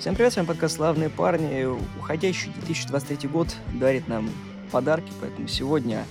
Всем 0.00 0.14
привет, 0.14 0.32
с 0.32 0.36
вами 0.36 0.46
подкаст 0.46 0.76
«Славные 0.76 1.08
парни». 1.08 1.66
Уходящий 1.98 2.52
2023 2.52 3.28
год 3.28 3.48
дарит 3.72 4.06
нам 4.06 4.28
подарки, 4.70 5.10
поэтому 5.20 5.48
сегодня 5.48 6.04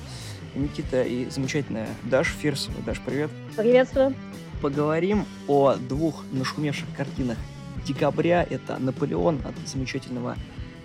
Никита 0.56 1.04
и 1.04 1.30
замечательная 1.30 1.88
Даша 2.04 2.34
Фирсова. 2.34 2.76
Даш, 2.86 3.00
привет. 3.06 3.30
Приветствую. 3.56 4.16
Поговорим 4.62 5.26
о 5.48 5.76
двух 5.76 6.24
нашумевших 6.32 6.88
картинах 6.96 7.38
декабря. 7.86 8.48
Это 8.50 8.78
«Наполеон» 8.80 9.42
от 9.46 9.68
замечательного 9.68 10.38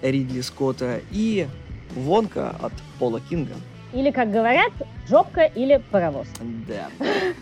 Ридли 0.02 0.40
Скотта 0.40 1.00
и 1.10 1.48
«Вонка» 1.94 2.50
от 2.50 2.72
Пола 2.98 3.20
Кинга. 3.20 3.54
Или, 3.92 4.10
как 4.10 4.30
говорят, 4.30 4.72
жопка 5.08 5.44
или 5.44 5.82
паровоз. 5.90 6.26
Да. 6.66 6.88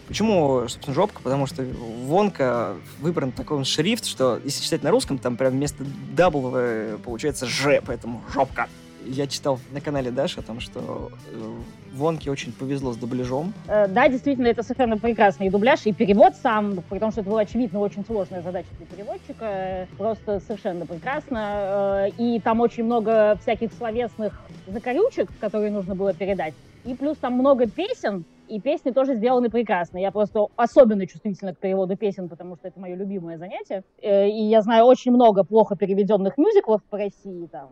Почему, 0.06 0.68
собственно, 0.68 0.95
жопка? 0.95 1.20
Потому 1.22 1.46
что 1.46 1.64
вонка 1.64 2.76
выбран 3.00 3.32
такой 3.32 3.64
шрифт, 3.64 4.06
что 4.06 4.41
если 4.45 4.62
читать 4.62 4.82
на 4.82 4.91
русском, 4.91 5.19
там 5.19 5.36
прям 5.36 5.52
вместо 5.52 5.84
W 6.16 6.98
получается 6.98 7.46
Ж, 7.46 7.82
поэтому 7.84 8.22
жопка. 8.32 8.69
Я 9.09 9.27
читал 9.27 9.60
на 9.73 9.80
канале 9.80 10.10
Даши 10.10 10.41
о 10.41 10.42
том, 10.42 10.59
что 10.59 11.10
э, 11.30 11.52
Вонке 11.95 12.30
очень 12.30 12.52
повезло 12.52 12.92
с 12.92 12.97
дубляжом. 12.97 13.52
Э, 13.69 13.87
да, 13.87 14.09
действительно, 14.09 14.48
это 14.48 14.62
совершенно 14.62 14.98
прекрасный 14.98 15.48
дубляж 15.48 15.80
и 15.84 15.92
перевод 15.92 16.34
сам, 16.34 16.83
потому 16.88 17.12
что 17.12 17.20
это 17.20 17.30
была, 17.30 17.42
очевидно, 17.42 17.78
очень 17.80 18.05
сложная 18.05 18.42
задача 18.42 18.69
для 18.78 18.87
переводчика. 18.87 19.45
Э, 19.45 19.87
просто 19.97 20.41
совершенно 20.41 20.87
прекрасно. 20.87 22.11
И 22.19 22.41
там 22.41 22.61
очень 22.61 22.84
много 22.84 23.38
всяких 23.42 23.73
словесных 23.73 24.33
закорючек, 24.66 25.30
которые 25.41 25.70
нужно 25.70 25.95
было 25.95 26.12
передать. 26.12 26.55
И 26.84 26.95
плюс 26.95 27.16
там 27.19 27.34
много 27.34 27.69
песен, 27.69 28.25
и 28.48 28.61
песни 28.61 28.91
тоже 28.91 29.14
сделаны 29.14 29.50
прекрасно. 29.50 29.98
Я 29.98 30.11
просто 30.11 30.47
особенно 30.56 31.06
чувствительна 31.06 31.55
к 31.55 31.59
переводу 31.59 31.97
песен, 31.97 32.28
потому 32.28 32.56
что 32.56 32.69
это 32.69 32.80
мое 32.80 32.95
любимое 32.95 33.38
занятие. 33.38 33.83
И 34.00 34.48
я 34.50 34.62
знаю 34.62 34.84
очень 34.84 35.12
много 35.12 35.45
плохо 35.45 35.77
переведенных 35.77 36.39
мюзиклов 36.39 36.83
по 36.84 36.97
России, 36.97 37.47
там, 37.47 37.70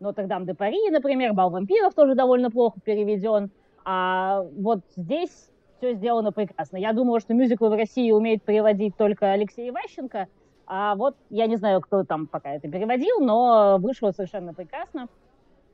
Нотр-Дам 0.00 0.44
де 0.44 0.54
Пари, 0.54 0.90
например, 0.90 1.32
Бал 1.32 1.50
вампиров 1.50 1.94
тоже 1.94 2.14
довольно 2.14 2.50
плохо 2.50 2.78
переведен. 2.84 3.50
А 3.84 4.44
вот 4.56 4.80
здесь 4.96 5.50
все 5.78 5.94
сделано 5.94 6.32
прекрасно. 6.32 6.76
Я 6.76 6.92
думала, 6.92 7.20
что 7.20 7.34
мюзиклы 7.34 7.70
в 7.70 7.74
России 7.74 8.10
умеет 8.10 8.42
переводить 8.42 8.96
только 8.96 9.32
Алексей 9.32 9.70
Иващенко, 9.70 10.26
а 10.66 10.96
вот 10.96 11.16
я 11.30 11.46
не 11.46 11.56
знаю, 11.56 11.80
кто 11.80 12.04
там 12.04 12.26
пока 12.26 12.50
это 12.54 12.68
переводил, 12.68 13.20
но 13.20 13.78
вышло 13.78 14.10
совершенно 14.10 14.52
прекрасно. 14.52 15.08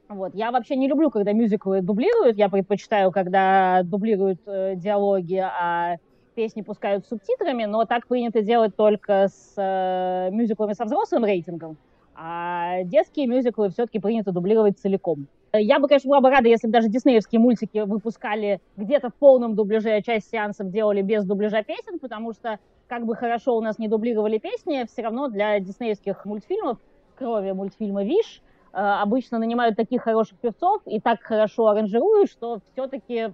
Вот. 0.08 0.34
Я 0.34 0.50
вообще 0.50 0.76
не 0.76 0.88
люблю, 0.88 1.10
когда 1.10 1.32
мюзиклы 1.32 1.80
дублируют. 1.80 2.36
Я 2.36 2.50
предпочитаю, 2.50 3.10
когда 3.12 3.82
дублируют 3.82 4.40
э, 4.46 4.74
диалоги, 4.76 5.36
а 5.36 5.96
песни 6.34 6.60
пускают 6.60 7.06
субтитрами, 7.06 7.64
но 7.64 7.86
так 7.86 8.06
принято 8.06 8.42
делать 8.42 8.76
только 8.76 9.28
с 9.28 9.54
э, 9.56 10.28
мюзиклами 10.30 10.74
со 10.74 10.84
взрослым 10.84 11.24
рейтингом 11.24 11.78
а 12.14 12.82
детские 12.84 13.26
мюзиклы 13.26 13.70
все-таки 13.70 13.98
принято 13.98 14.32
дублировать 14.32 14.78
целиком. 14.78 15.26
Я 15.54 15.78
бы, 15.78 15.86
конечно, 15.86 16.08
была 16.08 16.20
бы 16.20 16.30
рада, 16.30 16.48
если 16.48 16.66
бы 16.66 16.72
даже 16.72 16.88
диснеевские 16.88 17.38
мультики 17.38 17.78
выпускали 17.78 18.60
где-то 18.76 19.10
в 19.10 19.14
полном 19.14 19.54
дубляже, 19.54 19.90
а 19.90 20.02
часть 20.02 20.30
сеансов 20.30 20.70
делали 20.70 21.02
без 21.02 21.24
дубляжа 21.24 21.62
песен, 21.62 21.98
потому 21.98 22.32
что 22.32 22.58
как 22.86 23.04
бы 23.04 23.14
хорошо 23.14 23.56
у 23.56 23.60
нас 23.60 23.78
не 23.78 23.88
дублировали 23.88 24.38
песни, 24.38 24.86
все 24.90 25.02
равно 25.02 25.28
для 25.28 25.60
диснеевских 25.60 26.24
мультфильмов, 26.24 26.78
крови 27.16 27.52
мультфильма 27.52 28.02
«Виш», 28.02 28.40
э, 28.72 28.78
обычно 28.78 29.38
нанимают 29.38 29.76
таких 29.76 30.02
хороших 30.02 30.38
певцов 30.38 30.80
и 30.86 31.00
так 31.00 31.20
хорошо 31.22 31.68
аранжируют, 31.68 32.30
что 32.30 32.60
все-таки 32.72 33.32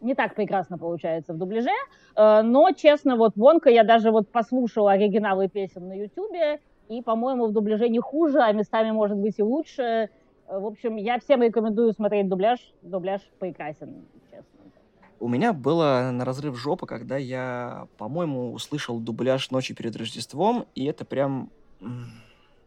не 0.00 0.14
так 0.14 0.34
прекрасно 0.34 0.78
получается 0.78 1.34
в 1.34 1.38
дубляже. 1.38 1.70
Э, 2.16 2.40
но, 2.42 2.72
честно, 2.72 3.16
вот 3.16 3.36
Вонка, 3.36 3.68
я 3.68 3.84
даже 3.84 4.10
вот 4.10 4.28
послушала 4.30 4.92
оригиналы 4.92 5.48
песен 5.48 5.88
на 5.88 5.92
Ютубе, 5.92 6.60
и, 6.98 7.02
по-моему, 7.02 7.46
в 7.46 7.52
дубляже 7.52 7.88
не 7.88 8.00
хуже, 8.00 8.40
а 8.40 8.52
местами, 8.52 8.90
может 8.90 9.16
быть, 9.16 9.38
и 9.38 9.42
лучше. 9.42 10.10
В 10.48 10.66
общем, 10.66 10.96
я 10.96 11.18
всем 11.18 11.42
рекомендую 11.42 11.92
смотреть 11.92 12.28
дубляж. 12.28 12.58
Дубляж 12.82 13.22
прекрасен, 13.38 14.04
честно. 14.30 14.46
У 15.18 15.28
меня 15.28 15.52
было 15.52 16.10
на 16.12 16.24
разрыв 16.24 16.56
жопы, 16.58 16.86
когда 16.86 17.16
я, 17.16 17.86
по-моему, 17.96 18.52
услышал 18.52 18.98
дубляж 18.98 19.50
«Ночи 19.50 19.74
перед 19.74 19.96
Рождеством», 19.96 20.66
и 20.74 20.84
это 20.84 21.04
прям... 21.04 21.50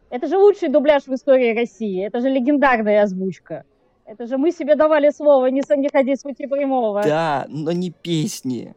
Это 0.08 0.26
же 0.26 0.38
лучший 0.38 0.68
дубляж 0.68 1.04
в 1.06 1.12
истории 1.12 1.54
России. 1.56 2.04
Это 2.04 2.20
же 2.20 2.28
легендарная 2.28 3.02
озвучка. 3.02 3.64
Это 4.06 4.26
же 4.26 4.38
мы 4.38 4.52
себе 4.52 4.76
давали 4.76 5.10
слово 5.10 5.46
не, 5.46 5.62
не 5.76 5.88
ходить 5.88 6.20
с 6.20 6.22
пути 6.22 6.46
прямого. 6.46 7.02
Да, 7.02 7.46
но 7.48 7.72
не 7.72 7.90
песни. 7.90 8.74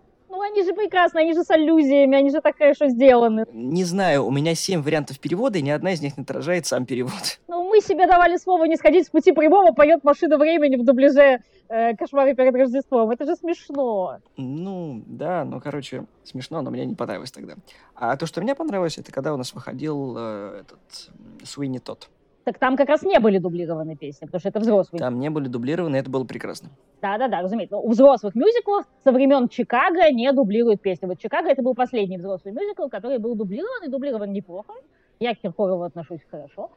Они 0.51 0.63
же 0.63 0.73
прекрасные, 0.73 1.23
они 1.23 1.33
же 1.33 1.43
с 1.43 1.51
аллюзиями, 1.51 2.17
они 2.17 2.31
же 2.31 2.41
так 2.41 2.57
хорошо 2.57 2.87
сделаны. 2.87 3.45
Не 3.53 3.83
знаю, 3.83 4.25
у 4.25 4.31
меня 4.31 4.55
семь 4.55 4.81
вариантов 4.81 5.19
перевода, 5.19 5.59
и 5.59 5.61
ни 5.61 5.69
одна 5.69 5.91
из 5.93 6.01
них 6.01 6.17
не 6.17 6.23
отражает 6.23 6.65
сам 6.65 6.85
перевод. 6.85 7.39
Ну, 7.47 7.63
мы 7.69 7.81
себе 7.81 8.07
давали 8.07 8.37
слово 8.37 8.65
не 8.65 8.75
сходить 8.75 9.05
с 9.05 9.09
пути 9.09 9.31
прямого, 9.31 9.73
поет 9.73 10.03
«Машина 10.03 10.37
времени» 10.37 10.75
в 10.75 10.83
дубляже 10.83 11.41
э, 11.67 11.95
«Кошмары 11.95 12.33
перед 12.35 12.55
Рождеством». 12.55 13.11
Это 13.11 13.25
же 13.25 13.35
смешно. 13.35 14.19
Ну, 14.37 15.03
да, 15.05 15.45
ну, 15.45 15.61
короче, 15.61 16.05
смешно, 16.23 16.61
но 16.61 16.71
мне 16.71 16.85
не 16.85 16.95
понравилось 16.95 17.31
тогда. 17.31 17.53
А 17.95 18.17
то, 18.17 18.25
что 18.25 18.41
мне 18.41 18.55
понравилось, 18.55 18.97
это 18.97 19.11
когда 19.11 19.33
у 19.33 19.37
нас 19.37 19.53
выходил 19.53 20.15
э, 20.17 20.61
этот 20.61 21.11
Суини 21.43 21.77
Тот. 21.77 22.09
Так 22.45 22.57
там 22.57 22.77
как 22.77 22.89
раз 22.89 23.03
не 23.03 23.19
были 23.19 23.37
дублированы 23.37 23.95
песни, 23.95 24.25
потому 24.25 24.39
что 24.39 24.49
это 24.49 24.59
взрослые. 24.59 24.99
Там 24.99 25.19
не 25.19 25.29
были 25.29 25.47
дублированы, 25.47 25.97
это 25.97 26.09
было 26.09 26.23
прекрасно. 26.23 26.69
Да-да-да, 27.01 27.41
разумеется. 27.41 27.75
Но 27.75 27.81
у 27.81 27.89
взрослых 27.89 28.33
мюзиклов 28.33 28.85
со 29.03 29.11
времен 29.11 29.49
Чикаго 29.49 30.09
не 30.11 30.31
дублируют 30.31 30.81
песни. 30.81 31.05
Вот 31.05 31.19
Чикаго 31.19 31.49
это 31.49 31.61
был 31.61 31.75
последний 31.75 32.17
взрослый 32.17 32.53
мюзикл, 32.53 32.87
который 32.87 33.19
был 33.19 33.35
дублирован, 33.35 33.85
и 33.85 33.89
дублирован 33.89 34.31
неплохо. 34.31 34.73
Я 35.19 35.35
к 35.35 35.39
Киркорову 35.39 35.83
отношусь 35.83 36.21
хорошо. 36.31 36.71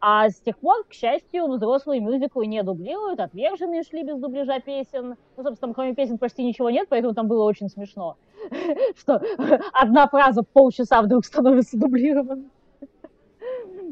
А 0.00 0.28
с 0.28 0.34
тех 0.40 0.58
пор, 0.58 0.84
к 0.84 0.92
счастью, 0.92 1.46
взрослые 1.46 2.00
мюзиклы 2.00 2.46
не 2.46 2.62
дублируют, 2.62 3.20
отверженные 3.20 3.84
шли 3.84 4.02
без 4.02 4.18
дубляжа 4.18 4.60
песен. 4.60 5.16
Ну, 5.36 5.42
собственно, 5.42 5.72
кроме 5.72 5.94
песен 5.94 6.18
почти 6.18 6.44
ничего 6.44 6.68
нет, 6.68 6.88
поэтому 6.90 7.14
там 7.14 7.26
было 7.26 7.44
очень 7.44 7.70
смешно, 7.70 8.16
что 8.96 9.22
одна 9.72 10.08
фраза 10.08 10.42
полчаса 10.42 11.00
вдруг 11.00 11.24
становится 11.24 11.78
дублированной. 11.78 12.50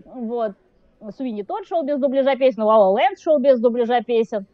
Вот. 0.04 0.52
Суини 1.12 1.42
тот 1.42 1.66
шел 1.66 1.82
без 1.82 1.98
дубляжа 1.98 2.36
песен, 2.36 2.62
Лала 2.62 2.90
Лэнд 2.90 3.18
шел 3.18 3.38
без 3.38 3.60
дубляжа 3.60 4.02
песен. 4.02 4.46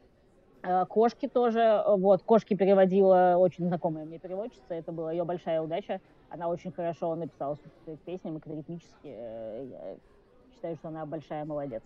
Э, 0.63 0.85
кошки 0.87 1.27
тоже, 1.27 1.83
вот, 1.87 2.23
Кошки 2.23 2.55
переводила 2.55 3.37
очень 3.39 3.67
знакомая 3.67 4.05
мне 4.05 4.19
переводчица, 4.19 4.75
это 4.75 4.93
была 4.93 5.13
ее 5.13 5.25
большая 5.25 5.63
удача. 5.63 6.01
Она 6.29 6.49
очень 6.49 6.71
хорошо 6.71 7.15
написала 7.15 7.59
свои 7.85 7.97
песни, 7.97 8.41
ритмически. 8.45 8.93
Э, 9.05 9.67
я 9.71 9.97
считаю, 10.53 10.77
что 10.77 10.89
она 10.89 11.07
большая 11.07 11.45
молодец. 11.45 11.83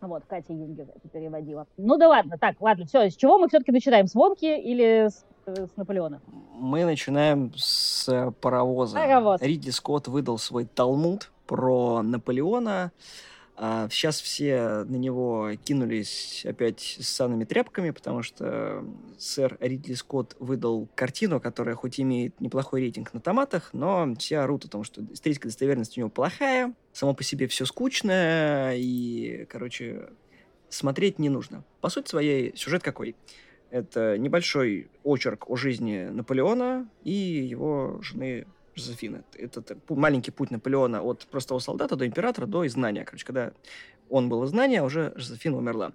Вот, 0.00 0.24
Катя 0.26 0.52
Юнгер 0.52 0.88
это 0.94 1.08
переводила. 1.08 1.66
Ну 1.76 1.96
да 1.96 2.08
ладно, 2.08 2.36
так, 2.38 2.60
ладно, 2.60 2.84
все, 2.84 3.08
с 3.08 3.16
чего 3.16 3.38
мы 3.38 3.48
все-таки 3.48 3.72
начинаем? 3.72 4.06
С 4.06 4.14
Вонки 4.14 4.44
или 4.44 5.08
с, 5.08 5.24
с 5.46 5.76
Наполеона? 5.76 6.20
Мы 6.52 6.84
начинаем 6.84 7.52
с 7.56 8.32
паровоза. 8.40 8.96
Паровоз. 8.96 9.40
Ридли 9.40 9.70
Скотт 9.70 10.08
выдал 10.08 10.38
свой 10.38 10.66
талмуд 10.66 11.30
про 11.46 12.02
Наполеона. 12.02 12.92
А 13.58 13.88
сейчас 13.88 14.20
все 14.20 14.84
на 14.84 14.96
него 14.96 15.52
кинулись 15.64 16.44
опять 16.44 16.98
с 17.00 17.08
санными 17.08 17.44
тряпками, 17.44 17.90
потому 17.90 18.22
что 18.22 18.84
сэр 19.18 19.56
Ридли 19.60 19.94
Скотт 19.94 20.36
выдал 20.38 20.88
картину, 20.94 21.40
которая 21.40 21.74
хоть 21.74 21.98
имеет 21.98 22.38
неплохой 22.38 22.82
рейтинг 22.82 23.14
на 23.14 23.20
томатах, 23.20 23.70
но 23.72 24.14
все 24.18 24.40
орут 24.40 24.66
о 24.66 24.68
том, 24.68 24.84
что 24.84 25.02
историческая 25.10 25.48
достоверность 25.48 25.96
у 25.96 26.00
него 26.00 26.10
плохая, 26.10 26.74
само 26.92 27.14
по 27.14 27.24
себе 27.24 27.46
все 27.46 27.64
скучно, 27.64 28.72
и, 28.74 29.46
короче, 29.48 30.10
смотреть 30.68 31.18
не 31.18 31.30
нужно. 31.30 31.64
По 31.80 31.88
сути 31.88 32.10
своей, 32.10 32.54
сюжет 32.56 32.82
какой? 32.82 33.16
Это 33.70 34.18
небольшой 34.18 34.88
очерк 35.02 35.48
о 35.48 35.56
жизни 35.56 36.08
Наполеона 36.10 36.88
и 37.04 37.10
его 37.10 37.98
жены 38.02 38.46
Жозефина. 38.76 39.24
Это, 39.36 39.62
маленький 39.88 40.30
путь 40.30 40.50
Наполеона 40.50 41.02
от 41.02 41.26
простого 41.26 41.58
солдата 41.58 41.96
до 41.96 42.06
императора, 42.06 42.46
до 42.46 42.66
изгнания. 42.66 43.04
Короче, 43.04 43.24
когда 43.24 43.52
он 44.08 44.28
был 44.28 44.44
изгнание, 44.44 44.82
уже 44.82 45.12
Жозефина 45.16 45.56
умерла. 45.56 45.92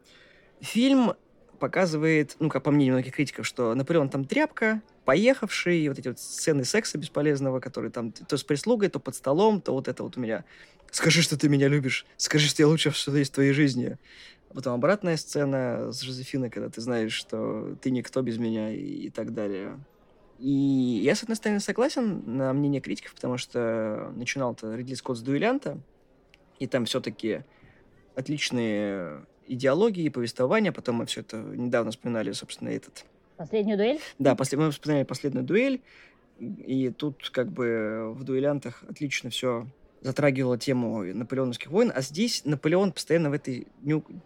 Фильм 0.60 1.13
показывает, 1.60 2.36
ну, 2.39 2.50
как 2.50 2.63
по 2.63 2.72
мнению 2.72 2.95
многих 2.95 3.13
критиков, 3.13 3.45
что 3.45 3.75
Наполеон 3.75 4.10
там 4.10 4.25
тряпка, 4.25 4.81
поехавший, 5.06 5.80
и 5.80 5.89
вот 5.89 6.00
эти 6.00 6.07
вот 6.07 6.19
сцены 6.19 6.66
секса 6.66 6.98
бесполезного, 6.98 7.60
которые 7.60 7.92
там 7.92 8.12
то 8.12 8.36
с 8.36 8.44
прислугой, 8.44 8.89
то 8.89 9.00
под 9.00 9.16
столом, 9.16 9.62
то 9.62 9.72
вот 9.74 9.88
это 9.88 10.01
вот 10.04 10.18
у 10.18 10.19
меня 10.19 10.44
«Скажи, 10.89 11.22
что 11.22 11.38
ты 11.38 11.50
меня 11.50 11.68
любишь, 11.68 12.06
скажи, 12.18 12.48
что 12.48 12.63
я 12.63 12.68
лучше, 12.68 12.92
что 12.92 13.16
есть 13.16 13.31
в 13.31 13.36
твоей 13.36 13.54
жизни». 13.54 13.98
А 14.50 14.54
потом 14.54 14.74
обратная 14.74 15.16
сцена 15.16 15.94
с 15.94 16.01
Жозефиной, 16.01 16.50
когда 16.50 16.69
ты 16.69 16.81
знаешь, 16.81 17.13
что 17.13 17.78
ты 17.81 17.92
никто 17.92 18.22
без 18.22 18.38
меня 18.38 18.69
и, 18.69 19.06
и 19.06 19.10
так 19.10 19.33
далее. 19.33 19.80
И 20.42 21.02
я, 21.04 21.14
с 21.14 21.22
одной 21.22 21.36
стороны, 21.36 21.60
согласен 21.60 22.24
на 22.26 22.52
мнение 22.52 22.82
критиков, 22.82 23.14
потому 23.14 23.38
что 23.38 24.12
начинал-то 24.16 24.76
Ридли 24.76 24.96
Скотт 24.96 25.18
с 25.18 25.22
дуэлянта, 25.22 25.80
и 26.58 26.66
там 26.66 26.86
все-таки 26.86 27.44
отличные 28.16 29.26
идеологии, 29.48 30.10
повествования. 30.10 30.72
Потом 30.72 30.96
мы 30.96 31.06
все 31.06 31.22
это 31.22 31.38
недавно 31.38 31.92
вспоминали, 31.92 32.32
собственно, 32.32 32.70
этот... 32.70 33.06
Последнюю 33.38 33.78
дуэль? 33.78 34.00
Да, 34.18 34.36
после... 34.36 34.58
мы 34.58 34.72
вспоминали 34.72 35.04
последнюю 35.04 35.46
дуэль. 35.46 35.82
И 36.40 36.90
тут 36.90 37.30
как 37.30 37.52
бы 37.52 38.14
в 38.16 38.24
дуэлянтах 38.24 38.84
отлично 38.90 39.30
все 39.30 39.68
затрагивала 40.02 40.58
тему 40.58 41.04
наполеоновских 41.04 41.70
войн, 41.70 41.92
а 41.94 42.02
здесь 42.02 42.44
Наполеон 42.44 42.92
постоянно 42.92 43.30
в 43.30 43.34
этой 43.34 43.68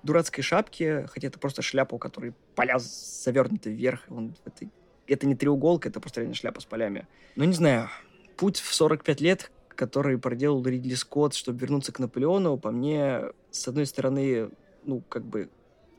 дурацкой 0.04 0.42
шапке, 0.42 1.06
хотя 1.08 1.28
это 1.28 1.38
просто 1.38 1.62
шляпа, 1.62 1.96
у 1.96 1.98
которой 1.98 2.34
поля 2.56 2.78
завернуты 2.80 3.72
вверх, 3.72 4.06
он 4.10 4.34
в 4.34 4.48
этой... 4.48 4.70
это 5.08 5.28
не 5.28 5.36
треуголка, 5.36 5.90
это 5.90 6.00
просто 6.00 6.22
реально 6.22 6.36
шляпа 6.36 6.62
с 6.62 6.66
полями. 6.66 7.08
Но 7.36 7.46
не 7.46 7.54
знаю, 7.54 7.90
путь 8.38 8.60
в 8.60 8.74
45 8.74 9.22
лет, 9.22 9.52
который 9.76 10.18
проделал 10.18 10.64
Ридли 10.66 10.96
Скотт, 10.96 11.34
чтобы 11.34 11.60
вернуться 11.60 11.92
к 11.92 12.00
Наполеону, 12.00 12.58
по 12.58 12.72
мне, 12.72 13.22
с 13.52 13.68
одной 13.68 13.86
стороны, 13.86 14.50
ну, 14.84 15.02
как 15.10 15.26
бы 15.26 15.50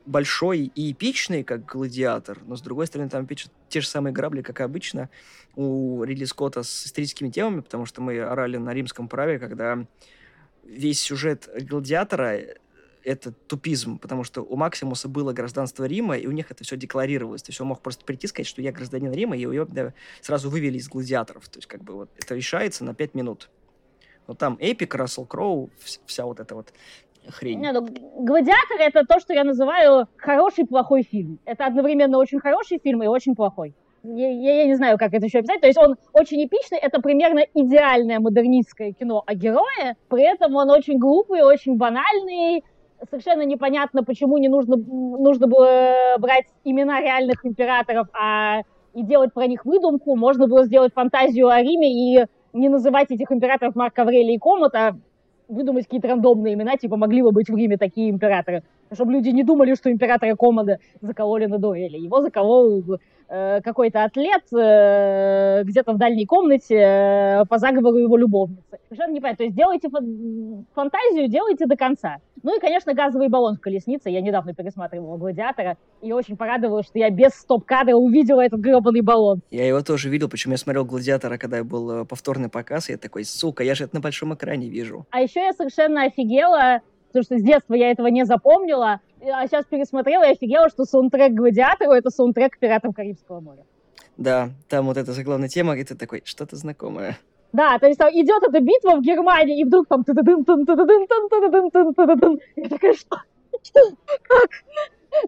большой 0.05 0.71
и 0.73 0.91
эпичный, 0.91 1.43
как 1.43 1.65
«Гладиатор», 1.65 2.39
но, 2.45 2.55
с 2.55 2.61
другой 2.61 2.87
стороны, 2.87 3.09
там 3.09 3.25
опять 3.25 3.47
те 3.69 3.81
же 3.81 3.87
самые 3.87 4.13
грабли, 4.13 4.41
как 4.41 4.59
и 4.61 4.63
обычно 4.63 5.09
у 5.55 6.03
Ридли 6.03 6.25
Скотта 6.25 6.63
с 6.63 6.85
историческими 6.85 7.29
темами, 7.29 7.59
потому 7.59 7.85
что 7.85 8.01
мы 8.01 8.19
орали 8.19 8.57
на 8.57 8.73
римском 8.73 9.09
праве, 9.09 9.37
когда 9.37 9.85
весь 10.63 10.99
сюжет 11.01 11.49
«Гладиатора»— 11.61 12.39
это 13.07 13.31
тупизм, 13.31 13.97
потому 13.99 14.23
что 14.25 14.41
у 14.41 14.57
Максимуса 14.57 15.07
было 15.07 15.31
гражданство 15.31 15.85
Рима, 15.85 16.17
и 16.17 16.27
у 16.27 16.31
них 16.31 16.51
это 16.51 16.63
все 16.63 16.75
декларировалось. 16.75 17.41
То 17.41 17.51
есть 17.51 17.61
он 17.61 17.67
мог 17.67 17.81
просто 17.81 18.03
прийти 18.03 18.27
сказать, 18.27 18.47
что 18.47 18.61
я 18.61 18.73
гражданин 18.73 19.11
Рима, 19.11 19.37
и 19.37 19.41
его 19.41 19.65
да, 19.65 19.93
сразу 20.21 20.49
вывели 20.49 20.77
из 20.77 20.89
гладиаторов. 20.89 21.47
То 21.47 21.59
есть 21.59 21.67
как 21.67 21.83
бы 21.83 21.93
вот 21.93 22.09
это 22.17 22.35
решается 22.35 22.83
на 22.83 22.93
пять 22.93 23.15
минут. 23.15 23.49
Но 24.27 24.33
там 24.33 24.57
Эпик, 24.59 24.93
Рассел 24.93 25.25
Кроу, 25.25 25.69
вся 26.05 26.25
вот 26.25 26.41
эта 26.41 26.53
вот 26.53 26.73
хрень. 27.29 27.61
Не, 27.61 27.71
ну, 27.71 27.87
«Гладиатор»— 28.19 28.77
это 28.79 29.05
то, 29.05 29.21
что 29.21 29.33
я 29.33 29.45
называю 29.45 30.07
хороший 30.17 30.65
плохой 30.65 31.03
фильм. 31.03 31.39
Это 31.45 31.65
одновременно 31.65 32.17
очень 32.17 32.39
хороший 32.39 32.79
фильм 32.83 33.03
и 33.03 33.07
очень 33.07 33.35
плохой. 33.35 33.73
Я, 34.03 34.29
я, 34.29 34.61
я 34.61 34.65
не 34.65 34.75
знаю, 34.75 34.97
как 34.97 35.13
это 35.13 35.25
еще 35.25 35.39
описать. 35.39 35.61
То 35.61 35.67
есть 35.67 35.79
он 35.79 35.95
очень 36.11 36.45
эпичный, 36.45 36.77
это 36.77 37.01
примерно 37.01 37.45
идеальное 37.53 38.19
модернистское 38.19 38.91
кино 38.91 39.23
о 39.25 39.33
герое, 39.33 39.95
при 40.09 40.23
этом 40.23 40.55
он 40.55 40.69
очень 40.69 40.99
глупый, 40.99 41.41
очень 41.41 41.77
банальный, 41.77 42.63
совершенно 43.09 43.43
непонятно, 43.43 44.03
почему 44.03 44.37
не 44.37 44.49
нужно, 44.49 44.75
нужно 44.75 45.47
было 45.47 46.15
брать 46.19 46.45
имена 46.63 47.01
реальных 47.01 47.45
императоров, 47.45 48.07
а 48.13 48.61
и 48.93 49.03
делать 49.03 49.33
про 49.33 49.45
них 49.47 49.65
выдумку. 49.65 50.15
Можно 50.15 50.47
было 50.47 50.65
сделать 50.65 50.93
фантазию 50.93 51.49
о 51.49 51.61
Риме 51.61 51.91
и 51.91 52.25
не 52.53 52.69
называть 52.69 53.11
этих 53.11 53.31
императоров 53.31 53.75
Марк 53.75 53.97
Аврелий 53.99 54.35
и 54.35 54.39
Комот, 54.39 54.73
а 54.73 54.97
выдумать 55.47 55.85
какие-то 55.85 56.09
рандомные 56.09 56.55
имена, 56.55 56.77
типа 56.77 56.97
могли 56.97 57.21
бы 57.21 57.31
быть 57.31 57.49
в 57.49 57.55
Риме 57.55 57.77
такие 57.77 58.09
императоры, 58.09 58.63
чтобы 58.93 59.13
люди 59.13 59.29
не 59.29 59.43
думали, 59.43 59.75
что 59.75 59.91
императора 59.91 60.35
Комода 60.35 60.79
закололи 61.01 61.45
на 61.45 61.57
дуэли. 61.57 61.97
Его 61.97 62.21
заколол 62.21 62.83
э, 63.29 63.61
какой-то 63.61 64.03
атлет 64.03 64.43
э, 64.53 65.63
где-то 65.63 65.93
в 65.93 65.97
дальней 65.97 66.25
комнате 66.25 66.75
э, 66.75 67.45
по 67.45 67.57
заговору 67.57 67.97
его 67.97 68.17
любовницы. 68.17 68.79
Совершенно 68.89 69.13
не 69.13 69.21
понятно. 69.21 69.37
То 69.37 69.43
есть 69.43 69.55
делайте 69.55 69.89
фантазию, 70.73 71.27
делайте 71.27 71.65
до 71.65 71.75
конца. 71.75 72.17
Ну 72.43 72.55
и, 72.55 72.59
конечно, 72.59 72.93
газовый 72.93 73.29
баллон 73.29 73.57
в 73.57 73.59
колеснице. 73.59 74.09
Я 74.09 74.21
недавно 74.21 74.53
пересматривала 74.53 75.17
«Гладиатора» 75.17 75.77
и 76.01 76.13
очень 76.13 76.37
порадовалась, 76.37 76.85
что 76.85 76.99
я 76.99 77.09
без 77.09 77.33
стоп-кадра 77.33 77.95
увидела 77.95 78.41
этот 78.41 78.59
гребаный 78.59 79.01
баллон. 79.01 79.41
Я 79.49 79.67
его 79.67 79.81
тоже 79.81 80.09
видел, 80.09 80.29
почему 80.29 80.53
я 80.53 80.57
смотрел 80.57 80.85
«Гладиатора», 80.85 81.37
когда 81.37 81.63
был 81.63 81.91
э, 81.91 82.05
повторный 82.05 82.49
показ, 82.49 82.89
и 82.89 82.93
я 82.93 82.97
такой, 82.97 83.25
сука, 83.25 83.63
я 83.63 83.75
же 83.75 83.85
это 83.85 83.95
на 83.95 84.01
большом 84.01 84.33
экране 84.35 84.69
вижу. 84.69 85.05
А 85.09 85.21
еще 85.21 85.41
я 85.41 85.53
совершенно 85.53 86.03
офигела, 86.03 86.81
потому 87.07 87.23
что 87.23 87.37
с 87.37 87.41
детства 87.41 87.73
я 87.73 87.91
этого 87.91 88.07
не 88.07 88.25
запомнила, 88.25 88.99
а 89.21 89.47
сейчас 89.47 89.65
пересмотрела 89.65 90.23
и 90.27 90.31
офигела, 90.31 90.69
что 90.69 90.85
саундтрек 90.85 91.33
«Гладиатору»— 91.33 91.91
это 91.93 92.09
саундтрек 92.09 92.57
«Пиратам 92.59 92.93
Карибского 92.93 93.39
моря». 93.39 93.63
Да, 94.17 94.49
там 94.67 94.87
вот 94.87 94.97
эта 94.97 95.11
заглавная 95.11 95.47
тема, 95.47 95.77
и 95.77 95.83
ты 95.83 95.95
такой, 95.95 96.21
что-то 96.25 96.55
знакомое. 96.55 97.17
Да, 97.53 97.77
то 97.79 97.87
есть 97.87 97.99
там 97.99 98.09
идет 98.11 98.43
эта 98.43 98.59
битва 98.59 98.97
в 98.97 99.01
Германии, 99.01 99.61
и 99.61 99.63
вдруг 99.63 99.87
там 99.87 100.03
я 102.55 102.69
такая, 102.69 102.93
что? 102.93 103.17
Как? 104.23 104.49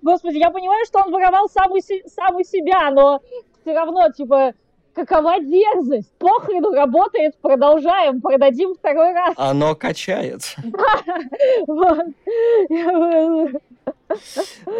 Господи, 0.02 0.38
я 0.38 0.52
понимаю, 0.52 0.86
что 0.86 1.00
он 1.00 1.12
воровал 1.12 1.50
сам 1.50 1.72
у, 1.72 1.80
сам 1.80 2.36
у 2.36 2.44
себя, 2.44 2.92
но 2.92 3.22
все 3.62 3.74
равно, 3.74 4.12
типа, 4.12 4.54
какова 4.94 5.40
дерзость? 5.40 6.12
Похрену, 6.18 6.72
работает, 6.74 7.38
продолжаем, 7.38 8.22
продадим 8.22 8.76
второй 8.76 9.14
раз. 9.14 9.34
Оно 9.38 9.76
качает. 9.76 10.56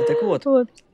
Так 0.08 0.24
вот, 0.24 0.46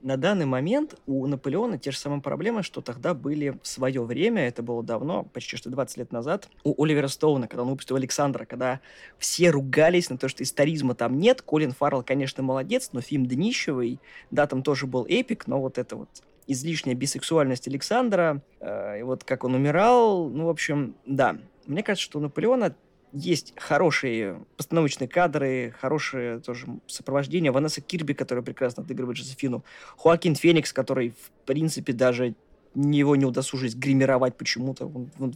на 0.02 0.18
данный 0.18 0.46
момент 0.46 0.96
у 1.08 1.26
Наполеона 1.26 1.78
те 1.78 1.92
же 1.92 1.98
самые 1.98 2.22
проблемы, 2.22 2.64
что 2.64 2.82
тогда 2.82 3.14
были 3.14 3.58
в 3.62 3.68
свое 3.68 4.04
время, 4.04 4.48
это 4.48 4.62
было 4.62 4.84
давно, 4.84 5.24
почти 5.24 5.56
что 5.56 5.70
20 5.70 5.98
лет 5.98 6.12
назад, 6.12 6.50
у 6.64 6.84
Оливера 6.84 7.08
Стоуна, 7.08 7.48
когда 7.48 7.64
он 7.64 7.70
выпустил 7.70 7.96
Александра, 7.96 8.46
когда 8.46 8.82
все 9.18 9.50
ругались 9.52 10.10
на 10.10 10.18
то, 10.18 10.28
что 10.28 10.44
историзма 10.44 10.96
там 10.96 11.18
нет. 11.18 11.42
Колин 11.42 11.72
Фаррелл, 11.72 12.04
конечно, 12.04 12.44
молодец, 12.44 12.90
но 12.92 13.02
фильм 13.02 13.26
днищевый. 13.26 14.00
Да, 14.32 14.48
там 14.48 14.64
тоже 14.64 14.86
был 14.86 15.06
эпик, 15.08 15.48
но 15.48 15.60
вот 15.62 15.78
это 15.78 15.96
вот 15.96 16.10
излишняя 16.48 16.96
бисексуальность 16.96 17.68
Александра, 17.68 18.42
э, 18.60 19.00
и 19.00 19.04
вот 19.04 19.24
как 19.24 19.44
он 19.44 19.56
умирал, 19.56 20.30
ну, 20.30 20.46
в 20.46 20.50
общем, 20.50 20.96
да. 21.06 21.38
Мне 21.66 21.84
кажется, 21.84 22.06
что 22.06 22.20
у 22.20 22.22
Наполеона 22.22 22.76
есть 23.12 23.54
хорошие 23.56 24.46
постановочные 24.58 25.08
кадры, 25.08 25.74
хорошее 25.80 26.40
тоже 26.40 26.68
сопровождение. 26.88 27.52
Ванесса 27.52 27.82
Кирби, 27.82 28.14
которая 28.14 28.44
прекрасно 28.44 28.84
отыгрывает 28.84 29.18
Жозефину. 29.18 29.64
Хуакин 29.96 30.36
Феникс, 30.36 30.74
который, 30.74 31.12
в 31.12 31.32
принципе, 31.46 31.94
даже 31.94 32.36
его 32.76 33.16
не 33.16 33.26
удосужились 33.26 33.74
гримировать 33.74 34.36
почему-то. 34.36 34.86
Он, 34.86 35.10
он 35.18 35.36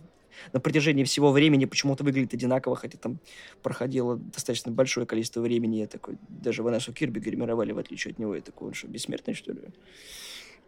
на 0.53 0.59
протяжении 0.59 1.03
всего 1.03 1.31
времени 1.31 1.65
почему-то 1.65 2.03
выглядит 2.03 2.33
одинаково, 2.33 2.75
хотя 2.75 2.97
там 2.97 3.19
проходило 3.61 4.17
достаточно 4.17 4.71
большое 4.71 5.05
количество 5.05 5.41
времени. 5.41 5.77
Я 5.77 5.87
такой, 5.87 6.17
даже 6.27 6.63
Ванессу 6.63 6.93
Кирби 6.93 7.19
гримировали, 7.19 7.71
в 7.71 7.79
отличие 7.79 8.11
от 8.11 8.19
него. 8.19 8.35
Я 8.35 8.41
такой, 8.41 8.69
он 8.69 8.73
что, 8.73 8.87
бессмертный, 8.87 9.33
что 9.33 9.53
ли? 9.53 9.61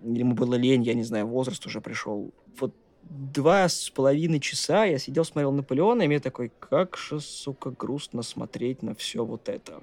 Или 0.03 0.19
ему 0.19 0.33
было 0.33 0.56
лень, 0.56 0.83
я 0.83 0.94
не 0.94 1.03
знаю, 1.03 1.27
возраст 1.27 1.65
уже 1.65 1.81
пришел. 1.81 2.31
Вот 2.59 2.74
два 3.03 3.68
с 3.68 3.89
половиной 3.89 4.39
часа 4.39 4.86
я 4.86 4.98
сидел, 4.98 5.25
смотрел 5.25 5.51
Наполеона, 5.51 6.03
и 6.03 6.07
мне 6.07 6.19
такой, 6.19 6.51
как 6.59 6.98
же, 6.98 7.19
сука, 7.19 7.71
грустно 7.71 8.24
смотреть 8.24 8.83
на 8.83 8.95
все 8.95 9.25
вот 9.25 9.50
это. 9.50 9.81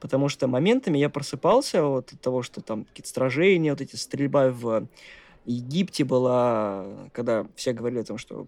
Потому 0.00 0.28
что 0.28 0.46
моментами 0.46 0.98
я 0.98 1.10
просыпался 1.10 1.84
вот 1.84 2.12
от 2.12 2.20
того, 2.20 2.42
что 2.42 2.62
там 2.62 2.84
какие-то 2.84 3.10
сражения, 3.10 3.72
вот 3.72 3.80
эти 3.80 3.96
стрельба 3.96 4.50
в 4.50 4.86
Египте 5.44 6.04
была, 6.04 6.86
когда 7.12 7.46
все 7.54 7.72
говорили 7.72 8.00
о 8.00 8.04
том, 8.04 8.18
что 8.18 8.46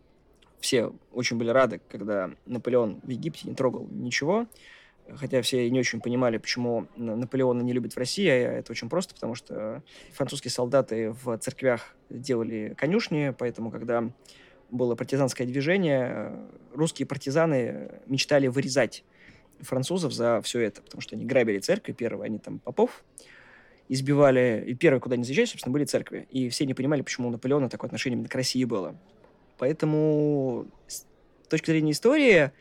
все 0.60 0.92
очень 1.12 1.36
были 1.36 1.50
рады, 1.50 1.80
когда 1.90 2.30
Наполеон 2.46 3.00
в 3.02 3.08
Египте 3.08 3.48
не 3.48 3.54
трогал 3.54 3.86
ничего 3.90 4.46
хотя 5.16 5.42
все 5.42 5.68
не 5.70 5.78
очень 5.80 6.00
понимали, 6.00 6.38
почему 6.38 6.86
Наполеона 6.96 7.62
не 7.62 7.72
любят 7.72 7.94
в 7.94 7.96
России, 7.98 8.28
а 8.28 8.34
это 8.34 8.72
очень 8.72 8.88
просто, 8.88 9.14
потому 9.14 9.34
что 9.34 9.82
французские 10.12 10.50
солдаты 10.50 11.10
в 11.10 11.36
церквях 11.38 11.94
делали 12.08 12.74
конюшни, 12.76 13.34
поэтому, 13.36 13.70
когда 13.70 14.10
было 14.70 14.94
партизанское 14.94 15.46
движение, 15.46 16.32
русские 16.72 17.06
партизаны 17.06 17.90
мечтали 18.06 18.46
вырезать 18.46 19.04
французов 19.60 20.12
за 20.12 20.40
все 20.42 20.60
это, 20.60 20.82
потому 20.82 21.00
что 21.00 21.14
они 21.14 21.24
грабили 21.24 21.58
церкви, 21.58 21.92
первые 21.92 22.26
они 22.26 22.38
там 22.38 22.58
попов 22.58 23.04
избивали, 23.88 24.64
и 24.66 24.74
первые, 24.74 25.00
куда 25.00 25.14
они 25.14 25.24
заезжали, 25.24 25.46
собственно, 25.46 25.72
были 25.72 25.84
церкви. 25.84 26.26
И 26.30 26.48
все 26.48 26.64
не 26.64 26.72
понимали, 26.72 27.02
почему 27.02 27.28
у 27.28 27.30
Наполеона 27.30 27.68
такое 27.68 27.88
отношение 27.88 28.16
именно 28.16 28.28
к 28.28 28.34
России 28.34 28.64
было. 28.64 28.96
Поэтому 29.58 30.66
с 30.86 31.04
точки 31.48 31.66
зрения 31.66 31.92
истории, 31.92 32.52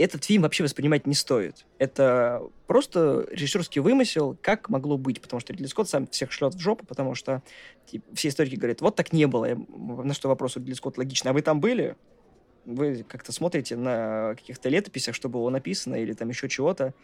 этот 0.00 0.24
фильм 0.24 0.42
вообще 0.42 0.62
воспринимать 0.62 1.06
не 1.06 1.14
стоит. 1.14 1.66
Это 1.78 2.42
просто 2.66 3.26
режиссерский 3.30 3.80
вымысел, 3.80 4.36
как 4.40 4.68
могло 4.68 4.96
быть, 4.96 5.20
потому 5.20 5.40
что 5.40 5.52
Ридли 5.52 5.66
Скотт 5.66 5.88
сам 5.88 6.06
всех 6.06 6.32
шлет 6.32 6.54
в 6.54 6.58
жопу, 6.58 6.86
потому 6.86 7.14
что 7.14 7.42
типа, 7.86 8.04
все 8.14 8.28
историки 8.28 8.56
говорят, 8.56 8.80
вот 8.80 8.96
так 8.96 9.12
не 9.12 9.26
было. 9.26 9.46
На 9.68 10.14
что 10.14 10.28
вопрос 10.28 10.56
у 10.56 10.60
Ридли 10.60 10.72
Скотта 10.74 11.00
логично, 11.00 11.30
а 11.30 11.32
вы 11.32 11.42
там 11.42 11.60
были? 11.60 11.96
Вы 12.64 13.04
как-то 13.08 13.32
смотрите 13.32 13.76
на 13.76 14.34
каких-то 14.36 14.68
летописях, 14.68 15.14
что 15.14 15.28
было 15.28 15.48
написано, 15.50 15.96
или 15.96 16.12
там 16.12 16.28
еще 16.28 16.48
чего-то. 16.48 16.94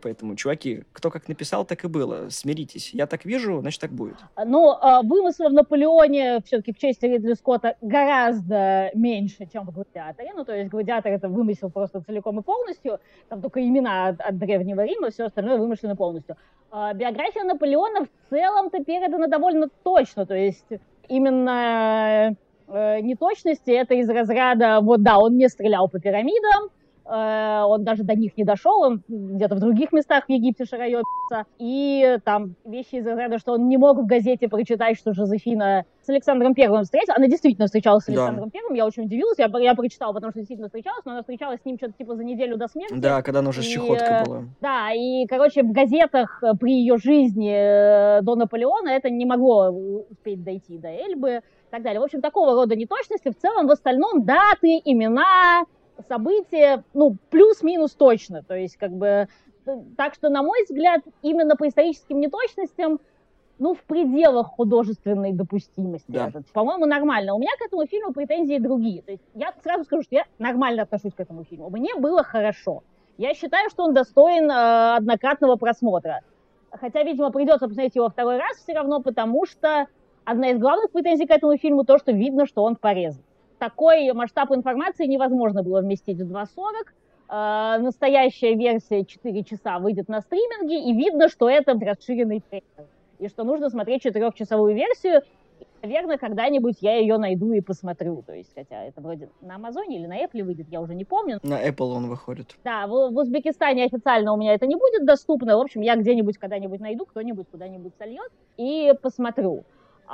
Поэтому, 0.00 0.36
чуваки, 0.36 0.84
кто 0.92 1.10
как 1.10 1.28
написал, 1.28 1.64
так 1.64 1.84
и 1.84 1.88
было. 1.88 2.28
Смиритесь. 2.30 2.94
Я 2.94 3.06
так 3.06 3.24
вижу, 3.24 3.60
значит, 3.60 3.80
так 3.80 3.90
будет. 3.90 4.16
Ну, 4.44 4.70
а, 4.70 5.02
вымысла 5.02 5.48
в 5.48 5.52
Наполеоне 5.52 6.40
все-таки 6.44 6.72
в 6.72 6.78
честь 6.78 7.02
Ридли 7.02 7.34
Скотта 7.34 7.76
гораздо 7.80 8.90
меньше, 8.94 9.46
чем 9.52 9.66
в 9.66 9.72
«Гладиаторе». 9.72 10.32
Ну, 10.34 10.44
то 10.44 10.54
есть 10.54 10.70
«Гладиатор»— 10.70 11.12
это 11.12 11.28
вымысел 11.28 11.70
просто 11.70 12.00
целиком 12.00 12.40
и 12.40 12.42
полностью. 12.42 12.98
Там 13.28 13.42
только 13.42 13.60
имена 13.60 14.08
от, 14.08 14.20
от 14.20 14.38
Древнего 14.38 14.84
Рима, 14.84 15.10
все 15.10 15.24
остальное 15.24 15.58
вымышлено 15.58 15.96
полностью. 15.96 16.36
А 16.70 16.94
биография 16.94 17.44
Наполеона 17.44 18.06
в 18.06 18.30
целом-то 18.30 18.82
передана 18.82 19.26
довольно 19.26 19.68
точно. 19.82 20.26
То 20.26 20.34
есть 20.34 20.66
именно 21.08 22.34
э, 22.66 23.00
неточности 23.00 23.70
это 23.70 23.94
из 23.94 24.08
разряда, 24.08 24.80
вот 24.80 25.02
да, 25.02 25.18
он 25.18 25.36
не 25.36 25.48
стрелял 25.48 25.88
по 25.88 26.00
пирамидам, 26.00 26.70
он 27.04 27.84
даже 27.84 28.04
до 28.04 28.14
них 28.14 28.36
не 28.36 28.44
дошел, 28.44 28.80
он 28.80 29.02
где-то 29.08 29.56
в 29.56 29.60
других 29.60 29.92
местах 29.92 30.26
в 30.26 30.30
Египте 30.30 30.64
шароебится, 30.64 31.46
и 31.58 32.18
там 32.24 32.54
вещи 32.64 32.96
из 32.96 33.06
разряда, 33.06 33.38
что 33.38 33.52
он 33.52 33.68
не 33.68 33.76
мог 33.76 33.98
в 33.98 34.06
газете 34.06 34.48
прочитать, 34.48 34.98
что 34.98 35.12
Жозефина 35.12 35.84
с 36.02 36.08
Александром 36.08 36.54
Первым 36.54 36.82
встретилась. 36.82 37.16
Она 37.16 37.28
действительно 37.28 37.66
встречалась 37.66 38.04
с 38.04 38.08
Александром 38.08 38.46
да. 38.46 38.50
Первым. 38.50 38.74
Я 38.74 38.86
очень 38.86 39.04
удивилась. 39.04 39.38
Я, 39.38 39.50
я 39.60 39.74
прочитала, 39.74 40.12
потому 40.12 40.30
что 40.30 40.40
действительно 40.40 40.68
встречалась, 40.68 41.04
но 41.04 41.12
она 41.12 41.20
встречалась 41.22 41.60
с 41.60 41.64
ним 41.64 41.76
что-то 41.76 41.94
типа 41.94 42.16
за 42.16 42.24
неделю 42.24 42.56
до 42.56 42.68
смерти. 42.68 42.94
Да, 42.96 43.22
когда 43.22 43.38
она 43.40 43.50
уже 43.50 43.62
с 43.62 43.66
чехоткой 43.66 44.08
э, 44.08 44.24
была. 44.24 44.42
Да, 44.60 44.90
и, 44.92 45.26
короче, 45.26 45.62
в 45.62 45.72
газетах 45.72 46.42
э, 46.42 46.54
при 46.58 46.72
ее 46.72 46.96
жизни 46.98 47.52
э, 47.52 48.22
до 48.22 48.34
Наполеона 48.34 48.88
это 48.88 49.10
не 49.10 49.24
могло 49.24 49.70
успеть 50.10 50.42
дойти 50.42 50.78
до 50.78 50.88
Эльбы 50.88 51.36
и 51.36 51.70
так 51.70 51.82
далее. 51.82 52.00
В 52.00 52.04
общем, 52.04 52.20
такого 52.20 52.52
рода 52.52 52.74
неточности. 52.74 53.30
В 53.30 53.36
целом, 53.36 53.66
в 53.66 53.70
остальном, 53.70 54.24
даты, 54.24 54.80
имена, 54.84 55.64
события, 56.08 56.84
ну, 56.94 57.16
плюс-минус 57.30 57.92
точно. 57.92 58.42
То 58.42 58.54
есть, 58.54 58.76
как 58.76 58.92
бы, 58.92 59.28
так 59.96 60.14
что, 60.14 60.28
на 60.28 60.42
мой 60.42 60.64
взгляд, 60.64 61.02
именно 61.22 61.56
по 61.56 61.68
историческим 61.68 62.20
неточностям 62.20 63.00
ну, 63.58 63.74
в 63.74 63.82
пределах 63.84 64.48
художественной 64.48 65.32
допустимости. 65.32 66.10
Да. 66.10 66.28
Этот. 66.28 66.46
По-моему, 66.48 66.86
нормально. 66.86 67.34
У 67.34 67.38
меня 67.38 67.52
к 67.58 67.64
этому 67.64 67.86
фильму 67.86 68.12
претензии 68.12 68.58
другие. 68.58 69.02
То 69.02 69.12
есть 69.12 69.22
я 69.34 69.54
сразу 69.62 69.84
скажу, 69.84 70.02
что 70.02 70.16
я 70.16 70.24
нормально 70.38 70.82
отношусь 70.82 71.14
к 71.14 71.20
этому 71.20 71.44
фильму. 71.44 71.70
Мне 71.70 71.94
было 71.94 72.24
хорошо. 72.24 72.82
Я 73.18 73.34
считаю, 73.34 73.70
что 73.70 73.84
он 73.84 73.94
достоин 73.94 74.50
э, 74.50 74.96
однократного 74.96 75.56
просмотра. 75.56 76.22
Хотя, 76.72 77.02
видимо, 77.02 77.30
придется 77.30 77.68
посмотреть 77.68 77.94
его 77.94 78.08
второй 78.08 78.38
раз 78.38 78.56
все 78.56 78.72
равно, 78.72 79.00
потому 79.00 79.46
что 79.46 79.86
одна 80.24 80.50
из 80.50 80.58
главных 80.58 80.90
претензий 80.90 81.26
к 81.26 81.30
этому 81.30 81.56
фильму 81.56 81.84
то, 81.84 81.98
что 81.98 82.10
видно, 82.12 82.46
что 82.46 82.64
он 82.64 82.76
порезан. 82.76 83.22
Такой 83.62 84.12
масштаб 84.12 84.50
информации 84.50 85.06
невозможно 85.06 85.62
было 85.62 85.82
вместить 85.82 86.18
в 86.18 86.28
2.40. 86.28 86.48
Э, 87.28 87.78
настоящая 87.80 88.56
версия 88.56 89.04
4 89.04 89.44
часа 89.44 89.78
выйдет 89.78 90.08
на 90.08 90.20
стриминге, 90.20 90.82
и 90.82 90.92
видно, 90.92 91.28
что 91.28 91.48
это 91.48 91.74
расширенный 91.74 92.40
трейлер 92.40 92.88
и 93.20 93.28
что 93.28 93.44
нужно 93.44 93.70
смотреть 93.70 94.02
четырехчасовую 94.02 94.74
версию. 94.74 95.22
И, 95.60 95.64
наверное, 95.80 96.18
когда-нибудь 96.18 96.78
я 96.80 96.96
ее 96.96 97.18
найду 97.18 97.52
и 97.52 97.60
посмотрю. 97.60 98.24
То 98.26 98.34
есть, 98.34 98.50
хотя 98.52 98.82
это 98.82 99.00
вроде 99.00 99.28
на 99.40 99.54
Амазоне 99.54 100.00
или 100.00 100.06
на 100.06 100.24
Apple 100.24 100.42
выйдет, 100.42 100.66
я 100.68 100.80
уже 100.80 100.96
не 100.96 101.04
помню. 101.04 101.38
На 101.44 101.64
Apple 101.64 101.92
он 101.92 102.08
выходит. 102.08 102.56
Да, 102.64 102.88
в, 102.88 103.12
в 103.12 103.16
Узбекистане 103.16 103.84
официально 103.84 104.32
у 104.32 104.36
меня 104.36 104.54
это 104.54 104.66
не 104.66 104.74
будет 104.74 105.06
доступно. 105.06 105.56
В 105.56 105.60
общем, 105.60 105.82
я 105.82 105.94
где-нибудь 105.94 106.36
когда-нибудь 106.36 106.80
найду, 106.80 107.06
кто-нибудь 107.06 107.46
куда-нибудь 107.48 107.92
сольет 107.96 108.32
и 108.56 108.92
посмотрю. 109.00 109.62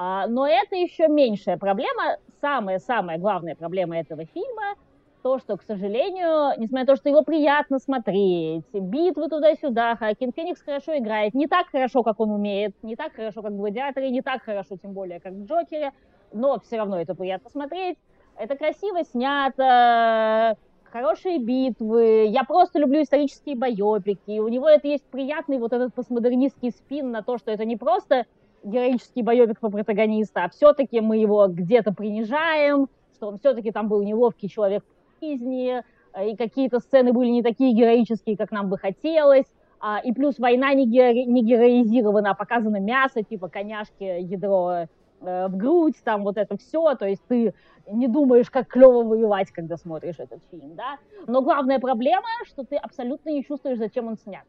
А, 0.00 0.28
но 0.28 0.46
это 0.46 0.76
еще 0.76 1.08
меньшая 1.08 1.56
проблема. 1.56 2.18
Самая-самая 2.40 3.18
главная 3.18 3.56
проблема 3.56 3.98
этого 3.98 4.24
фильма— 4.26 4.76
то, 5.24 5.40
что, 5.40 5.56
к 5.56 5.62
сожалению, 5.64 6.56
несмотря 6.56 6.84
на 6.84 6.86
то, 6.86 6.96
что 6.96 7.08
его 7.08 7.22
приятно 7.22 7.80
смотреть, 7.80 8.64
битвы 8.72 9.28
туда-сюда, 9.28 9.96
Хакин 9.96 10.30
Феникс 10.32 10.62
хорошо 10.62 10.96
играет, 10.96 11.34
не 11.34 11.48
так 11.48 11.66
хорошо, 11.72 12.04
как 12.04 12.20
он 12.20 12.30
умеет, 12.30 12.76
не 12.84 12.94
так 12.94 13.12
хорошо, 13.12 13.42
как 13.42 13.50
в 13.50 13.56
«Гладиаторе», 13.56 14.10
не 14.10 14.22
так 14.22 14.44
хорошо, 14.44 14.76
тем 14.76 14.92
более, 14.92 15.18
как 15.18 15.32
в 15.32 15.46
«Джокере», 15.46 15.90
но 16.32 16.60
все 16.60 16.76
равно 16.76 17.00
это 17.00 17.16
приятно 17.16 17.50
смотреть. 17.50 17.98
Это 18.36 18.56
красиво 18.56 19.02
снято, 19.02 20.56
хорошие 20.84 21.40
битвы. 21.40 22.26
Я 22.26 22.44
просто 22.44 22.78
люблю 22.78 23.02
исторические 23.02 23.56
байопики. 23.56 24.38
У 24.38 24.46
него 24.46 24.68
это 24.68 24.86
есть 24.86 25.04
приятный 25.06 25.58
вот 25.58 25.72
этот 25.72 25.92
постмодернистский 25.92 26.70
спин 26.70 27.10
на 27.10 27.24
то, 27.24 27.36
что 27.38 27.50
это 27.50 27.64
не 27.64 27.76
просто 27.76 28.26
героический 28.62 29.22
байопик 29.22 29.60
по 29.60 29.70
протагониста, 29.70 30.44
а 30.44 30.48
все-таки 30.50 31.00
мы 31.00 31.18
его 31.18 31.46
где-то 31.48 31.92
принижаем, 31.92 32.88
что 33.14 33.28
он 33.28 33.38
все-таки 33.38 33.70
там 33.70 33.88
был 33.88 34.02
неловкий 34.02 34.48
человек 34.48 34.84
жизни, 35.20 35.82
э, 36.12 36.30
и 36.30 36.36
какие-то 36.36 36.80
сцены 36.80 37.12
были 37.12 37.28
не 37.28 37.42
такие 37.42 37.72
героические, 37.72 38.36
как 38.36 38.50
нам 38.50 38.68
бы 38.68 38.78
хотелось. 38.78 39.46
А, 39.80 40.00
и 40.00 40.12
плюс 40.12 40.38
война 40.38 40.74
не, 40.74 40.86
геро- 40.86 41.24
не 41.24 41.42
героизирована, 41.44 42.30
а 42.30 42.34
показано 42.34 42.80
мясо, 42.80 43.22
типа 43.22 43.48
коняшки, 43.48 44.20
ядро 44.22 44.86
э, 45.20 45.46
в 45.48 45.56
грудь, 45.56 45.94
там 46.02 46.24
вот 46.24 46.36
это 46.36 46.56
все. 46.56 46.94
То 46.96 47.06
есть 47.06 47.22
ты 47.28 47.54
не 47.90 48.08
думаешь, 48.08 48.50
как 48.50 48.66
клево 48.68 49.04
воевать, 49.04 49.50
когда 49.52 49.76
смотришь 49.76 50.16
этот 50.18 50.40
фильм, 50.50 50.74
да. 50.74 50.98
Но 51.26 51.42
главная 51.42 51.78
проблема, 51.78 52.28
что 52.46 52.64
ты 52.64 52.76
абсолютно 52.76 53.30
не 53.30 53.44
чувствуешь, 53.44 53.78
зачем 53.78 54.08
он 54.08 54.16
снят. 54.16 54.44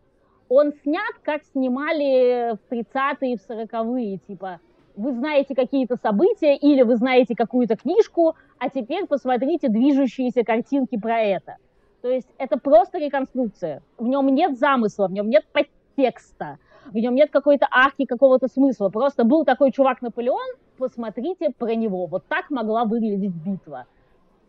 Он 0.49 0.73
снят, 0.83 1.13
как 1.23 1.43
снимали 1.53 2.55
в 2.55 2.73
30-е 2.73 3.33
и 3.33 3.37
в 3.37 3.49
40-е, 3.49 4.17
типа 4.27 4.59
вы 4.95 5.13
знаете 5.13 5.55
какие-то 5.55 5.95
события 5.95 6.55
или 6.57 6.81
вы 6.81 6.97
знаете 6.97 7.35
какую-то 7.35 7.77
книжку, 7.77 8.35
а 8.57 8.69
теперь 8.69 9.05
посмотрите 9.05 9.69
движущиеся 9.69 10.43
картинки 10.43 10.97
про 10.97 11.21
это. 11.21 11.55
То 12.01 12.09
есть 12.09 12.27
это 12.37 12.57
просто 12.57 12.97
реконструкция. 12.97 13.81
В 13.97 14.07
нем 14.07 14.27
нет 14.27 14.57
замысла, 14.57 15.07
в 15.07 15.13
нем 15.13 15.29
нет 15.29 15.45
подтекста, 15.53 16.57
в 16.85 16.95
нем 16.95 17.15
нет 17.15 17.29
какой-то 17.31 17.67
арки, 17.71 18.05
какого-то 18.05 18.47
смысла. 18.47 18.89
Просто 18.89 19.23
был 19.23 19.45
такой 19.45 19.71
чувак 19.71 20.01
Наполеон, 20.01 20.55
посмотрите 20.77 21.51
про 21.57 21.75
него. 21.75 22.07
Вот 22.07 22.25
так 22.27 22.49
могла 22.49 22.85
выглядеть 22.85 23.33
битва. 23.33 23.85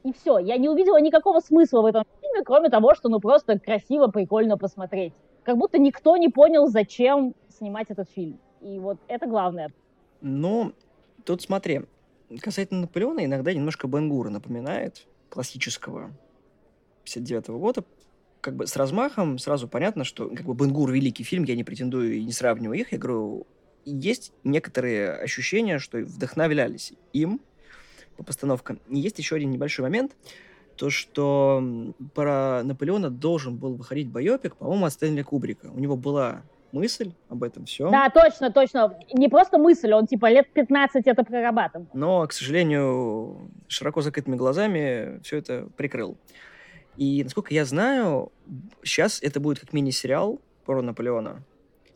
И 0.02 0.12
все. 0.12 0.38
Я 0.38 0.56
не 0.56 0.68
увидела 0.68 1.00
никакого 1.00 1.40
смысла 1.40 1.82
в 1.82 1.86
этом 1.86 2.04
фильме, 2.20 2.42
кроме 2.42 2.70
того, 2.70 2.94
что 2.94 3.08
ну 3.08 3.20
просто 3.20 3.58
красиво, 3.58 4.06
прикольно 4.06 4.56
посмотреть. 4.56 5.12
Как 5.44 5.56
будто 5.56 5.78
никто 5.78 6.16
не 6.16 6.28
понял, 6.28 6.68
зачем 6.68 7.34
снимать 7.48 7.90
этот 7.90 8.10
фильм. 8.10 8.38
И 8.60 8.78
вот 8.78 8.98
это 9.08 9.26
главное. 9.26 9.72
Ну, 10.20 10.74
тут 11.24 11.42
смотри, 11.42 11.82
касательно 12.40 12.82
Наполеона, 12.82 13.24
иногда 13.24 13.52
немножко 13.52 13.86
Бенгура 13.88 14.28
напоминает, 14.28 15.06
классического 15.28 16.10
59 17.04 17.48
-го 17.48 17.58
года. 17.58 17.84
Как 18.40 18.54
бы 18.54 18.66
с 18.66 18.76
размахом 18.76 19.38
сразу 19.38 19.68
понятно, 19.68 20.04
что 20.04 20.28
как 20.28 20.46
бы 20.46 20.54
Бенгур 20.54 20.90
великий 20.90 21.24
фильм, 21.24 21.44
я 21.44 21.56
не 21.56 21.64
претендую 21.64 22.16
и 22.16 22.24
не 22.24 22.32
сравниваю 22.32 22.78
их. 22.78 22.92
Я 22.92 22.98
говорю, 22.98 23.46
есть 23.84 24.32
некоторые 24.44 25.12
ощущения, 25.12 25.78
что 25.78 25.98
вдохновлялись 25.98 26.92
им 27.12 27.40
по 28.16 28.24
постановкам. 28.24 28.80
И 28.88 28.98
есть 28.98 29.18
еще 29.18 29.36
один 29.36 29.50
небольшой 29.50 29.82
момент, 29.84 30.16
то, 30.80 30.88
что 30.88 31.62
про 32.14 32.62
Наполеона 32.64 33.10
должен 33.10 33.58
был 33.58 33.74
выходить 33.74 34.08
байопик, 34.08 34.56
по-моему, 34.56 34.86
от 34.86 34.92
Стэнли 34.94 35.20
Кубрика. 35.20 35.66
У 35.66 35.78
него 35.78 35.94
была 35.94 36.40
мысль 36.72 37.12
об 37.28 37.42
этом 37.42 37.66
все. 37.66 37.90
Да, 37.90 38.08
точно, 38.08 38.50
точно. 38.50 38.96
Не 39.12 39.28
просто 39.28 39.58
мысль, 39.58 39.92
он 39.92 40.06
типа 40.06 40.30
лет 40.30 40.50
15 40.54 41.06
это 41.06 41.22
прорабатывал. 41.22 41.86
Но, 41.92 42.26
к 42.26 42.32
сожалению, 42.32 43.50
широко 43.68 44.00
закрытыми 44.00 44.36
глазами 44.36 45.20
все 45.22 45.36
это 45.36 45.68
прикрыл. 45.76 46.16
И, 46.96 47.22
насколько 47.24 47.52
я 47.52 47.66
знаю, 47.66 48.32
сейчас 48.82 49.22
это 49.22 49.38
будет 49.38 49.60
как 49.60 49.74
мини-сериал 49.74 50.40
про 50.64 50.80
Наполеона. 50.80 51.44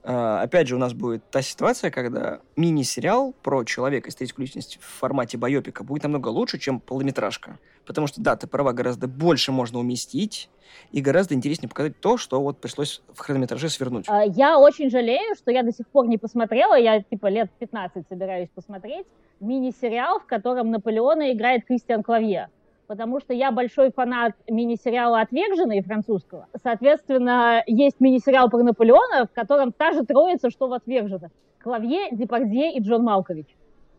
А, 0.03 0.43
опять 0.43 0.69
же, 0.69 0.77
у 0.77 0.79
нас 0.79 0.93
будет 0.93 1.25
та 1.31 1.41
ситуация, 1.41 1.91
когда 1.91 2.41
мини-сериал 2.57 3.35
про 3.43 3.65
человека, 3.65 4.11
историческую 4.11 4.45
личность 4.45 4.79
в 4.79 4.85
формате 4.85 5.39
байопика 5.39 5.85
будет 5.85 6.03
намного 6.03 6.29
лучше, 6.29 6.59
чем 6.59 6.81
полнометражка. 6.81 7.59
Потому 7.87 8.07
что, 8.07 8.21
да, 8.23 8.37
ты 8.37 8.47
права, 8.47 8.73
гораздо 8.73 9.09
больше 9.09 9.53
можно 9.53 9.79
уместить, 9.79 10.49
и 10.93 11.01
гораздо 11.01 11.35
интереснее 11.35 11.69
показать 11.69 12.01
то, 12.01 12.17
что 12.17 12.41
вот 12.41 12.59
пришлось 12.59 13.03
в 13.13 13.21
хронометраже 13.21 13.69
свернуть. 13.69 14.07
А, 14.09 14.25
я 14.25 14.59
очень 14.59 14.91
жалею, 14.91 15.35
что 15.37 15.51
я 15.51 15.63
до 15.63 15.73
сих 15.73 15.87
пор 15.89 16.07
не 16.07 16.19
посмотрела, 16.19 16.75
я 16.75 17.03
типа 17.03 17.29
лет 17.29 17.51
15 17.59 18.07
собираюсь 18.09 18.49
посмотреть, 18.55 19.07
мини-сериал, 19.41 20.21
в 20.21 20.27
котором 20.27 20.71
Наполеона 20.71 21.33
играет 21.33 21.65
Кристиан 21.67 22.03
Клавье 22.03 22.49
потому 22.87 23.21
что 23.21 23.33
я 23.33 23.51
большой 23.51 23.91
фанат 23.91 24.33
мини-сериала 24.49 25.21
«Отверженные» 25.21 25.83
французского. 25.83 26.49
Соответственно, 26.63 27.63
есть 27.67 28.01
мини-сериал 28.01 28.51
про 28.51 28.63
Наполеона, 28.63 29.27
в 29.27 29.35
котором 29.35 29.73
та 29.73 29.93
же 29.93 30.05
троица, 30.05 30.51
что 30.51 30.69
в 30.69 30.73
«Отверженных». 30.73 31.31
Клавье, 31.63 32.11
Депардье 32.13 32.75
и 32.75 32.81
Джон 32.81 33.05
Малкович. 33.05 33.47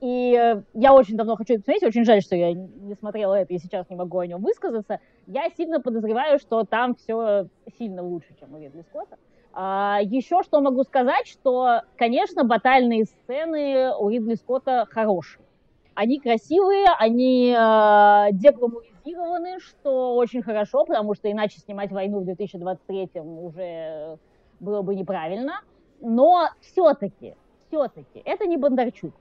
И 0.02 0.36
э, 0.36 0.62
я 0.74 0.94
очень 0.94 1.16
давно 1.16 1.36
хочу 1.36 1.54
это 1.54 1.62
посмотреть, 1.62 1.84
очень 1.84 2.06
жаль, 2.06 2.22
что 2.22 2.36
я 2.36 2.52
не 2.54 2.96
смотрела 2.96 3.36
это 3.36 3.54
и 3.54 3.58
сейчас 3.58 3.90
не 3.90 3.96
могу 3.96 4.20
о 4.20 4.28
нем 4.28 4.42
высказаться. 4.42 5.00
Я 5.26 5.50
сильно 5.56 5.80
подозреваю, 5.80 6.38
что 6.40 6.64
там 6.64 6.96
все 6.96 7.48
сильно 7.78 8.04
лучше, 8.04 8.36
чем 8.40 8.54
у 8.54 8.60
Ридли 8.60 8.82
Скотта. 8.82 9.18
А, 9.54 10.00
еще 10.04 10.44
что 10.44 10.60
могу 10.60 10.84
сказать, 10.84 11.28
что, 11.28 11.82
конечно, 11.96 12.44
батальные 12.44 13.06
сцены 13.06 13.96
у 13.98 14.10
Ридли 14.10 14.36
Скотта 14.36 14.86
хорошие. 14.90 15.46
Они 15.94 16.20
красивые, 16.20 16.88
они 17.00 17.56
э, 17.58 18.34
дегламуризированы, 18.34 19.60
что 19.62 20.16
очень 20.16 20.42
хорошо, 20.42 20.84
потому 20.84 21.16
что 21.16 21.32
иначе 21.32 21.60
снимать 21.60 21.94
войну 21.94 22.20
в 22.20 22.26
2023 22.26 23.22
уже 23.22 24.18
было 24.60 24.82
бы 24.82 24.94
неправильно. 24.94 25.62
Но 26.02 26.50
все-таки, 26.60 27.36
все-таки, 27.68 28.22
это 28.26 28.46
не 28.46 28.58
Бондарчук. 28.58 29.14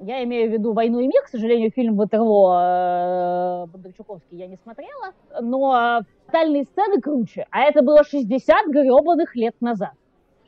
Я 0.00 0.24
имею 0.24 0.48
в 0.48 0.52
виду 0.54 0.72
«Войну 0.72 1.00
и 1.00 1.06
мир». 1.06 1.22
К 1.22 1.28
сожалению, 1.28 1.70
фильм 1.70 1.96
Ватерло 1.96 3.64
э, 3.64 3.70
Бондарчуковский 3.70 4.38
я 4.38 4.46
не 4.46 4.56
смотрела. 4.56 5.12
Но 5.40 6.00
тотальные 6.24 6.64
сцены 6.64 7.02
круче. 7.02 7.46
А 7.50 7.60
это 7.64 7.82
было 7.82 8.02
60 8.02 8.66
гребаных 8.68 9.36
лет 9.36 9.54
назад. 9.60 9.92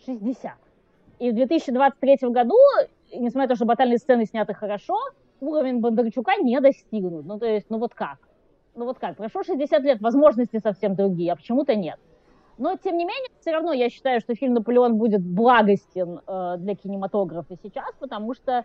60. 0.07 0.53
И 1.19 1.31
в 1.31 1.35
2023 1.35 2.31
году, 2.31 2.57
несмотря 3.13 3.43
на 3.43 3.49
то, 3.49 3.55
что 3.57 3.67
батальные 3.67 3.99
сцены 3.99 4.25
сняты 4.25 4.55
хорошо, 4.55 4.97
уровень 5.41 5.81
Бондарчука 5.81 6.37
не 6.41 6.59
достигнут. 6.59 7.27
Ну, 7.27 7.39
то 7.39 7.45
есть, 7.45 7.67
ну 7.69 7.77
вот 7.79 7.93
как? 7.93 8.17
Ну 8.75 8.87
вот 8.87 8.99
как? 8.99 9.17
Прошло 9.17 9.43
60 9.43 9.83
лет, 9.83 10.01
возможности 10.01 10.61
совсем 10.61 10.95
другие, 10.95 11.33
а 11.33 11.37
почему-то 11.37 11.75
нет. 11.75 11.99
Но, 12.57 12.77
тем 12.77 12.97
не 12.97 13.05
менее, 13.05 13.29
все 13.41 13.53
равно 13.53 13.73
я 13.73 13.91
считаю, 13.91 14.21
что 14.21 14.35
фильм 14.35 14.55
«Наполеон» 14.55 14.97
будет 14.97 15.23
благостен 15.23 16.21
э, 16.27 16.55
для 16.59 16.75
кинематографа 16.75 17.57
сейчас, 17.63 17.93
потому 17.99 18.35
что 18.35 18.65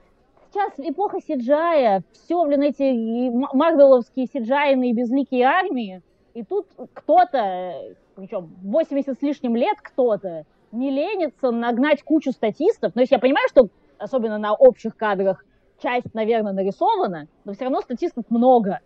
сейчас 0.52 0.74
эпоха 0.78 1.20
Сиджая, 1.20 2.04
все, 2.12 2.44
блин, 2.46 2.62
эти 2.62 3.30
марвеловские 3.56 4.28
сиджайные 4.28 4.94
безликие 4.94 5.46
армии, 5.46 6.02
и 6.34 6.44
тут 6.44 6.68
кто-то, 6.94 7.96
причем 8.16 8.56
80 8.62 9.18
с 9.18 9.22
лишним 9.22 9.56
лет 9.56 9.78
кто-то, 9.82 10.46
не 10.72 10.92
ленится 10.92 11.52
нагнать 11.52 12.04
кучу 12.04 12.32
статистов. 12.32 12.94
Ну, 12.94 13.02
есть 13.02 13.12
я 13.12 13.20
понимаю, 13.20 13.48
что 13.50 13.70
особенно 13.98 14.38
на 14.38 14.54
общих 14.54 14.96
кадрах 14.96 15.44
часть, 15.82 16.14
наверное, 16.14 16.54
нарисована, 16.54 17.28
но 17.46 17.54
все 17.54 17.64
равно 17.64 17.82
статистов 17.82 18.26
много. 18.30 18.80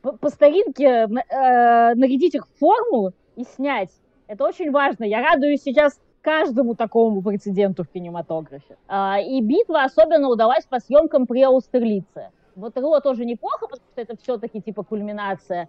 По, 0.00 0.12
по 0.12 0.28
старинке 0.30 0.84
э, 0.84 1.06
нарядить 1.94 2.34
их 2.34 2.46
в 2.46 2.58
форму 2.58 3.12
и 3.36 3.44
снять. 3.44 3.90
Это 4.26 4.44
очень 4.44 4.70
важно. 4.70 5.04
Я 5.04 5.20
радуюсь 5.20 5.62
сейчас 5.62 6.00
каждому 6.22 6.74
такому 6.74 7.20
прецеденту 7.22 7.84
в 7.84 7.88
кинематографе. 7.88 8.76
А, 8.88 9.20
и 9.20 9.40
битва 9.42 9.84
особенно 9.84 10.28
удалась 10.28 10.64
по 10.64 10.78
съемкам 10.78 11.26
при 11.26 11.42
Аустерлице. 11.42 12.30
Вот 12.54 12.76
Ро 12.78 13.00
тоже 13.00 13.24
неплохо, 13.24 13.66
потому 13.66 13.88
что 13.92 14.00
это 14.00 14.16
все-таки 14.16 14.60
типа 14.60 14.82
кульминация. 14.84 15.68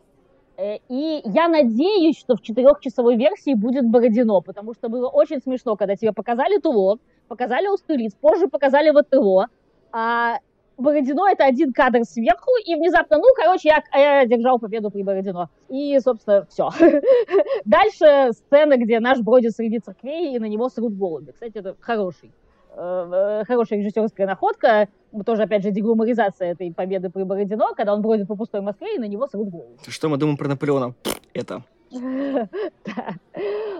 Э, 0.57 0.77
и 0.89 1.21
я 1.25 1.47
надеюсь, 1.47 2.17
что 2.17 2.35
в 2.35 2.41
четырехчасовой 2.41 3.15
версии 3.17 3.53
будет 3.55 3.89
Бородино, 3.89 4.41
потому 4.41 4.73
что 4.73 4.89
было 4.89 5.09
очень 5.09 5.39
смешно, 5.41 5.75
когда 5.75 5.95
тебе 5.95 6.13
показали 6.13 6.59
Туло, 6.59 6.99
показали 7.27 7.67
Устерлиц, 7.67 8.13
позже 8.13 8.47
показали 8.47 8.91
ВТО, 8.91 9.47
а 9.91 10.37
Бородино 10.77 11.27
это 11.27 11.45
один 11.45 11.71
кадр 11.73 12.03
сверху, 12.03 12.51
и 12.65 12.75
внезапно, 12.75 13.17
ну, 13.17 13.25
короче, 13.35 13.69
я, 13.69 13.83
я 13.99 14.25
держал 14.25 14.59
победу 14.59 14.89
при 14.89 15.03
Бородино. 15.03 15.49
И, 15.69 15.99
собственно, 15.99 16.45
все. 16.49 16.69
Дальше 17.65 18.33
сцена, 18.33 18.77
где 18.77 18.99
наш 18.99 19.19
бродит 19.19 19.55
среди 19.55 19.79
церквей, 19.79 20.35
и 20.35 20.39
на 20.39 20.45
него 20.45 20.69
срут 20.69 20.93
голуби. 20.93 21.31
Кстати, 21.31 21.57
это 21.57 21.75
хороший 21.79 22.31
э, 22.75 23.41
э, 23.41 23.45
хорошая 23.45 23.79
режиссерская 23.79 24.27
находка, 24.27 24.87
тоже, 25.25 25.43
опять 25.43 25.63
же, 25.63 25.71
деглумаризация 25.71 26.51
этой 26.51 26.73
победы 26.73 27.09
при 27.09 27.23
Бородино, 27.23 27.73
когда 27.75 27.93
он 27.93 28.01
бродит 28.01 28.27
по 28.27 28.35
пустой 28.35 28.61
Москве, 28.61 28.95
и 28.95 28.99
на 28.99 29.07
него 29.07 29.27
срут 29.27 29.49
голову. 29.49 29.77
Что 29.87 30.09
мы 30.09 30.17
думаем 30.17 30.37
про 30.37 30.47
Наполеона? 30.47 30.95
Это. 31.33 31.63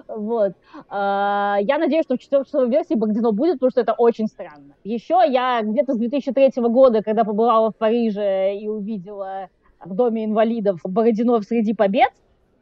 Вот. 0.08 0.53
А, 0.89 1.58
я 1.62 1.77
надеюсь, 1.77 2.05
что 2.05 2.15
в 2.15 2.20
четвертой 2.20 2.70
версии 2.70 2.96
Бородино 2.96 3.32
будет, 3.32 3.55
потому 3.55 3.72
что 3.72 3.82
это 3.82 3.93
очень 3.93 4.27
странно. 4.27 4.75
Еще 4.84 5.20
я 5.27 5.62
где-то 5.62 5.93
с 5.93 5.98
2003 5.98 6.51
года, 6.70 7.01
когда 7.01 7.24
побывала 7.24 7.72
в 7.72 7.75
Париже 7.75 8.55
и 8.55 8.67
увидела 8.67 9.50
в 9.84 9.93
Доме 9.96 10.25
инвалидов 10.25 10.79
Бородино 10.84 11.41
среди 11.41 11.74
побед, 11.74 12.12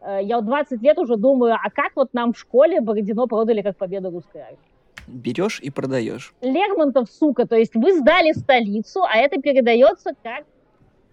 э, 0.02 0.20
я 0.24 0.38
вот 0.38 0.46
20 0.46 0.82
лет 0.82 0.98
уже 0.98 1.18
думаю, 1.18 1.54
а 1.54 1.70
как 1.70 1.92
вот 1.96 2.14
нам 2.14 2.34
в 2.34 2.40
школе 2.40 2.82
Бородино 2.82 3.28
продали 3.28 3.62
как 3.62 3.78
победу 3.78 4.10
русской 4.12 4.42
армии? 4.42 4.60
Берешь 5.08 5.60
и 5.60 5.70
продаешь. 5.70 6.34
Лермонтов, 6.42 7.10
сука, 7.10 7.48
то 7.48 7.56
есть 7.56 7.76
вы 7.76 7.98
сдали 7.98 8.32
столицу, 8.34 9.04
а 9.04 9.18
это 9.18 9.42
передается 9.42 10.12
как 10.24 10.46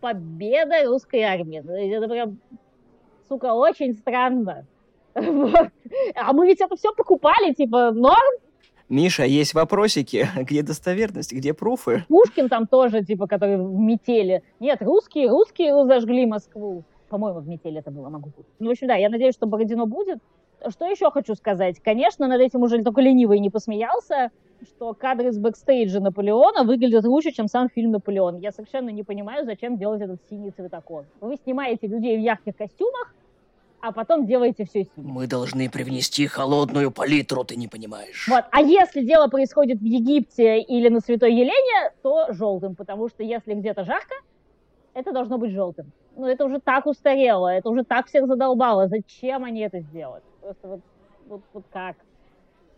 победа 0.00 0.84
русской 0.86 1.22
армии. 1.22 1.58
Это 1.96 2.08
прям 2.08 2.38
сука, 3.28 3.54
очень 3.54 3.94
странно. 3.94 4.66
А 6.14 6.32
мы 6.32 6.46
ведь 6.46 6.60
это 6.60 6.76
все 6.76 6.92
покупали, 6.92 7.52
типа, 7.52 7.90
норм? 7.92 8.34
Миша, 8.88 9.24
есть 9.24 9.54
вопросики, 9.54 10.26
где 10.36 10.62
достоверность, 10.62 11.32
где 11.32 11.52
пруфы? 11.52 12.04
Пушкин 12.08 12.48
там 12.48 12.66
тоже, 12.66 13.04
типа, 13.04 13.26
который 13.26 13.58
в 13.58 13.78
метели. 13.78 14.42
Нет, 14.60 14.80
русские, 14.80 15.28
русские 15.28 15.84
зажгли 15.84 16.26
Москву. 16.26 16.84
По-моему, 17.08 17.40
в 17.40 17.48
метели 17.48 17.78
это 17.78 17.90
было, 17.90 18.08
могу 18.08 18.30
Ну, 18.58 18.68
в 18.68 18.70
общем, 18.70 18.86
да, 18.86 18.94
я 18.94 19.08
надеюсь, 19.08 19.34
что 19.34 19.46
Бородино 19.46 19.86
будет. 19.86 20.18
Что 20.68 20.86
еще 20.86 21.10
хочу 21.10 21.34
сказать? 21.34 21.80
Конечно, 21.80 22.26
над 22.26 22.40
этим 22.40 22.62
уже 22.62 22.82
только 22.82 23.00
ленивый 23.00 23.38
не 23.38 23.48
посмеялся, 23.48 24.30
что 24.62 24.92
кадры 24.92 25.28
из 25.28 25.38
бэкстейджа 25.38 26.00
Наполеона 26.00 26.64
выглядят 26.64 27.04
лучше, 27.04 27.30
чем 27.30 27.46
сам 27.46 27.68
фильм 27.68 27.92
«Наполеон». 27.92 28.38
Я 28.38 28.50
совершенно 28.50 28.90
не 28.90 29.04
понимаю, 29.04 29.44
зачем 29.44 29.78
делать 29.78 30.02
этот 30.02 30.20
синий 30.28 30.50
цветокор. 30.50 31.04
Вы 31.20 31.36
снимаете 31.36 31.86
людей 31.86 32.16
в 32.16 32.20
ярких 32.20 32.56
костюмах, 32.56 33.14
а 33.80 33.92
потом 33.92 34.26
делаете 34.26 34.64
все 34.64 34.84
синим. 34.84 35.10
Мы 35.10 35.26
должны 35.26 35.70
привнести 35.70 36.26
холодную 36.26 36.90
палитру, 36.90 37.44
ты 37.44 37.56
не 37.56 37.68
понимаешь. 37.68 38.26
Вот. 38.28 38.44
А 38.50 38.60
если 38.60 39.04
дело 39.04 39.28
происходит 39.28 39.80
в 39.80 39.84
Египте 39.84 40.60
или 40.60 40.88
на 40.88 41.00
Святой 41.00 41.32
Елене, 41.32 41.92
то 42.02 42.32
желтым, 42.32 42.74
потому 42.74 43.08
что 43.08 43.22
если 43.22 43.54
где-то 43.54 43.84
жарко, 43.84 44.14
это 44.94 45.12
должно 45.12 45.38
быть 45.38 45.52
желтым. 45.52 45.92
Ну, 46.16 46.26
это 46.26 46.44
уже 46.44 46.58
так 46.58 46.86
устарело, 46.86 47.46
это 47.46 47.68
уже 47.68 47.84
так 47.84 48.08
всех 48.08 48.26
задолбало. 48.26 48.88
Зачем 48.88 49.44
они 49.44 49.60
это 49.60 49.80
сделают? 49.80 50.24
Просто 50.40 50.66
вот, 50.68 50.80
вот, 51.28 51.42
вот 51.52 51.64
как? 51.70 51.96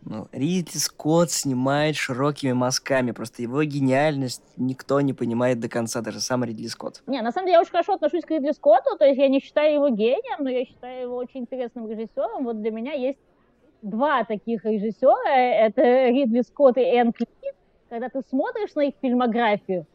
Ну, 0.02 0.28
Ридли 0.32 0.78
Скотт 0.78 1.30
снимает 1.30 1.96
широкими 1.96 2.52
мазками. 2.52 3.12
Просто 3.12 3.42
его 3.42 3.62
гениальность 3.64 4.42
никто 4.56 5.00
не 5.00 5.12
понимает 5.12 5.60
до 5.60 5.68
конца, 5.68 6.00
даже 6.00 6.20
сам 6.20 6.44
Ридли 6.44 6.66
Скотт. 6.66 7.02
Не, 7.06 7.20
на 7.20 7.32
самом 7.32 7.46
деле 7.46 7.54
я 7.54 7.60
очень 7.60 7.70
хорошо 7.70 7.94
отношусь 7.94 8.24
к 8.24 8.30
Ридли 8.30 8.52
Скотту, 8.52 8.96
то 8.96 9.04
есть 9.04 9.18
я 9.18 9.28
не 9.28 9.40
считаю 9.40 9.74
его 9.74 9.88
гением, 9.90 10.38
но 10.38 10.50
я 10.50 10.64
считаю 10.64 11.02
его 11.02 11.16
очень 11.16 11.40
интересным 11.40 11.88
режиссером. 11.88 12.44
Вот 12.44 12.60
для 12.60 12.70
меня 12.70 12.92
есть 12.92 13.18
два 13.82 14.24
таких 14.24 14.64
режиссера, 14.64 15.36
это 15.36 16.08
Ридли 16.08 16.42
Скотт 16.42 16.78
и 16.78 16.82
Энн 16.82 17.12
Кли. 17.12 17.26
Когда 17.88 18.08
ты 18.08 18.22
смотришь 18.28 18.74
на 18.74 18.82
их 18.82 18.94
фильмографию 19.02 19.86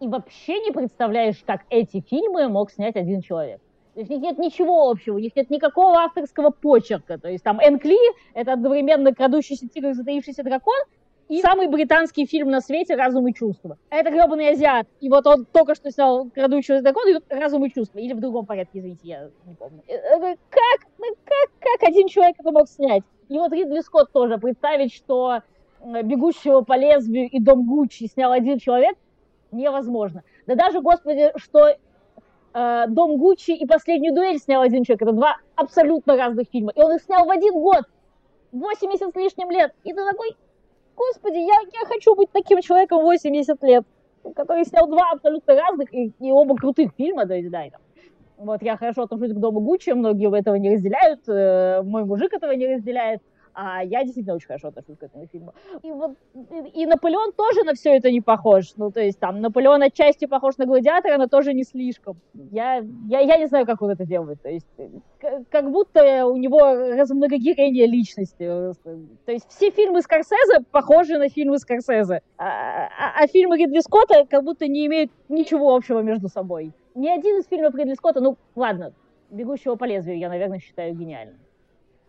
и 0.00 0.08
вообще 0.08 0.60
не 0.60 0.70
представляешь, 0.70 1.42
как 1.46 1.62
эти 1.70 2.00
фильмы 2.00 2.48
мог 2.48 2.70
снять 2.70 2.96
один 2.96 3.20
человек. 3.20 3.60
То 3.94 4.00
есть 4.00 4.10
у 4.10 4.14
них 4.14 4.22
нет 4.22 4.38
ничего 4.38 4.90
общего, 4.90 5.16
у 5.16 5.18
них 5.18 5.36
нет 5.36 5.50
никакого 5.50 5.98
авторского 5.98 6.50
почерка. 6.50 7.18
То 7.18 7.28
есть 7.28 7.44
там 7.44 7.60
Энн 7.60 7.78
Кли— 7.78 7.98
это 8.34 8.54
одновременно 8.54 9.14
«Крадущийся 9.14 9.68
тигр 9.68 9.90
и 9.90 9.92
затаившийся 9.92 10.42
дракон», 10.42 10.78
и 11.28 11.40
самый 11.40 11.68
британский 11.68 12.26
фильм 12.26 12.50
на 12.50 12.60
свете 12.60 12.94
«Разум 12.94 13.28
и 13.28 13.34
чувство». 13.34 13.78
Это 13.90 14.10
гребаный 14.10 14.50
азиат. 14.50 14.86
И 15.00 15.08
вот 15.08 15.26
он 15.26 15.44
только 15.44 15.74
что 15.74 15.90
снял 15.90 16.28
«Крадущийся 16.30 16.82
дракон» 16.82 17.08
и 17.08 17.34
«Разум 17.34 17.64
и 17.66 17.70
чувство». 17.70 17.98
Или 17.98 18.14
в 18.14 18.20
другом 18.20 18.46
порядке, 18.46 18.80
извините, 18.80 19.00
я 19.04 19.30
не 19.46 19.54
помню. 19.54 19.82
Э, 19.86 19.94
э, 19.94 20.36
как? 20.48 20.88
Ну, 20.98 21.06
как, 21.24 21.50
как 21.60 21.88
один 21.88 22.08
человек 22.08 22.36
это 22.38 22.50
мог 22.50 22.68
снять? 22.68 23.02
И 23.28 23.38
вот 23.38 23.52
Ридли 23.52 23.80
Скотт 23.80 24.10
тоже. 24.12 24.38
Представить, 24.38 24.92
что 24.94 25.40
«Бегущего 25.84 26.62
по 26.62 26.76
лезвию» 26.76 27.28
и 27.28 27.40
«Дом 27.40 27.66
Гуччи» 27.66 28.06
снял 28.06 28.32
один 28.32 28.58
человек, 28.58 28.96
невозможно. 29.52 30.22
Да 30.46 30.54
даже, 30.54 30.80
господи, 30.80 31.30
что 31.36 31.74
э, 32.54 32.84
«Дом 32.88 33.16
Гуччи» 33.16 33.52
и 33.52 33.66
«Последнюю 33.66 34.14
дуэль» 34.14 34.38
снял 34.38 34.62
один 34.62 34.84
человек. 34.84 35.02
Это 35.02 35.12
два 35.12 35.36
абсолютно 35.56 36.16
разных 36.16 36.48
фильма. 36.50 36.72
И 36.74 36.82
он 36.82 36.96
их 36.96 37.02
снял 37.02 37.24
в 37.26 37.30
один 37.30 37.54
год. 37.54 37.84
80 38.52 39.12
с 39.12 39.16
лишним 39.16 39.50
лет. 39.50 39.72
И 39.84 39.92
ты 39.92 40.04
такой, 40.04 40.36
господи, 40.96 41.38
я, 41.38 41.54
я 41.72 41.86
хочу 41.86 42.14
быть 42.14 42.30
таким 42.32 42.60
человеком 42.60 43.02
80 43.02 43.62
лет, 43.62 43.84
который 44.36 44.64
снял 44.64 44.86
два 44.86 45.10
абсолютно 45.12 45.54
разных 45.54 45.92
и, 45.92 46.12
и 46.20 46.30
оба 46.30 46.56
крутых 46.56 46.92
фильма, 46.96 47.26
то 47.26 47.34
есть, 47.34 47.50
да, 47.50 47.64
и. 47.64 47.70
Вот 48.36 48.62
я 48.62 48.76
хорошо 48.76 49.02
отношусь 49.02 49.32
к 49.32 49.38
Дому 49.38 49.60
Гуччи, 49.60 49.90
многие 49.90 50.36
этого 50.36 50.56
не 50.56 50.74
разделяют, 50.74 51.20
э, 51.28 51.82
мой 51.82 52.04
мужик 52.04 52.32
этого 52.32 52.52
не 52.52 52.66
разделяет. 52.66 53.22
А 53.54 53.84
я 53.84 54.02
действительно 54.02 54.36
очень 54.36 54.46
хорошо 54.46 54.68
отношусь 54.68 54.96
к 54.98 55.02
этому 55.02 55.26
фильму. 55.26 55.52
И 55.82 55.90
вот 55.90 56.16
и, 56.74 56.86
Наполеон 56.86 57.32
тоже 57.32 57.64
на 57.64 57.74
все 57.74 57.96
это 57.96 58.10
не 58.10 58.20
похож. 58.20 58.72
Ну, 58.76 58.90
то 58.90 59.00
есть 59.00 59.18
там 59.18 59.40
Наполеон 59.40 59.82
отчасти 59.82 60.26
похож 60.26 60.56
на 60.56 60.66
гладиатора, 60.66 61.18
но 61.18 61.26
тоже 61.26 61.52
не 61.52 61.64
слишком. 61.64 62.16
Я, 62.50 62.82
я, 63.08 63.20
я 63.20 63.36
не 63.36 63.46
знаю, 63.46 63.66
как 63.66 63.82
он 63.82 63.90
это 63.90 64.06
делает. 64.06 64.40
То 64.42 64.48
есть 64.48 64.66
как 65.50 65.70
будто 65.70 66.26
у 66.26 66.36
него 66.36 66.60
размногогирение 66.60 67.86
личности. 67.86 68.44
То 68.44 69.32
есть 69.32 69.48
все 69.48 69.70
фильмы 69.70 70.00
Скорсезе 70.00 70.64
похожи 70.70 71.18
на 71.18 71.28
фильмы 71.28 71.58
Скорсезе. 71.58 72.22
А, 72.38 72.46
а, 72.46 73.22
а 73.22 73.26
фильмы 73.26 73.58
Ридли 73.58 73.80
Скотта 73.80 74.26
как 74.28 74.44
будто 74.44 74.66
не 74.66 74.86
имеют 74.86 75.10
ничего 75.28 75.74
общего 75.74 76.00
между 76.00 76.28
собой. 76.28 76.72
Ни 76.94 77.08
один 77.08 77.38
из 77.38 77.46
фильмов 77.46 77.74
Ридли 77.74 77.94
Скотта, 77.94 78.20
ну 78.20 78.36
ладно, 78.54 78.92
«Бегущего 79.30 79.76
по 79.76 79.84
лезвию» 79.84 80.18
я, 80.18 80.28
наверное, 80.28 80.58
считаю 80.58 80.94
гениальным 80.94 81.38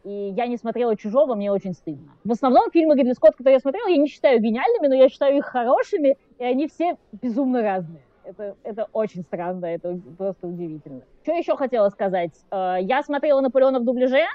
и 0.04 0.34
я 0.36 0.48
не 0.48 0.58
смотрела 0.58 0.96
«Чужого», 0.98 1.36
мне 1.36 1.52
очень 1.52 1.74
стыдно. 1.74 2.12
В 2.24 2.32
основном 2.32 2.70
фильмы 2.72 2.96
Ридли 2.96 3.14
Скотта, 3.14 3.38
которые 3.38 3.56
я 3.56 3.60
смотрела, 3.60 3.88
я 3.88 3.98
не 3.98 4.08
считаю 4.08 4.40
гениальными, 4.42 4.88
но 4.88 4.96
я 4.96 5.10
считаю 5.10 5.38
их 5.38 5.46
хорошими, 5.46 6.18
и 6.40 6.44
они 6.44 6.68
все 6.68 6.98
безумно 7.14 7.62
разные. 7.62 8.02
Это, 8.26 8.56
это 8.64 8.88
очень 8.94 9.24
странно, 9.24 9.66
это 9.66 10.00
просто 10.18 10.48
удивительно. 10.48 11.02
Что 11.24 11.34
еще 11.34 11.56
хотела 11.58 11.90
сказать? 11.90 12.32
Э, 12.52 12.78
я 12.80 13.04
смотрела 13.04 13.42
«Наполеона» 13.42 13.80
в 13.80 13.86
дубляже, 13.86 14.26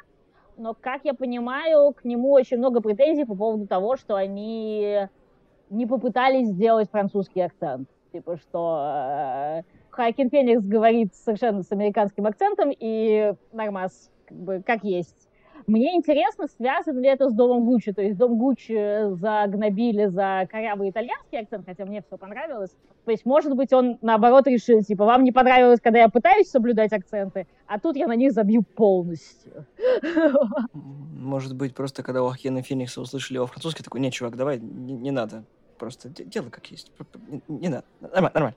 но, 0.56 0.74
как 0.78 1.04
я 1.04 1.14
понимаю, 1.14 1.92
к 1.92 2.04
нему 2.04 2.32
очень 2.32 2.58
много 2.58 2.80
претензий 2.80 3.24
по 3.24 3.34
поводу 3.34 3.66
того, 3.66 3.96
что 3.96 4.16
они 4.16 5.08
не 5.70 5.86
попытались 5.86 6.48
сделать 6.48 6.90
французский 6.90 7.40
акцент. 7.40 7.88
Типа, 8.12 8.38
что 8.38 8.80
э, 8.80 9.62
Хайкин 9.90 10.30
Феникс 10.30 10.64
говорит 10.64 11.14
совершенно 11.14 11.62
с 11.62 11.70
американским 11.72 12.26
акцентом, 12.26 12.70
и 12.78 13.34
нормас, 13.52 14.10
как 14.26 14.38
бы, 14.38 14.62
как 14.64 14.82
есть. 14.82 15.27
Мне 15.68 15.94
интересно, 15.96 16.46
связано 16.48 16.98
ли 16.98 17.08
это 17.08 17.28
с 17.28 17.34
домом 17.34 17.66
Гуччи. 17.66 17.92
То 17.92 18.00
есть 18.00 18.16
дом 18.16 18.38
Гуччи 18.38 19.14
загнобили 19.16 20.06
за 20.06 20.48
корявый 20.50 20.88
итальянский 20.88 21.40
акцент, 21.40 21.66
хотя 21.66 21.84
мне 21.84 22.00
все 22.00 22.16
понравилось. 22.16 22.70
То 23.04 23.10
есть, 23.10 23.26
может 23.26 23.54
быть, 23.54 23.74
он 23.74 23.98
наоборот 24.00 24.46
решил, 24.46 24.82
типа, 24.82 25.04
вам 25.04 25.24
не 25.24 25.30
понравилось, 25.30 25.78
когда 25.82 25.98
я 25.98 26.08
пытаюсь 26.08 26.48
соблюдать 26.48 26.94
акценты, 26.94 27.46
а 27.66 27.78
тут 27.78 27.96
я 27.96 28.06
на 28.06 28.16
них 28.16 28.32
забью 28.32 28.62
полностью. 28.62 29.66
Может 30.72 31.54
быть, 31.54 31.74
просто 31.74 32.02
когда 32.02 32.22
у 32.22 32.28
Ахена 32.28 32.62
Феникса 32.62 33.02
услышали 33.02 33.36
его 33.36 33.46
французский, 33.46 33.82
такой, 33.82 34.00
нет, 34.00 34.14
чувак, 34.14 34.36
давай, 34.36 34.58
не, 34.58 34.94
не 34.94 35.10
надо. 35.10 35.44
Просто 35.78 36.08
дело 36.08 36.48
как 36.48 36.70
есть. 36.70 36.90
Не 37.46 37.68
надо. 37.68 37.84
Нормально, 38.00 38.30
нормально. 38.32 38.56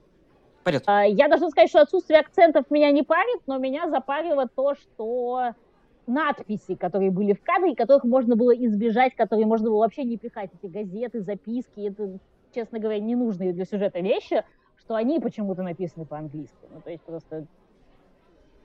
Пойдет. 0.64 0.84
А, 0.86 1.04
я 1.04 1.28
должна 1.28 1.50
сказать, 1.50 1.70
что 1.70 1.82
отсутствие 1.82 2.22
акцентов 2.22 2.72
меня 2.72 2.90
не 2.92 3.04
парит, 3.04 3.42
но 3.48 3.58
меня 3.58 3.90
запарило 3.90 4.48
то, 4.48 4.76
что 4.76 5.54
надписи, 6.12 6.76
которые 6.76 7.12
были 7.12 7.34
в 7.34 7.42
кадре, 7.42 7.76
которых 7.76 8.04
можно 8.04 8.36
было 8.36 8.52
избежать, 8.52 9.16
которые 9.16 9.46
можно 9.46 9.70
было 9.70 9.80
вообще 9.80 10.04
не 10.04 10.18
пихать, 10.18 10.52
эти 10.62 10.72
газеты, 10.72 11.22
записки, 11.22 11.88
это, 11.88 12.20
честно 12.54 12.80
говоря, 12.80 13.00
ненужные 13.00 13.54
для 13.54 13.66
сюжета 13.66 14.00
вещи, 14.00 14.44
что 14.78 14.96
они 14.96 15.20
почему-то 15.20 15.64
написаны 15.64 16.06
по-английски. 16.06 16.68
Ну, 16.74 16.82
то 16.82 16.90
есть 16.90 17.04
просто 17.04 17.46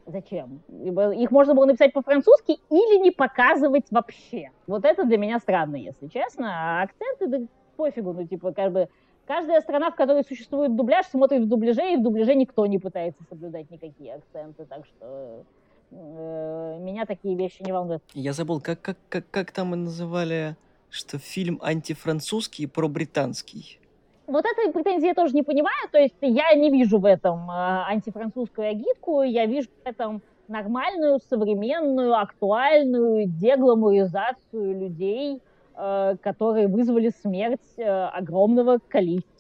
зачем? 0.07 0.61
Их 0.69 1.31
можно 1.31 1.55
было 1.55 1.67
написать 1.67 1.93
по-французски 1.93 2.59
или 2.71 3.03
не 3.03 3.11
показывать 3.11 3.87
вообще. 3.91 4.51
Вот 4.67 4.85
это 4.85 5.05
для 5.05 5.19
меня 5.19 5.39
странно, 5.39 5.77
если 5.77 6.07
честно. 6.09 6.51
А 6.51 6.83
акценты, 6.83 7.27
да 7.27 7.47
пофигу, 7.77 8.13
ну, 8.13 8.27
типа, 8.27 8.53
как 8.53 8.73
бы, 8.73 8.89
каждая 9.27 9.61
страна, 9.61 9.91
в 9.91 9.97
которой 9.97 10.25
существует 10.25 10.75
дубляж, 10.75 11.07
смотрит 11.07 11.43
в 11.43 11.49
дубляже, 11.49 11.93
и 11.93 11.97
в 11.97 12.03
дубляже 12.03 12.35
никто 12.35 12.67
не 12.67 12.79
пытается 12.79 13.23
соблюдать 13.29 13.71
никакие 13.71 14.15
акценты, 14.15 14.65
так 14.65 14.87
что 14.87 15.45
меня 15.91 17.07
такие 17.07 17.37
вещи 17.37 17.63
не 17.63 17.73
волнуют. 17.73 18.03
Я 18.15 18.33
забыл, 18.33 18.61
как, 18.61 18.81
как, 18.81 18.97
как, 19.09 19.25
как 19.31 19.53
там 19.53 19.75
и 19.75 19.77
называли, 19.77 20.57
что 20.91 21.19
фильм 21.19 21.61
антифранцузский 21.63 22.65
и 22.65 22.67
пробританский. 22.67 23.79
Вот 24.27 24.45
этой 24.45 24.73
претензии 24.73 25.07
я 25.07 25.15
тоже 25.15 25.35
не 25.35 25.43
понимаю, 25.43 25.89
то 25.93 25.99
есть 25.99 26.17
я 26.21 26.53
не 26.55 26.71
вижу 26.71 26.99
в 26.99 27.05
этом 27.05 27.49
э, 27.49 27.55
антифранцузскую 27.89 28.71
агитку, 28.71 29.23
я 29.23 29.47
вижу 29.47 29.69
в 29.85 29.89
этом 29.89 30.21
нормальную, 30.49 31.21
современную, 31.29 32.19
актуальную 32.19 33.27
дегламуризацию 33.29 34.81
людей, 34.81 35.41
э, 35.77 36.17
которые 36.21 36.67
вызвали 36.67 37.13
смерть 37.23 37.61
э, 37.77 37.85
огромного 37.85 38.81
количества 38.89 39.36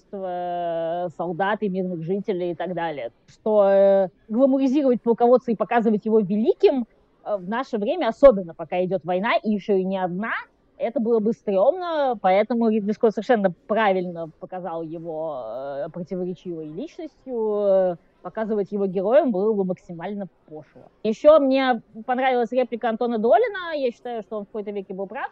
солдат 1.17 1.63
и 1.63 1.69
мирных 1.69 2.03
жителей 2.03 2.53
и 2.53 2.55
так 2.55 2.75
далее. 2.75 3.11
Что 3.27 3.69
э, 3.69 4.09
гламуризировать 4.29 5.03
полководца 5.03 5.51
и 5.53 5.57
показывать 5.57 6.05
его 6.07 6.21
великим 6.21 6.87
э, 7.25 7.37
в 7.37 7.49
наше 7.49 7.79
время, 7.79 8.09
особенно 8.09 8.55
пока 8.55 8.85
идет 8.85 9.05
война, 9.05 9.37
и 9.37 9.51
еще 9.51 9.79
и 9.81 9.85
не 9.85 9.99
одна, 9.99 10.33
это 10.79 11.01
было 11.01 11.21
бы 11.21 11.33
стрёмно, 11.33 12.19
поэтому 12.21 12.69
Ридли 12.69 12.93
Скотт 12.93 13.15
совершенно 13.15 13.53
правильно 13.67 14.31
показал 14.41 14.83
его 14.83 15.43
э, 15.47 15.89
противоречивой 15.91 16.67
личностью, 16.67 17.99
показывать 18.23 18.73
его 18.73 18.87
героем 18.87 19.31
было 19.31 19.53
бы 19.53 19.65
максимально 19.65 20.27
пошло. 20.47 20.83
Еще 21.05 21.39
мне 21.39 21.81
понравилась 22.07 22.53
реплика 22.53 22.89
Антона 22.89 23.19
Долина, 23.19 23.75
я 23.77 23.91
считаю, 23.91 24.23
что 24.23 24.39
он 24.39 24.45
в 24.45 24.47
какой-то 24.49 24.73
веке 24.73 24.95
был 24.95 25.07
прав, 25.07 25.31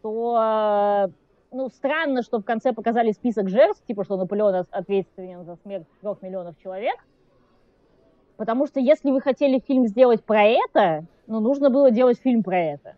что 0.00 0.38
э, 0.40 1.08
ну, 1.52 1.68
странно, 1.68 2.22
что 2.22 2.38
в 2.38 2.44
конце 2.44 2.72
показали 2.72 3.12
список 3.12 3.48
жертв, 3.48 3.82
типа, 3.86 4.04
что 4.04 4.16
Наполеон 4.16 4.66
ответственен 4.70 5.44
за 5.44 5.56
смерть 5.56 5.86
трех 6.00 6.22
миллионов 6.22 6.56
человек, 6.62 6.96
потому 8.36 8.66
что 8.66 8.80
если 8.80 9.10
вы 9.10 9.20
хотели 9.20 9.60
фильм 9.66 9.86
сделать 9.86 10.22
про 10.24 10.44
это, 10.44 11.04
ну, 11.26 11.40
нужно 11.40 11.70
было 11.70 11.90
делать 11.90 12.18
фильм 12.18 12.42
про 12.42 12.58
это. 12.58 12.94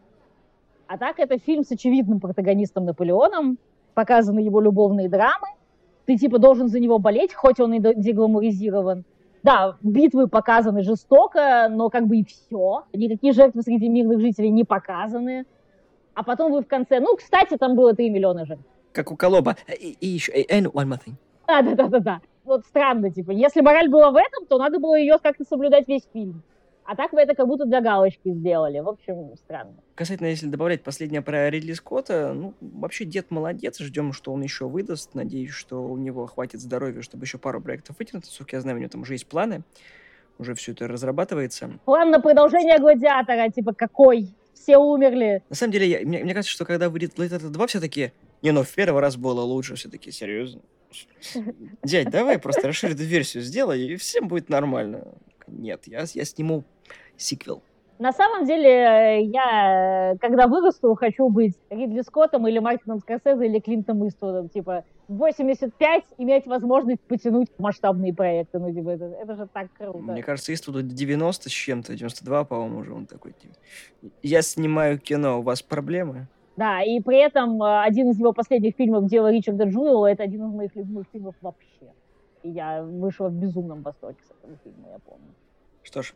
А 0.86 0.98
так 0.98 1.18
это 1.18 1.38
фильм 1.38 1.64
с 1.64 1.70
очевидным 1.70 2.20
протагонистом 2.20 2.84
Наполеоном, 2.84 3.58
показаны 3.94 4.40
его 4.40 4.60
любовные 4.60 5.08
драмы. 5.08 5.48
Ты 6.06 6.16
типа 6.16 6.38
должен 6.38 6.68
за 6.68 6.80
него 6.80 6.98
болеть, 6.98 7.32
хоть 7.32 7.60
он 7.60 7.74
и 7.74 7.80
дегламуризирован. 7.80 9.04
Да, 9.42 9.76
битвы 9.82 10.28
показаны 10.28 10.82
жестоко, 10.82 11.68
но 11.70 11.90
как 11.90 12.06
бы 12.06 12.18
и 12.18 12.24
все. 12.24 12.84
Никакие 12.92 13.32
жертвы 13.32 13.62
среди 13.62 13.88
мирных 13.88 14.20
жителей 14.20 14.50
не 14.50 14.64
показаны. 14.64 15.46
А 16.14 16.22
потом 16.22 16.52
вы 16.52 16.62
в 16.62 16.66
конце... 16.66 17.00
Ну, 17.00 17.16
кстати, 17.16 17.56
там 17.56 17.74
было 17.76 17.94
3 17.94 18.10
миллиона 18.10 18.44
жертв. 18.46 18.64
Как 18.92 19.10
у 19.10 19.16
Колоба. 19.16 19.56
И, 19.80 19.96
и 20.00 20.06
еще... 20.06 20.32
And 20.32 20.70
one 20.72 20.88
more 20.88 21.00
thing. 21.04 21.14
Да, 21.46 21.62
да, 21.62 21.74
да, 21.74 21.88
да, 21.88 21.98
да. 21.98 22.20
Вот 22.44 22.64
странно, 22.66 23.10
типа, 23.10 23.30
если 23.30 23.60
мораль 23.60 23.88
была 23.88 24.10
в 24.10 24.16
этом, 24.16 24.46
то 24.46 24.58
надо 24.58 24.78
было 24.78 24.96
ее 24.96 25.18
как-то 25.22 25.44
соблюдать 25.44 25.86
весь 25.88 26.02
фильм. 26.12 26.42
А 26.84 26.96
так 26.96 27.12
вы 27.12 27.20
это 27.20 27.34
как 27.34 27.46
будто 27.46 27.64
для 27.64 27.80
галочки 27.80 28.32
сделали. 28.32 28.80
В 28.80 28.88
общем, 28.88 29.36
странно. 29.36 29.74
Касательно, 29.94 30.26
если 30.26 30.48
добавлять 30.48 30.82
последнее 30.82 31.22
про 31.22 31.48
Ридли 31.48 31.72
Скотта, 31.74 32.32
ну, 32.34 32.54
вообще 32.60 33.04
дед 33.04 33.30
молодец, 33.30 33.78
ждем, 33.78 34.12
что 34.12 34.32
он 34.32 34.42
еще 34.42 34.66
выдаст. 34.66 35.14
Надеюсь, 35.14 35.50
что 35.50 35.84
у 35.84 35.96
него 35.96 36.26
хватит 36.26 36.60
здоровья, 36.60 37.00
чтобы 37.02 37.24
еще 37.24 37.38
пару 37.38 37.60
проектов 37.60 37.96
вытянуть. 37.98 38.24
Насколько 38.24 38.56
я 38.56 38.60
знаю, 38.60 38.78
у 38.78 38.80
него 38.80 38.90
там 38.90 39.02
уже 39.02 39.14
есть 39.14 39.28
планы. 39.28 39.62
Уже 40.38 40.54
все 40.54 40.72
это 40.72 40.88
разрабатывается. 40.88 41.70
План 41.84 42.10
на 42.10 42.20
продолжение 42.20 42.78
«Гладиатора», 42.78 43.48
типа 43.50 43.74
какой? 43.74 44.34
Все 44.62 44.78
умерли. 44.78 45.42
На 45.50 45.56
самом 45.56 45.72
деле, 45.72 45.88
я, 45.88 46.00
мне, 46.06 46.22
мне 46.22 46.34
кажется, 46.34 46.54
что 46.54 46.64
когда 46.64 46.88
выйдет 46.88 47.14
«Гладиатор 47.16 47.50
2», 47.50 47.66
все 47.66 47.80
таки 47.80 48.12
не, 48.42 48.52
ну 48.52 48.62
в 48.62 48.72
первый 48.72 49.00
раз 49.00 49.16
было 49.16 49.40
лучше, 49.40 49.74
все-таки 49.74 50.12
серьезно. 50.12 50.60
Дядь, 51.82 52.10
давай 52.10 52.38
просто 52.38 52.68
расширенную 52.68 53.06
версию 53.06 53.42
сделай, 53.42 53.82
и 53.82 53.96
всем 53.96 54.28
будет 54.28 54.48
нормально. 54.48 55.08
Нет, 55.48 55.82
я, 55.86 56.04
я 56.14 56.24
сниму 56.24 56.62
сиквел. 57.16 57.62
На 57.98 58.12
самом 58.12 58.46
деле, 58.46 59.24
я, 59.24 60.16
когда 60.20 60.46
вырасту, 60.46 60.94
хочу 60.94 61.28
быть 61.28 61.54
Ридли 61.70 62.02
Скоттом 62.02 62.46
или 62.48 62.58
Мартином 62.58 62.98
Скорсезе 63.00 63.46
или 63.46 63.60
Клинтом 63.60 64.06
Иствудом. 64.06 64.48
Типа, 64.48 64.84
85 65.12 66.04
иметь 66.18 66.46
возможность 66.46 67.00
потянуть 67.02 67.48
масштабные 67.58 68.14
проекты. 68.14 68.58
Ну, 68.58 68.72
типа, 68.72 68.90
это, 68.90 69.04
это 69.04 69.36
же 69.36 69.48
так 69.52 69.72
круто. 69.72 69.98
Мне 69.98 70.22
кажется, 70.22 70.52
Иствуду 70.52 70.82
90 70.82 71.48
с 71.48 71.52
чем-то, 71.52 71.94
92, 71.94 72.44
по-моему, 72.44 72.78
уже 72.78 72.92
он 72.92 73.06
такой. 73.06 73.32
Типа, 73.32 73.54
я 74.22 74.42
снимаю 74.42 74.98
кино, 74.98 75.40
у 75.40 75.42
вас 75.42 75.62
проблемы? 75.62 76.28
Да, 76.56 76.82
и 76.82 77.00
при 77.00 77.18
этом 77.18 77.62
э, 77.62 77.82
один 77.82 78.10
из 78.10 78.18
его 78.18 78.32
последних 78.32 78.74
фильмов 78.76 79.06
«Дело 79.06 79.30
Ричарда 79.30 79.64
Джуэлла» 79.64 80.06
это 80.06 80.22
один 80.22 80.46
из 80.48 80.52
моих 80.52 80.76
любимых 80.76 81.06
фильмов 81.12 81.34
вообще. 81.40 81.92
И 82.42 82.50
я 82.50 82.82
вышла 82.82 83.28
в 83.28 83.32
безумном 83.32 83.82
восторге 83.82 84.18
с 84.26 84.30
этого 84.30 84.58
фильма, 84.62 84.90
я 84.90 84.98
помню. 84.98 85.32
Что 85.82 86.02
ж, 86.02 86.14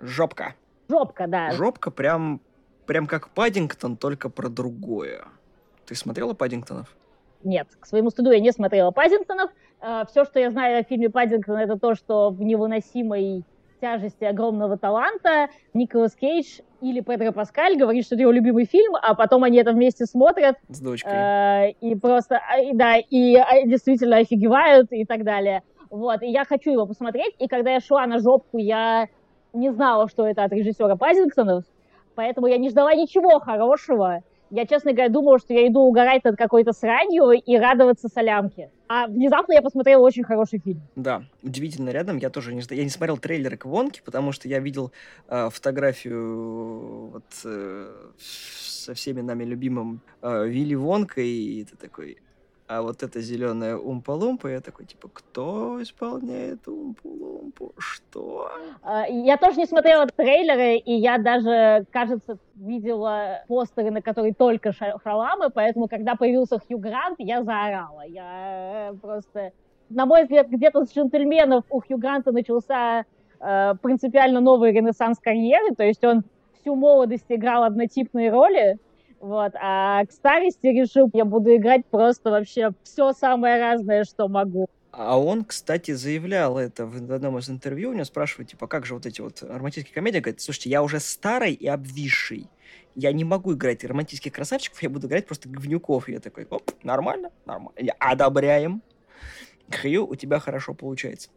жопка. 0.00 0.54
Жопка, 0.88 1.26
да. 1.26 1.52
Жопка 1.52 1.90
прям, 1.90 2.40
прям 2.86 3.06
как 3.06 3.30
Паддингтон, 3.30 3.96
только 3.96 4.28
про 4.28 4.48
другое. 4.48 5.24
Ты 5.86 5.94
смотрела 5.94 6.34
Паддингтонов? 6.34 6.94
Нет, 7.44 7.68
к 7.78 7.86
своему 7.86 8.10
стыду 8.10 8.30
я 8.32 8.40
не 8.40 8.52
смотрела 8.52 8.90
Паддингтонов. 8.90 9.50
Э, 9.80 10.04
Все, 10.08 10.24
что 10.24 10.40
я 10.40 10.50
знаю 10.50 10.80
о 10.80 10.82
фильме 10.82 11.08
Паддингтон, 11.08 11.56
это 11.56 11.78
то, 11.78 11.94
что 11.94 12.30
в 12.30 12.42
невыносимой 12.42 13.44
тяжести 13.80 14.24
огромного 14.24 14.76
таланта 14.76 15.48
Николас 15.72 16.14
Кейдж 16.14 16.60
или 16.80 17.00
Педро 17.00 17.32
Паскаль 17.32 17.76
говорит, 17.76 18.04
что 18.04 18.16
это 18.16 18.22
его 18.22 18.32
любимый 18.32 18.64
фильм, 18.64 18.94
а 19.00 19.14
потом 19.14 19.44
они 19.44 19.58
это 19.58 19.72
вместе 19.72 20.06
смотрят. 20.06 20.56
С 20.68 20.80
дочкой. 20.80 21.12
Э, 21.12 21.70
и 21.80 21.94
просто, 21.94 22.36
а, 22.36 22.74
да, 22.74 22.96
и 22.96 23.36
а, 23.36 23.64
действительно 23.66 24.18
офигевают 24.18 24.92
и 24.92 25.04
так 25.04 25.24
далее. 25.24 25.62
Вот, 25.90 26.22
и 26.22 26.26
я 26.28 26.44
хочу 26.44 26.72
его 26.72 26.86
посмотреть, 26.86 27.34
и 27.38 27.48
когда 27.48 27.70
я 27.70 27.80
шла 27.80 28.06
на 28.06 28.18
жопку, 28.18 28.58
я 28.58 29.08
не 29.52 29.70
знала, 29.70 30.08
что 30.08 30.26
это 30.26 30.44
от 30.44 30.52
режиссера 30.52 30.96
Пазингтонов, 30.96 31.64
поэтому 32.14 32.46
я 32.46 32.58
не 32.58 32.68
ждала 32.68 32.92
ничего 32.94 33.40
хорошего. 33.40 34.22
Я, 34.50 34.66
честно 34.66 34.92
говоря, 34.92 35.10
думала, 35.10 35.38
что 35.38 35.52
я 35.52 35.66
иду 35.68 35.80
угорать 35.80 36.24
над 36.24 36.36
какой-то 36.36 36.72
сранью 36.72 37.30
и 37.30 37.56
радоваться 37.56 38.08
солямке. 38.08 38.70
А 38.88 39.06
внезапно 39.06 39.52
я 39.52 39.60
посмотрела 39.60 40.02
очень 40.02 40.24
хороший 40.24 40.60
фильм. 40.60 40.80
Да, 40.96 41.22
удивительно 41.42 41.90
рядом. 41.90 42.16
Я 42.16 42.30
тоже 42.30 42.54
не, 42.54 42.62
я 42.70 42.84
не 42.84 42.90
смотрел 42.90 43.18
трейлеры 43.18 43.58
к 43.58 43.66
Вонке, 43.66 44.00
потому 44.02 44.32
что 44.32 44.48
я 44.48 44.60
видел 44.60 44.92
э, 45.28 45.50
фотографию 45.50 47.08
вот, 47.08 47.24
э, 47.44 47.92
со 48.18 48.94
всеми 48.94 49.20
нами 49.20 49.44
любимым 49.44 50.00
э, 50.22 50.48
Вилли 50.48 50.74
Вонкой, 50.74 51.28
и 51.28 51.64
ты 51.64 51.76
такой, 51.76 52.16
а 52.68 52.82
вот 52.82 53.02
эта 53.02 53.20
зеленая 53.20 53.76
умпа-лумпа, 53.76 54.48
я 54.48 54.60
такой, 54.60 54.84
типа, 54.84 55.08
кто 55.12 55.82
исполняет 55.82 56.68
умпу-лумпу? 56.68 57.72
Что? 57.78 58.50
А, 58.82 59.06
я 59.08 59.38
тоже 59.38 59.56
не 59.56 59.66
смотрела 59.66 60.06
трейлеры, 60.06 60.76
и 60.76 60.92
я 60.92 61.16
даже, 61.16 61.86
кажется, 61.90 62.36
видела 62.56 63.42
постеры, 63.48 63.90
на 63.90 64.02
которые 64.02 64.34
только 64.34 64.72
шаламы, 64.72 65.48
поэтому, 65.48 65.88
когда 65.88 66.14
появился 66.14 66.58
Хью 66.58 66.78
Грант, 66.78 67.16
я 67.18 67.42
заорала. 67.42 68.02
Я 68.06 68.90
э, 68.90 68.94
просто... 69.00 69.52
На 69.88 70.04
мой 70.04 70.24
взгляд, 70.24 70.48
где-то 70.48 70.84
с 70.84 70.94
джентльменов 70.94 71.64
у 71.70 71.80
Хью 71.80 71.96
Гранта 71.96 72.32
начался 72.32 73.06
э, 73.40 73.74
принципиально 73.80 74.40
новый 74.40 74.72
ренессанс 74.72 75.18
карьеры, 75.18 75.74
то 75.74 75.84
есть 75.84 76.04
он 76.04 76.22
всю 76.60 76.74
молодость 76.74 77.24
играл 77.30 77.64
однотипные 77.64 78.30
роли, 78.30 78.78
вот, 79.20 79.52
а 79.60 80.04
к 80.04 80.12
старости 80.12 80.66
решил, 80.66 81.10
я 81.12 81.24
буду 81.24 81.54
играть 81.56 81.86
просто 81.86 82.30
вообще 82.30 82.72
все 82.82 83.12
самое 83.12 83.60
разное, 83.60 84.04
что 84.04 84.28
могу. 84.28 84.68
А 84.90 85.18
он, 85.18 85.44
кстати, 85.44 85.92
заявлял 85.92 86.58
это 86.58 86.86
в 86.86 87.12
одном 87.12 87.38
из 87.38 87.48
интервью. 87.50 87.90
У 87.90 87.92
него 87.92 88.04
спрашивают, 88.04 88.50
типа, 88.50 88.66
как 88.66 88.86
же 88.86 88.94
вот 88.94 89.06
эти 89.06 89.20
вот 89.20 89.42
романтические 89.42 89.94
комедии? 89.94 90.18
Говорит, 90.18 90.40
слушайте, 90.40 90.70
я 90.70 90.82
уже 90.82 90.98
старый 90.98 91.52
и 91.52 91.66
обвисший. 91.66 92.48
Я 92.94 93.12
не 93.12 93.24
могу 93.24 93.54
играть 93.54 93.84
романтических 93.84 94.32
красавчиков, 94.32 94.82
я 94.82 94.90
буду 94.90 95.06
играть 95.06 95.26
просто 95.26 95.48
говнюков. 95.48 96.08
И 96.08 96.12
я 96.12 96.20
такой, 96.20 96.46
оп, 96.50 96.70
нормально, 96.82 97.30
нормально. 97.44 97.92
Одобряем. 97.98 98.82
Хью, 99.70 100.06
у 100.06 100.16
тебя 100.16 100.40
хорошо 100.40 100.74
получается. 100.74 101.28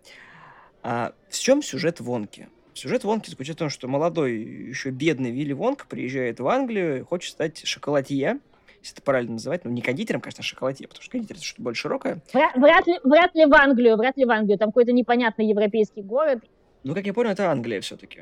А 0.81 1.13
в 1.29 1.37
чем 1.37 1.61
сюжет 1.61 1.99
Вонки? 1.99 2.49
Сюжет 2.73 3.03
Вонки 3.03 3.29
заключается 3.29 3.65
в 3.65 3.67
том, 3.67 3.69
что 3.69 3.87
молодой, 3.87 4.37
еще 4.37 4.89
бедный 4.89 5.31
Вилли 5.31 5.53
Вонка 5.53 5.85
приезжает 5.87 6.39
в 6.39 6.47
Англию 6.47 6.99
и 6.99 7.01
хочет 7.03 7.31
стать 7.33 7.65
шоколадье. 7.65 8.39
если 8.81 8.93
это 8.93 9.01
правильно 9.01 9.33
называть, 9.33 9.65
ну, 9.65 9.71
не 9.71 9.81
кондитером, 9.81 10.21
конечно, 10.21 10.41
а 10.41 10.43
шоколадье, 10.43 10.87
потому 10.87 11.03
что 11.03 11.11
кондитер 11.11 11.35
это 11.35 11.45
что-то 11.45 11.61
более 11.63 11.75
широкое. 11.75 12.21
Вряд, 12.33 12.55
вряд, 12.55 12.87
ли, 12.87 12.99
вряд 13.03 13.35
ли 13.35 13.45
в 13.45 13.53
Англию, 13.53 13.97
вряд 13.97 14.17
ли 14.17 14.25
в 14.25 14.31
Англию, 14.31 14.57
там 14.57 14.69
какой-то 14.69 14.93
непонятный 14.93 15.47
европейский 15.47 16.01
город. 16.01 16.39
Ну, 16.83 16.95
как 16.95 17.05
я 17.05 17.13
понял, 17.13 17.31
это 17.31 17.51
Англия 17.51 17.81
все-таки. 17.81 18.21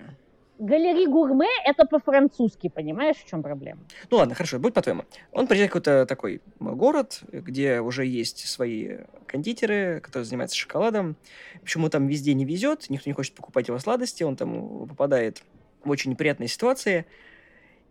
Галери 0.60 1.08
гурме 1.08 1.48
это 1.66 1.86
по-французски, 1.86 2.68
понимаешь, 2.68 3.16
в 3.16 3.26
чем 3.26 3.42
проблема? 3.42 3.80
Ну 4.12 4.18
ладно, 4.18 4.36
хорошо, 4.36 4.60
будь 4.60 4.74
по-твоему. 4.74 5.06
Он 5.32 5.48
приезжает 5.48 5.72
в 5.72 5.74
какой-то 5.74 6.06
такой 6.06 6.42
город, 6.60 7.22
где 7.32 7.80
уже 7.80 8.06
есть 8.06 8.46
свои 8.46 8.98
кондитеры, 9.26 10.02
которые 10.02 10.26
занимаются 10.26 10.58
шоколадом. 10.58 11.16
Почему 11.62 11.88
там 11.90 12.08
везде 12.08 12.34
не 12.34 12.44
везет, 12.44 12.90
никто 12.90 13.10
не 13.10 13.14
хочет 13.14 13.36
покупать 13.36 13.70
его 13.70 13.80
сладости, 13.80 14.24
он 14.24 14.36
там 14.36 14.86
попадает 14.88 15.44
в 15.86 15.90
очень 15.90 16.12
неприятные 16.12 16.50
ситуации. 16.50 17.06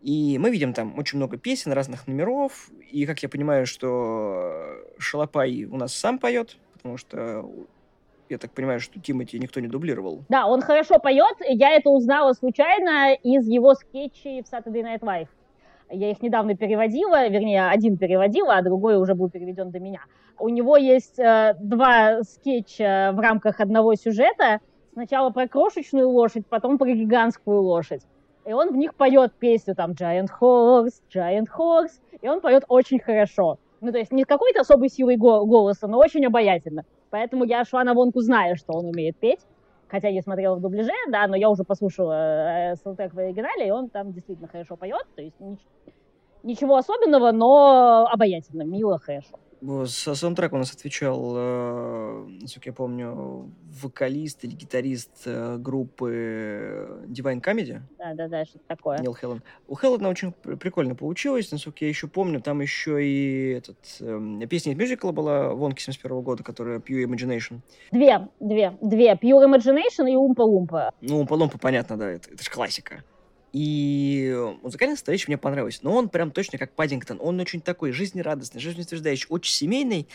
И 0.02 0.38
мы 0.38 0.50
видим 0.50 0.74
там 0.74 0.96
очень 0.98 1.16
много 1.16 1.38
песен, 1.38 1.72
разных 1.72 2.06
номеров. 2.06 2.70
И, 2.90 3.06
как 3.06 3.22
я 3.22 3.30
понимаю, 3.30 3.66
что 3.66 4.76
Шалопай 4.98 5.64
у 5.64 5.76
нас 5.76 5.94
сам 5.94 6.18
поет, 6.18 6.58
потому 6.74 6.98
что 6.98 7.50
я 8.28 8.38
так 8.38 8.50
понимаю, 8.52 8.80
что 8.80 9.00
Тимати 9.00 9.38
никто 9.38 9.60
не 9.60 9.68
дублировал. 9.68 10.24
Да, 10.28 10.46
он 10.46 10.60
хорошо 10.60 10.98
поет. 10.98 11.36
Я 11.40 11.70
это 11.70 11.90
узнала 11.90 12.32
случайно 12.32 13.14
из 13.14 13.46
его 13.46 13.74
скетчей 13.74 14.42
в 14.42 14.52
Saturday 14.52 14.82
Night 14.82 15.00
Live. 15.00 15.28
Я 15.90 16.10
их 16.10 16.20
недавно 16.20 16.54
переводила, 16.54 17.28
вернее, 17.28 17.68
один 17.68 17.96
переводила, 17.96 18.56
а 18.56 18.62
другой 18.62 19.00
уже 19.00 19.14
был 19.14 19.30
переведен 19.30 19.70
до 19.70 19.80
меня. 19.80 20.00
У 20.38 20.50
него 20.50 20.76
есть 20.76 21.18
э, 21.18 21.56
два 21.58 22.22
скетча 22.22 23.12
в 23.14 23.20
рамках 23.20 23.60
одного 23.60 23.94
сюжета. 23.94 24.60
Сначала 24.92 25.30
про 25.30 25.48
крошечную 25.48 26.08
лошадь, 26.08 26.46
потом 26.46 26.76
про 26.76 26.90
гигантскую 26.90 27.62
лошадь. 27.62 28.02
И 28.44 28.52
он 28.52 28.70
в 28.72 28.76
них 28.76 28.94
поет 28.94 29.32
песню 29.38 29.74
там 29.74 29.92
Giant 29.92 30.28
Horse, 30.40 30.94
Giant 31.14 31.46
Horse, 31.56 32.00
и 32.20 32.28
он 32.28 32.40
поет 32.40 32.64
очень 32.68 32.98
хорошо. 32.98 33.58
Ну, 33.80 33.92
то 33.92 33.98
есть 33.98 34.12
не 34.12 34.24
какой-то 34.24 34.60
особой 34.60 34.88
силой 34.88 35.16
голоса, 35.16 35.86
но 35.86 35.98
очень 35.98 36.26
обаятельно. 36.26 36.84
Поэтому 37.10 37.44
я 37.44 37.64
шла 37.64 37.84
на 37.84 37.94
вонку, 37.94 38.20
зная, 38.20 38.56
что 38.56 38.72
он 38.72 38.86
умеет 38.86 39.16
петь. 39.16 39.40
Хотя 39.88 40.10
не 40.10 40.20
смотрела 40.20 40.56
в 40.56 40.60
дубляже, 40.60 40.92
да, 41.10 41.26
но 41.26 41.36
я 41.36 41.48
уже 41.48 41.64
послушала 41.64 42.72
э, 42.72 42.76
саундтрек 42.76 43.14
в 43.14 43.18
оригинале, 43.18 43.68
и 43.68 43.70
он 43.70 43.88
там 43.88 44.12
действительно 44.12 44.48
хорошо 44.48 44.76
поет. 44.76 45.06
То 45.16 45.22
есть 45.22 45.36
ничего 46.42 46.76
особенного, 46.76 47.32
но 47.32 48.06
обаятельно, 48.12 48.62
мило, 48.62 48.98
хорошо. 48.98 49.38
За 49.60 50.14
саундтрек 50.14 50.52
у 50.52 50.56
нас 50.56 50.72
отвечал, 50.72 51.34
э, 51.36 52.26
насколько 52.42 52.68
я 52.68 52.72
помню, 52.72 53.50
вокалист 53.82 54.44
или 54.44 54.52
гитарист 54.54 55.22
э, 55.26 55.56
группы 55.58 57.04
Divine 57.06 57.42
Comedy. 57.42 57.80
Да-да-да, 57.98 58.44
что-то 58.44 58.64
такое. 58.68 58.98
Нил 58.98 59.14
Хеллен. 59.14 59.42
У 59.66 59.74
Хеллена 59.74 60.08
очень 60.08 60.32
прикольно 60.32 60.94
получилось, 60.94 61.50
насколько 61.50 61.84
я 61.84 61.88
еще 61.88 62.06
помню, 62.06 62.40
там 62.40 62.60
еще 62.60 63.04
и 63.04 63.50
этот, 63.50 63.78
э, 64.00 64.46
песня 64.48 64.72
из 64.72 64.78
мюзикла 64.78 65.10
была 65.10 65.48
Вонки 65.54 65.80
71 65.80 66.22
года, 66.22 66.44
которая 66.44 66.78
Pure 66.78 67.04
Imagination. 67.04 67.60
Две, 67.90 68.28
две, 68.38 68.78
две. 68.80 69.12
Pure 69.14 69.46
Imagination 69.48 70.08
и 70.10 70.14
Умпа 70.14 70.42
Лумпа. 70.42 70.92
Ну, 71.00 71.20
Умпа 71.20 71.34
Лумпа, 71.34 71.58
понятно, 71.58 71.96
да, 71.96 72.08
это, 72.08 72.30
это 72.30 72.42
же 72.42 72.50
классика. 72.50 73.02
И 73.52 74.36
музыкальная 74.62 74.96
составляющая 74.96 75.26
мне 75.28 75.38
понравилась. 75.38 75.80
Но 75.82 75.94
он 75.94 76.08
прям 76.08 76.30
точно 76.30 76.58
как 76.58 76.72
Паддингтон. 76.72 77.18
Он 77.20 77.40
очень 77.40 77.60
такой 77.60 77.92
жизнерадостный, 77.92 78.60
жизнеутверждающий, 78.60 79.26
очень 79.28 79.52
семейный. 79.52 80.06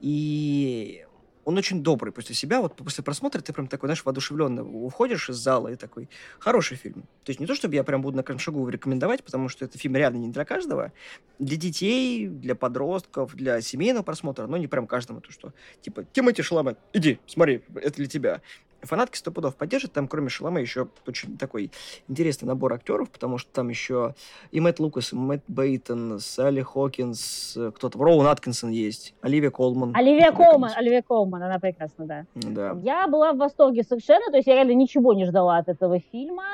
И 0.00 1.06
он 1.44 1.56
очень 1.56 1.82
добрый 1.82 2.12
после 2.12 2.34
себя. 2.34 2.60
Вот 2.60 2.76
после 2.76 3.02
просмотра 3.02 3.40
ты 3.40 3.52
прям 3.52 3.66
такой, 3.66 3.88
знаешь, 3.88 4.04
воодушевленно 4.04 4.62
уходишь 4.62 5.30
из 5.30 5.36
зала 5.36 5.68
и 5.68 5.76
такой, 5.76 6.08
хороший 6.38 6.76
фильм. 6.76 7.02
То 7.24 7.30
есть 7.30 7.40
не 7.40 7.46
то, 7.46 7.54
чтобы 7.54 7.74
я 7.74 7.84
прям 7.84 8.02
буду 8.02 8.16
на 8.16 8.22
каждом 8.22 8.40
шагу 8.40 8.68
рекомендовать, 8.68 9.24
потому 9.24 9.48
что 9.48 9.64
это 9.64 9.78
фильм 9.78 9.96
реально 9.96 10.18
не 10.18 10.28
для 10.28 10.44
каждого. 10.44 10.92
Для 11.38 11.56
детей, 11.56 12.28
для 12.28 12.54
подростков, 12.54 13.34
для 13.34 13.60
семейного 13.60 14.02
просмотра, 14.02 14.46
но 14.46 14.56
не 14.56 14.66
прям 14.66 14.86
каждому. 14.86 15.20
То, 15.20 15.32
что, 15.32 15.52
типа, 15.80 16.04
Тимати 16.04 16.42
Шаламет, 16.42 16.78
иди, 16.92 17.18
смотри, 17.26 17.62
это 17.74 17.96
для 17.96 18.06
тебя 18.06 18.42
фанатки 18.82 19.16
сто 19.16 19.30
пудов 19.30 19.56
поддержат. 19.56 19.92
Там, 19.92 20.08
кроме 20.08 20.28
Шаломе, 20.28 20.62
еще 20.62 20.88
очень 21.06 21.36
такой 21.38 21.70
интересный 22.08 22.46
набор 22.46 22.72
актеров, 22.72 23.10
потому 23.10 23.38
что 23.38 23.50
там 23.52 23.68
еще 23.68 24.14
и 24.50 24.60
Мэтт 24.60 24.80
Лукас, 24.80 25.12
и 25.12 25.16
Мэтт 25.16 25.44
Бейтон, 25.48 26.18
Салли 26.20 26.62
Хокинс, 26.62 27.56
кто-то, 27.74 27.98
Роуэн 27.98 28.26
Аткинсон 28.26 28.70
есть, 28.70 29.14
Оливия 29.20 29.50
Колман. 29.50 29.92
Оливия 29.94 30.32
Колман, 30.32 30.72
Оливия 30.76 31.02
Колман, 31.02 31.42
она 31.42 31.58
прекрасна, 31.58 32.06
да. 32.06 32.26
Да. 32.34 32.76
Я 32.82 33.06
была 33.06 33.32
в 33.32 33.36
восторге 33.36 33.82
совершенно, 33.82 34.30
то 34.30 34.36
есть 34.36 34.46
я 34.46 34.54
реально 34.54 34.72
ничего 34.72 35.12
не 35.12 35.26
ждала 35.26 35.58
от 35.58 35.68
этого 35.68 36.00
фильма. 36.12 36.44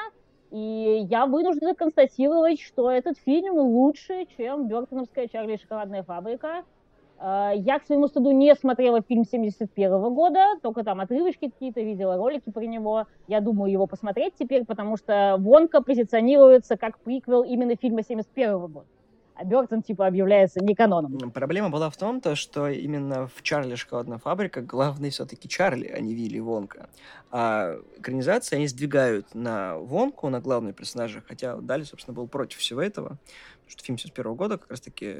И 0.52 1.06
я 1.10 1.26
вынуждена 1.26 1.74
констатировать, 1.74 2.60
что 2.60 2.90
этот 2.90 3.18
фильм 3.18 3.56
лучше, 3.56 4.26
чем 4.36 4.68
Бертоновская 4.68 5.26
«Чарли 5.26 5.54
и 5.54 5.60
шоколадная 5.60 6.04
фабрика». 6.04 6.62
Э, 7.18 7.52
я, 7.54 7.78
к 7.78 7.86
своему 7.86 8.08
стыду, 8.08 8.30
не 8.30 8.54
смотрела 8.54 9.02
фильм 9.02 9.24
71 9.24 10.14
года, 10.14 10.58
только 10.62 10.84
там 10.84 11.00
отрывочки 11.00 11.48
какие-то 11.48 11.80
видела, 11.80 12.16
ролики 12.16 12.50
про 12.50 12.62
него. 12.62 13.06
Я 13.28 13.40
думаю 13.40 13.72
его 13.72 13.86
посмотреть 13.86 14.34
теперь, 14.38 14.64
потому 14.64 14.96
что 14.96 15.36
Вонка 15.38 15.82
позиционируется 15.82 16.76
как 16.76 16.98
приквел 16.98 17.42
именно 17.42 17.76
фильма 17.76 18.02
71 18.02 18.58
года. 18.58 18.86
А 19.38 19.44
Бертон, 19.44 19.82
типа, 19.82 20.06
объявляется 20.06 20.60
не 20.60 20.74
каноном. 20.74 21.30
Проблема 21.30 21.68
была 21.68 21.90
в 21.90 21.96
том, 21.98 22.22
то, 22.22 22.34
что 22.34 22.68
именно 22.68 23.26
в 23.26 23.42
«Чарли. 23.42 23.74
Шоколадная 23.74 24.16
фабрика» 24.16 24.62
главный 24.62 25.10
все-таки 25.10 25.46
Чарли, 25.46 25.88
а 25.88 26.00
не 26.00 26.14
Вилли 26.14 26.38
Вонка. 26.38 26.88
А 27.30 27.76
экранизации 27.98 28.56
они 28.56 28.66
сдвигают 28.66 29.34
на 29.34 29.76
Вонку, 29.76 30.30
на 30.30 30.40
главного 30.40 30.72
персонажа, 30.72 31.22
хотя 31.28 31.56
Дали, 31.56 31.82
собственно, 31.82 32.14
был 32.14 32.28
против 32.28 32.60
всего 32.60 32.80
этого, 32.80 33.08
потому 33.08 33.68
что 33.68 33.84
фильм 33.84 33.98
71 33.98 34.34
года 34.34 34.56
как 34.56 34.70
раз-таки 34.70 35.14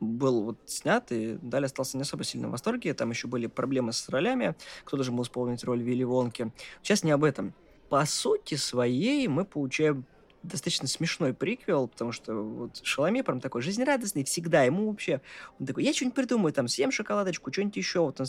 был 0.00 0.42
вот 0.42 0.58
снят, 0.66 1.10
и 1.10 1.38
далее 1.42 1.66
остался 1.66 1.96
не 1.96 2.02
особо 2.02 2.24
сильно 2.24 2.48
в 2.48 2.52
восторге. 2.52 2.94
Там 2.94 3.10
еще 3.10 3.28
были 3.28 3.46
проблемы 3.46 3.92
с 3.92 4.08
ролями, 4.08 4.54
кто 4.84 4.96
должен 4.96 5.16
был 5.16 5.24
исполнить 5.24 5.64
роль 5.64 5.82
Вилли 5.82 6.04
Вонки. 6.04 6.52
Сейчас 6.82 7.02
не 7.02 7.10
об 7.10 7.24
этом. 7.24 7.54
По 7.88 8.04
сути 8.04 8.56
своей 8.56 9.28
мы 9.28 9.44
получаем 9.44 10.04
достаточно 10.42 10.86
смешной 10.86 11.34
приквел, 11.34 11.88
потому 11.88 12.12
что 12.12 12.34
вот 12.34 12.80
Шаломе 12.82 13.22
прям 13.24 13.40
такой 13.40 13.62
жизнерадостный 13.62 14.24
всегда. 14.24 14.62
Ему 14.62 14.90
вообще... 14.90 15.20
Он 15.58 15.66
такой, 15.66 15.84
я 15.84 15.92
что-нибудь 15.92 16.14
придумаю, 16.14 16.52
там, 16.52 16.68
съем 16.68 16.90
шоколадочку, 16.90 17.52
что-нибудь 17.52 17.76
еще. 17.76 18.00
Вот 18.00 18.20
он 18.20 18.26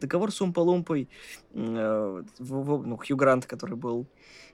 договор 0.00 0.32
с 0.32 0.40
Умпа-Лумпой, 0.40 1.08
э, 1.52 2.22
ну, 2.38 2.96
Хью 2.96 3.16
Грант, 3.16 3.46
который 3.46 3.76
был. 3.76 4.06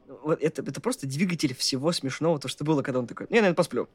Вот 0.06 0.40
это, 0.42 0.62
это 0.62 0.80
просто 0.80 1.06
двигатель 1.06 1.54
всего 1.54 1.92
смешного, 1.92 2.38
то, 2.38 2.48
что 2.48 2.64
было, 2.64 2.82
когда 2.82 3.00
он 3.00 3.06
такой, 3.06 3.26
я, 3.30 3.36
наверное, 3.36 3.56
посплю. 3.56 3.88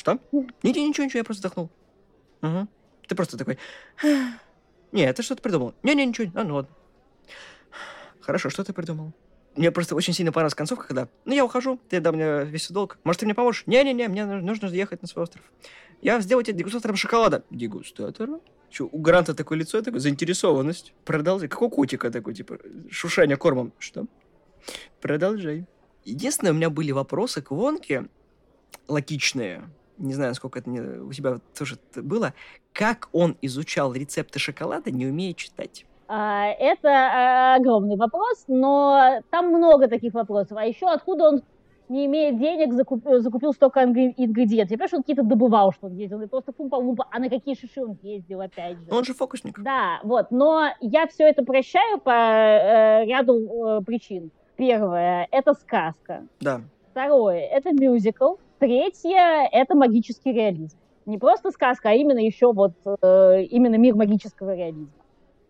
Что? 0.00 0.18
Не, 0.32 0.72
ничего, 0.72 1.04
ничего, 1.04 1.18
я 1.18 1.24
просто 1.24 1.40
вздохнул. 1.40 1.68
Угу. 2.40 2.68
Ты 3.06 3.14
просто 3.14 3.36
такой... 3.36 3.58
Не, 4.92 5.12
ты 5.12 5.22
что-то 5.22 5.42
придумал. 5.42 5.74
Не-не, 5.82 6.06
ничего. 6.06 6.32
А, 6.34 6.42
ну 6.42 6.54
ладно. 6.54 6.74
Хорошо, 8.22 8.48
что 8.48 8.64
ты 8.64 8.72
придумал? 8.72 9.12
Мне 9.56 9.70
просто 9.70 9.94
очень 9.94 10.14
сильно 10.14 10.32
понравилась 10.32 10.54
концовка, 10.54 10.86
когда... 10.86 11.08
Ну, 11.26 11.34
я 11.34 11.44
ухожу, 11.44 11.78
ты 11.90 12.00
дам 12.00 12.14
мне 12.14 12.44
весь 12.44 12.70
долг. 12.70 12.98
Может, 13.04 13.20
ты 13.20 13.26
мне 13.26 13.34
поможешь? 13.34 13.66
Не-не-не, 13.66 14.08
мне 14.08 14.24
нужно 14.24 14.68
ехать 14.68 15.02
на 15.02 15.08
свой 15.08 15.24
остров. 15.24 15.44
Я 16.00 16.18
сделаю 16.22 16.44
тебе 16.44 16.56
дегустатором 16.56 16.96
шоколада. 16.96 17.44
Дегустатора? 17.50 18.40
Что, 18.70 18.88
у 18.90 18.98
Гранта 19.00 19.34
такое 19.34 19.58
лицо, 19.58 19.82
такое 19.82 20.00
заинтересованность. 20.00 20.94
Продолжай. 21.04 21.50
Как 21.50 21.60
у 21.60 21.68
котика 21.68 22.10
такой, 22.10 22.32
типа, 22.32 22.58
шушаня 22.90 23.36
кормом. 23.36 23.74
Что? 23.78 24.06
Продолжай. 25.02 25.66
Единственное, 26.06 26.52
у 26.52 26.54
меня 26.54 26.70
были 26.70 26.90
вопросы 26.90 27.42
к 27.42 27.50
Вонке, 27.50 28.08
логичные 28.88 29.68
не 30.00 30.14
знаю, 30.14 30.34
сколько 30.34 30.58
это 30.58 30.70
у 30.70 31.12
тебя 31.12 31.38
тоже 31.56 31.76
было, 31.94 32.34
как 32.72 33.08
он 33.12 33.36
изучал 33.42 33.92
рецепты 33.94 34.38
шоколада, 34.38 34.90
не 34.90 35.06
умея 35.06 35.34
читать? 35.34 35.86
А, 36.08 36.46
это 36.46 36.88
а, 36.88 37.54
огромный 37.56 37.96
вопрос, 37.96 38.44
но 38.48 39.20
там 39.30 39.48
много 39.48 39.86
таких 39.86 40.12
вопросов. 40.14 40.58
А 40.58 40.64
еще 40.64 40.88
откуда 40.88 41.28
он 41.28 41.42
не 41.90 42.06
имея 42.06 42.32
денег, 42.32 42.72
закупил, 42.72 43.20
закупил 43.20 43.52
столько 43.52 43.82
ингредиентов. 43.82 44.70
Я 44.70 44.76
понимаю, 44.76 44.88
что 44.88 44.96
он 44.96 45.02
какие-то 45.02 45.22
добывал, 45.24 45.72
что 45.72 45.86
он 45.86 45.94
ездил, 45.94 46.20
и 46.22 46.26
просто 46.26 46.52
фумпа-лумпа, 46.52 47.04
а 47.10 47.18
на 47.18 47.28
какие 47.28 47.54
шиши 47.54 47.84
он 47.84 47.98
ездил, 48.02 48.40
опять 48.40 48.78
же. 48.78 48.84
Он 48.90 49.04
же 49.04 49.12
фокусник. 49.12 49.60
Да, 49.60 49.98
вот, 50.04 50.30
но 50.30 50.70
я 50.80 51.06
все 51.08 51.24
это 51.24 51.44
прощаю 51.44 51.98
по 51.98 52.10
э, 52.10 53.06
ряду 53.06 53.78
э, 53.78 53.84
причин. 53.84 54.30
Первое, 54.56 55.26
это 55.30 55.54
сказка. 55.54 56.26
Да. 56.40 56.60
Второе, 56.92 57.40
это 57.40 57.72
мюзикл. 57.72 58.34
Третье— 58.60 59.48
это 59.52 59.74
магический 59.74 60.32
реализм. 60.32 60.76
Не 61.06 61.16
просто 61.16 61.50
сказка, 61.50 61.88
а 61.88 61.94
именно 61.94 62.18
еще 62.18 62.52
вот 62.52 62.74
э, 62.84 63.42
именно 63.44 63.76
мир 63.76 63.94
магического 63.94 64.54
реализма. 64.54 64.92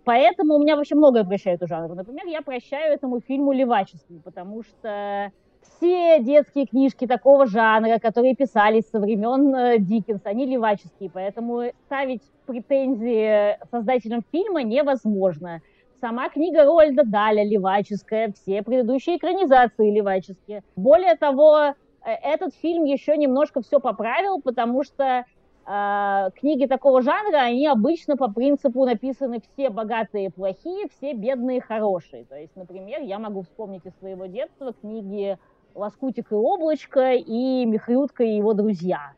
Поэтому 0.04 0.54
у 0.54 0.58
меня 0.60 0.76
вообще 0.76 0.94
многое 0.94 1.24
прощают 1.24 1.60
у 1.60 1.66
жанра. 1.66 1.92
Например, 1.92 2.24
я 2.26 2.40
прощаю 2.40 2.94
этому 2.94 3.20
фильму 3.20 3.52
левачеству, 3.52 4.20
потому 4.24 4.62
что 4.62 5.32
все 5.60 6.20
детские 6.20 6.66
книжки 6.66 7.08
такого 7.08 7.46
жанра, 7.46 7.98
которые 7.98 8.36
писались 8.36 8.88
со 8.88 9.00
времен 9.00 9.52
э, 9.56 9.78
Диккенса, 9.78 10.28
они 10.28 10.46
леваческие, 10.46 11.10
поэтому 11.12 11.64
ставить 11.86 12.22
претензии 12.46 13.58
создателям 13.72 14.22
фильма 14.30 14.62
невозможно. 14.62 15.62
Сама 16.00 16.28
книга 16.28 16.64
Рольда 16.64 17.02
Даля 17.04 17.42
леваческая, 17.42 18.32
все 18.32 18.62
предыдущие 18.62 19.16
экранизации 19.16 19.90
леваческие. 19.90 20.62
Более 20.76 21.16
того, 21.16 21.74
этот 22.04 22.54
фильм 22.54 22.84
еще 22.84 23.16
немножко 23.16 23.62
все 23.62 23.80
поправил, 23.80 24.40
потому 24.40 24.84
что 24.84 25.24
э, 25.66 26.30
книги 26.36 26.66
такого 26.66 27.02
жанра, 27.02 27.38
они 27.38 27.66
обычно 27.66 28.16
по 28.16 28.30
принципу 28.30 28.84
написаны 28.84 29.40
все 29.40 29.70
богатые 29.70 30.30
плохие, 30.30 30.88
все 30.96 31.12
бедные 31.12 31.60
хорошие. 31.60 32.24
То 32.24 32.36
есть, 32.36 32.56
например, 32.56 33.02
я 33.02 33.18
могу 33.18 33.42
вспомнить 33.42 33.84
из 33.84 33.92
своего 33.98 34.26
детства 34.26 34.72
книги 34.72 35.38
«Лоскутик 35.74 36.32
и 36.32 36.34
облачко» 36.34 37.12
и 37.12 37.64
«Михрютка 37.64 38.24
и 38.24 38.36
его 38.36 38.54
друзья». 38.54 39.12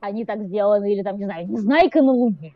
Они 0.00 0.24
так 0.24 0.42
сделаны, 0.42 0.92
или 0.92 1.02
там, 1.02 1.16
не 1.18 1.24
знаю, 1.24 1.48
«Незнайка 1.48 2.02
на 2.02 2.12
луне». 2.12 2.54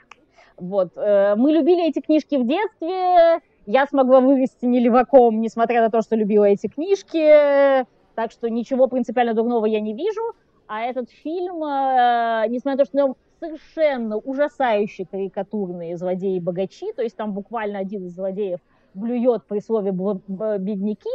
Вот. 0.57 0.97
Э, 0.97 1.35
мы 1.37 1.53
любили 1.53 1.88
эти 1.88 2.01
книжки 2.01 2.37
в 2.37 2.47
детстве, 2.47 3.40
я 3.66 3.87
смогла 3.87 4.21
вырасти 4.21 4.64
не 4.64 4.81
леваком, 4.81 5.40
несмотря 5.40 5.83
на 5.83 5.90
то, 5.90 6.01
что 6.01 6.16
любила 6.16 6.44
эти 6.44 6.68
книжки, 6.68 7.87
так 8.18 8.33
что 8.33 8.50
ничего 8.50 8.88
принципиально 8.88 9.33
дурного 9.33 9.64
я 9.66 9.78
не 9.78 9.94
вижу. 9.94 10.20
А 10.66 10.81
этот 10.81 11.09
фильм, 11.09 11.62
э, 11.62 12.46
несмотря 12.48 12.72
на 12.72 12.76
то, 12.78 12.85
что 12.85 13.04
он 13.04 13.14
совершенно 13.38 14.16
ужасающе 14.16 15.07
карикатурные 15.09 15.96
злодеи-богачи, 15.96 16.92
то 16.94 17.02
есть 17.02 17.14
там 17.14 17.33
буквально 17.33 17.78
один 17.78 18.07
из 18.07 18.16
злодеев 18.16 18.59
блюет 18.92 19.44
при 19.44 19.61
слове 19.61 19.92
«бедняки», 19.92 21.09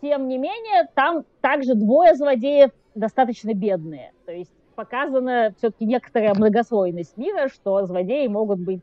тем 0.00 0.26
не 0.26 0.38
менее, 0.38 0.88
там 0.94 1.26
также 1.42 1.74
двое 1.74 2.14
злодеев 2.14 2.70
достаточно 2.94 3.52
бедные. 3.52 4.12
То 4.24 4.32
есть 4.32 4.50
показана 4.74 5.52
все-таки 5.58 5.84
некоторая 5.84 6.32
многослойность 6.32 7.18
мира, 7.18 7.50
что 7.50 7.84
злодеи 7.84 8.26
могут 8.26 8.58
быть 8.58 8.80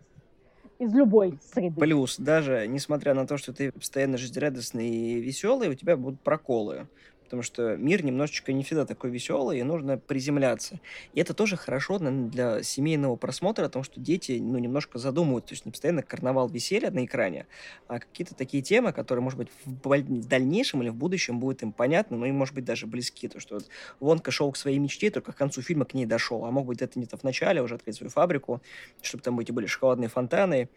из 0.77 0.93
любой 0.93 1.39
среды. 1.51 1.79
Плюс, 1.79 2.17
даже 2.17 2.67
несмотря 2.67 3.15
на 3.15 3.25
то, 3.25 3.37
что 3.37 3.53
ты 3.53 3.71
постоянно 3.71 4.17
жизнерадостный 4.17 4.87
и 4.87 5.19
веселый, 5.19 5.69
у 5.69 5.73
тебя 5.73 5.97
будут 5.97 6.21
проколы 6.21 6.87
потому 7.25 7.43
что 7.43 7.75
мир 7.75 8.03
немножечко 8.03 8.53
не 8.53 8.63
всегда 8.63 8.85
такой 8.85 9.09
веселый, 9.09 9.59
и 9.59 9.63
нужно 9.63 9.97
приземляться. 9.97 10.79
И 11.13 11.19
это 11.19 11.33
тоже 11.33 11.57
хорошо 11.57 11.99
для 11.99 12.63
семейного 12.63 13.15
просмотра, 13.15 13.65
потому 13.65 13.83
что 13.83 13.99
дети, 13.99 14.39
ну, 14.41 14.57
немножко 14.57 14.97
задумывают, 14.97 15.45
то 15.45 15.53
есть 15.53 15.65
не 15.65 15.71
постоянно 15.71 16.01
карнавал 16.01 16.47
веселья 16.47 16.91
на 16.91 17.05
экране, 17.05 17.47
а 17.87 17.99
какие-то 17.99 18.35
такие 18.35 18.63
темы, 18.63 18.93
которые, 18.93 19.23
может 19.23 19.37
быть, 19.37 19.49
в 19.65 20.27
дальнейшем 20.27 20.81
или 20.81 20.89
в 20.89 20.95
будущем 20.95 21.39
будут 21.39 21.63
им 21.63 21.71
понятны, 21.71 22.17
ну, 22.17 22.25
и, 22.25 22.31
может 22.31 22.55
быть, 22.55 22.65
даже 22.65 22.87
близки. 22.87 23.27
То, 23.27 23.39
что 23.39 23.55
вот 23.55 23.67
Вонка 23.99 24.31
шел 24.31 24.51
к 24.51 24.57
своей 24.57 24.79
мечте, 24.79 25.09
только 25.11 25.31
к 25.31 25.35
концу 25.35 25.61
фильма 25.61 25.85
к 25.85 25.93
ней 25.93 26.05
дошел, 26.05 26.45
а 26.45 26.51
мог 26.51 26.65
быть 26.65 26.81
это 26.81 26.99
не-то 26.99 27.17
в 27.17 27.23
начале, 27.23 27.61
уже 27.61 27.75
открыть 27.75 27.95
свою 27.95 28.09
фабрику, 28.09 28.61
чтобы 29.01 29.23
там 29.23 29.39
эти 29.39 29.51
были 29.51 29.65
шоколадные 29.65 30.09
фонтаны 30.09 30.69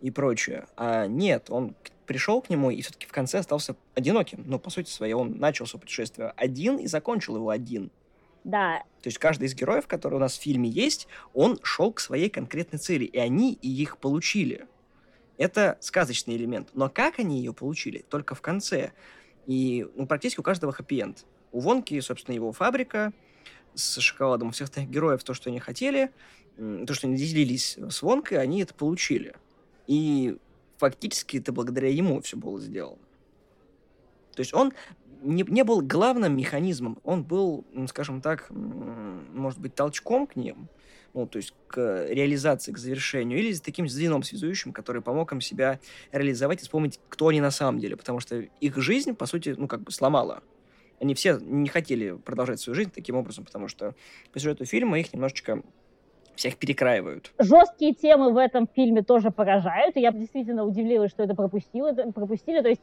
и 0.00 0.10
прочее. 0.10 0.66
А 0.76 1.06
нет, 1.06 1.50
он 1.50 1.74
пришел 2.06 2.40
к 2.40 2.50
нему 2.50 2.70
и 2.70 2.80
все-таки 2.82 3.06
в 3.06 3.12
конце 3.12 3.38
остался 3.38 3.76
одиноким. 3.94 4.44
Ну, 4.46 4.58
по 4.58 4.70
сути 4.70 4.90
своей, 4.90 5.14
он 5.14 5.38
начал 5.38 5.66
свое 5.66 5.80
путешествие 5.80 6.32
один 6.36 6.76
и 6.78 6.86
закончил 6.86 7.36
его 7.36 7.50
один. 7.50 7.90
Да. 8.44 8.80
То 9.02 9.08
есть 9.08 9.18
каждый 9.18 9.44
из 9.44 9.54
героев, 9.54 9.86
которые 9.86 10.18
у 10.18 10.20
нас 10.20 10.36
в 10.36 10.42
фильме 10.42 10.68
есть, 10.68 11.08
он 11.32 11.58
шел 11.62 11.92
к 11.92 12.00
своей 12.00 12.28
конкретной 12.28 12.78
цели, 12.78 13.04
и 13.04 13.18
они 13.18 13.54
и 13.54 13.68
их 13.68 13.98
получили. 13.98 14.66
Это 15.38 15.78
сказочный 15.80 16.36
элемент. 16.36 16.68
Но 16.74 16.88
как 16.88 17.18
они 17.18 17.38
ее 17.38 17.52
получили? 17.52 18.04
Только 18.08 18.34
в 18.34 18.40
конце. 18.40 18.92
И 19.46 19.86
ну, 19.96 20.06
практически 20.06 20.40
у 20.40 20.44
каждого 20.44 20.72
хэппи-энд. 20.72 21.24
У 21.52 21.60
Вонки, 21.60 21.98
собственно, 22.00 22.34
его 22.34 22.52
фабрика 22.52 23.12
с 23.74 23.98
шоколадом. 24.00 24.48
У 24.48 24.50
всех 24.52 24.70
героев 24.88 25.24
то, 25.24 25.34
что 25.34 25.50
они 25.50 25.58
хотели, 25.58 26.10
то, 26.56 26.94
что 26.94 27.06
они 27.06 27.16
делились 27.16 27.76
с 27.78 28.02
Вонкой, 28.02 28.38
они 28.38 28.62
это 28.62 28.74
получили. 28.74 29.34
И 29.86 30.36
фактически 30.78 31.38
это 31.38 31.52
благодаря 31.52 31.88
ему 31.88 32.20
все 32.20 32.36
было 32.36 32.60
сделано. 32.60 32.98
То 34.34 34.40
есть 34.40 34.52
он 34.52 34.72
не, 35.22 35.44
не 35.48 35.64
был 35.64 35.80
главным 35.80 36.36
механизмом, 36.36 36.98
он 37.04 37.22
был, 37.22 37.64
скажем 37.88 38.20
так, 38.20 38.48
может 38.50 39.58
быть, 39.58 39.74
толчком 39.74 40.26
к 40.26 40.36
ним, 40.36 40.68
ну, 41.14 41.26
то 41.26 41.38
есть 41.38 41.54
к 41.68 42.06
реализации, 42.08 42.72
к 42.72 42.78
завершению, 42.78 43.38
или 43.38 43.54
таким 43.54 43.88
звеном 43.88 44.22
связующим, 44.22 44.72
который 44.72 45.00
помог 45.00 45.32
им 45.32 45.40
себя 45.40 45.78
реализовать 46.12 46.60
и 46.60 46.62
вспомнить, 46.62 47.00
кто 47.08 47.28
они 47.28 47.40
на 47.40 47.50
самом 47.50 47.78
деле, 47.78 47.96
потому 47.96 48.20
что 48.20 48.44
их 48.60 48.76
жизнь, 48.78 49.14
по 49.14 49.26
сути, 49.26 49.54
ну, 49.56 49.68
как 49.68 49.82
бы 49.82 49.92
сломала. 49.92 50.42
Они 51.00 51.14
все 51.14 51.38
не 51.38 51.68
хотели 51.68 52.16
продолжать 52.16 52.60
свою 52.60 52.74
жизнь 52.74 52.90
таким 52.90 53.16
образом, 53.16 53.44
потому 53.44 53.68
что 53.68 53.94
по 54.32 54.38
сюжету 54.38 54.64
фильма 54.64 54.98
их 54.98 55.12
немножечко 55.12 55.62
всех 56.36 56.56
перекраивают. 56.56 57.32
Жесткие 57.38 57.94
темы 57.94 58.32
в 58.32 58.36
этом 58.36 58.68
фильме 58.74 59.02
тоже 59.02 59.30
поражают, 59.30 59.96
и 59.96 60.00
я 60.00 60.12
действительно 60.12 60.64
удивилась, 60.64 61.10
что 61.10 61.22
это 61.22 61.34
пропустила, 61.34 61.92
пропустили. 61.92 62.60
То 62.60 62.68
есть 62.68 62.82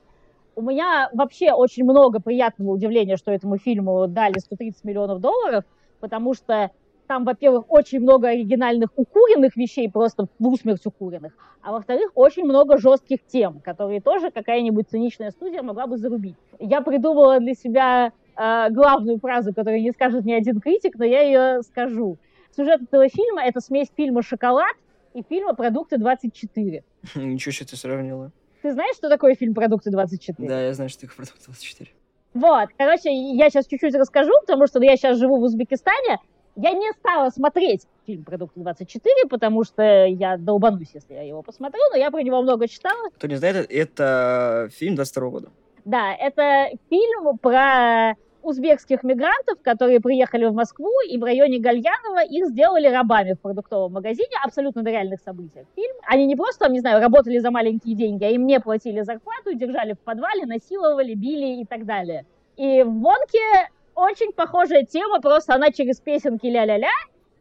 у 0.56 0.62
меня 0.62 1.10
вообще 1.14 1.52
очень 1.52 1.84
много 1.84 2.20
приятного 2.20 2.72
удивления, 2.72 3.18
что 3.18 3.32
этому 3.32 3.58
фильму 3.58 4.08
дали 4.08 4.40
130 4.40 4.84
миллионов 4.84 5.20
долларов, 5.20 5.64
потому 6.00 6.34
что 6.34 6.72
там, 7.08 7.26
во-первых, 7.26 7.66
очень 7.68 8.00
много 8.00 8.30
оригинальных 8.30 8.90
укуренных 8.96 9.58
вещей, 9.58 9.90
просто 9.90 10.28
в 10.40 10.48
усмерть 10.48 10.86
укуренных, 10.86 11.34
а 11.62 11.74
во-вторых, 11.74 12.12
очень 12.16 12.46
много 12.46 12.78
жестких 12.78 13.20
тем, 13.28 13.60
которые 13.60 14.00
тоже 14.00 14.32
какая-нибудь 14.32 14.90
циничная 14.90 15.32
студия 15.32 15.62
могла 15.62 15.88
бы 15.88 15.98
зарубить. 15.98 16.38
Я 16.60 16.80
придумала 16.80 17.40
для 17.40 17.54
себя 17.54 18.14
э, 18.38 18.70
главную 18.70 19.20
фразу, 19.20 19.54
которую 19.54 19.82
не 19.82 19.92
скажет 19.92 20.24
ни 20.24 20.32
один 20.32 20.62
критик, 20.62 20.98
но 20.98 21.04
я 21.04 21.22
ее 21.22 21.64
скажу– 21.64 22.18
Сюжет 22.56 22.82
этого 22.82 23.08
фильма— 23.08 23.44
это 23.46 23.62
смесь 23.62 23.88
фильма 23.96 24.22
«Шоколад» 24.22 24.76
и 25.14 25.24
фильма 25.24 25.54
«Продукты 25.54 25.96
24». 25.96 26.84
Ничего 27.16 27.52
себе 27.52 27.66
ты 27.66 27.78
сравнила. 27.78 28.32
Ты 28.62 28.74
знаешь, 28.74 28.96
что 28.96 29.10
такое 29.10 29.36
фильм 29.36 29.54
«Продукты 29.54 29.90
24»? 29.90 30.36
Да, 30.48 30.62
я 30.62 30.74
знаю, 30.74 30.90
что 30.90 31.02
такое 31.02 31.26
«Продукты 31.26 31.52
24». 31.52 31.88
Вот, 32.34 32.70
короче, 32.78 33.10
я 33.12 33.50
сейчас 33.50 33.68
чуть-чуть 33.68 33.96
расскажу, 33.96 34.32
потому 34.42 34.68
что 34.68 34.82
я 34.82 34.96
сейчас 34.96 35.18
живу 35.18 35.40
в 35.40 35.44
Узбекистане. 35.44 36.20
Я 36.58 36.72
не 36.74 36.92
стала 36.94 37.30
смотреть 37.30 37.88
фильм 38.06 38.24
«Продукты 38.24 38.60
24», 38.60 39.28
потому 39.30 39.64
что 39.64 40.06
я 40.06 40.38
долбанусь, 40.38 40.92
если 40.94 41.14
я 41.14 41.24
его 41.24 41.42
посмотрю, 41.44 41.82
но 41.92 41.98
я 41.98 42.12
про 42.12 42.22
него 42.22 42.42
много 42.42 42.68
читала. 42.68 43.10
Кто 43.16 43.28
не 43.28 43.36
знает, 43.36 43.68
это 43.70 44.70
фильм 44.74 44.96
22 44.96 45.30
года. 45.30 45.50
Да, 45.86 46.14
это 46.14 46.70
фильм 46.90 47.38
про 47.38 48.16
узбекских 48.44 49.04
мигрантов, 49.04 49.62
которые 49.62 50.00
приехали 50.00 50.46
в 50.46 50.54
Москву, 50.54 50.92
и 51.08 51.18
в 51.18 51.24
районе 51.24 51.60
Гальянова 51.60 52.24
их 52.24 52.48
сделали 52.48 52.88
рабами 52.88 53.34
в 53.34 53.40
продуктовом 53.40 53.94
магазине, 53.94 54.36
абсолютно 54.44 54.82
на 54.82 54.90
реальных 54.90 55.22
событиях. 55.22 55.66
Фильм. 55.76 55.96
Они 56.08 56.26
не 56.26 56.36
просто, 56.36 56.66
там, 56.66 56.74
не 56.74 56.80
знаю, 56.80 57.02
работали 57.02 57.40
за 57.40 57.52
маленькие 57.52 57.96
деньги, 57.96 58.24
а 58.24 58.30
им 58.30 58.46
не 58.46 58.60
платили 58.60 59.02
зарплату, 59.02 59.54
держали 59.54 59.94
в 59.94 60.00
подвале, 60.00 60.46
насиловали, 60.46 61.14
били 61.14 61.62
и 61.62 61.66
так 61.66 61.86
далее. 61.86 62.26
И 62.58 62.84
в 62.84 63.00
Вонке 63.00 63.70
очень 63.96 64.32
похожая 64.34 64.84
тема, 64.84 65.22
просто 65.22 65.54
она 65.54 65.72
через 65.72 66.00
песенки 66.00 66.48
ля-ля-ля, 66.48 66.90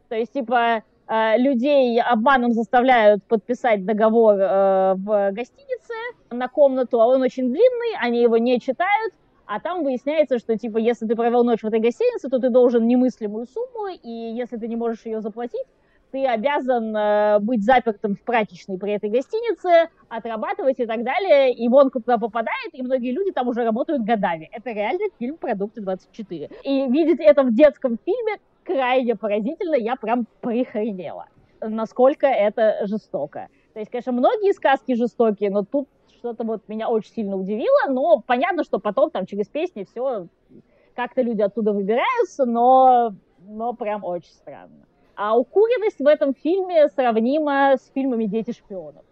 то 0.09 0.17
есть, 0.17 0.33
типа, 0.33 0.83
э, 1.09 1.39
людей 1.39 2.01
обманом 2.01 2.53
заставляют 2.53 3.23
подписать 3.25 3.85
договор 3.85 4.35
э, 4.35 4.95
в 4.97 5.31
гостинице 5.33 5.95
на 6.31 6.49
комнату, 6.49 7.01
а 7.01 7.07
он 7.07 7.23
очень 7.23 7.49
длинный, 7.49 7.97
они 8.01 8.21
его 8.23 8.37
не 8.37 8.61
читают, 8.61 9.15
а 9.51 9.59
там 9.59 9.83
выясняется, 9.83 10.39
что, 10.39 10.57
типа, 10.57 10.79
если 10.79 11.09
ты 11.09 11.17
провел 11.17 11.43
ночь 11.43 11.63
в 11.63 11.67
этой 11.67 11.81
гостинице, 11.81 12.29
то 12.29 12.39
ты 12.39 12.51
должен 12.51 12.87
немыслимую 12.87 13.47
сумму, 13.47 13.89
и 14.01 14.09
если 14.09 14.57
ты 14.57 14.69
не 14.69 14.77
можешь 14.77 15.05
ее 15.05 15.21
заплатить, 15.21 15.67
ты 16.13 16.25
обязан 16.25 16.97
э, 16.97 17.41
быть 17.41 17.65
запертым 17.65 18.15
в 18.15 18.23
прачечной 18.23 18.79
при 18.79 18.93
этой 18.93 19.11
гостинице, 19.11 19.91
отрабатывать 20.09 20.79
и 20.79 20.87
так 20.87 21.03
далее. 21.03 21.53
И 21.53 21.69
Вонка 21.69 21.99
туда 21.99 22.19
попадает, 22.19 22.71
и 22.75 22.83
многие 22.83 23.11
люди 23.11 23.33
там 23.33 23.49
уже 23.49 23.65
работают 23.65 24.05
годами. 24.05 24.49
Это 24.53 24.71
реально 24.71 25.07
фильм 25.19 25.37
«Продукты 25.37 25.81
24». 25.81 26.53
И 26.63 26.87
видеть 26.89 27.19
это 27.19 27.43
в 27.43 27.53
детском 27.53 27.99
фильме 28.05 28.37
крайне 28.63 29.17
поразительно. 29.17 29.75
Я 29.75 29.97
прям 29.97 30.27
прихренела, 30.43 31.27
насколько 31.61 32.29
это 32.29 32.87
жестоко. 32.87 33.49
Есть, 33.81 33.91
конечно, 33.91 34.13
многие 34.13 34.53
сказки 34.53 34.95
жестокие, 34.95 35.51
но 35.51 35.65
тут 35.65 35.89
что-то 36.19 36.45
вот 36.45 36.69
меня 36.69 36.91
очень 36.91 37.13
сильно 37.13 37.35
удивило, 37.35 37.89
но 37.89 38.23
понятно, 38.27 38.63
что 38.63 38.79
потом 38.79 39.11
там 39.11 39.25
через 39.25 39.47
песни 39.47 39.85
все, 39.85 40.27
как-то 40.95 41.23
люди 41.23 41.41
оттуда 41.41 41.73
выбираются, 41.73 42.45
но, 42.45 43.15
но 43.39 43.73
прям 43.73 44.05
очень 44.05 44.33
странно. 44.33 44.85
А 45.17 45.39
укуренность 45.39 45.99
в 45.99 46.07
этом 46.07 46.35
фильме 46.35 46.89
сравнима 46.89 47.77
с 47.79 47.91
фильмами 47.95 48.27
«Дети 48.27 48.53
шпионов». 48.53 49.03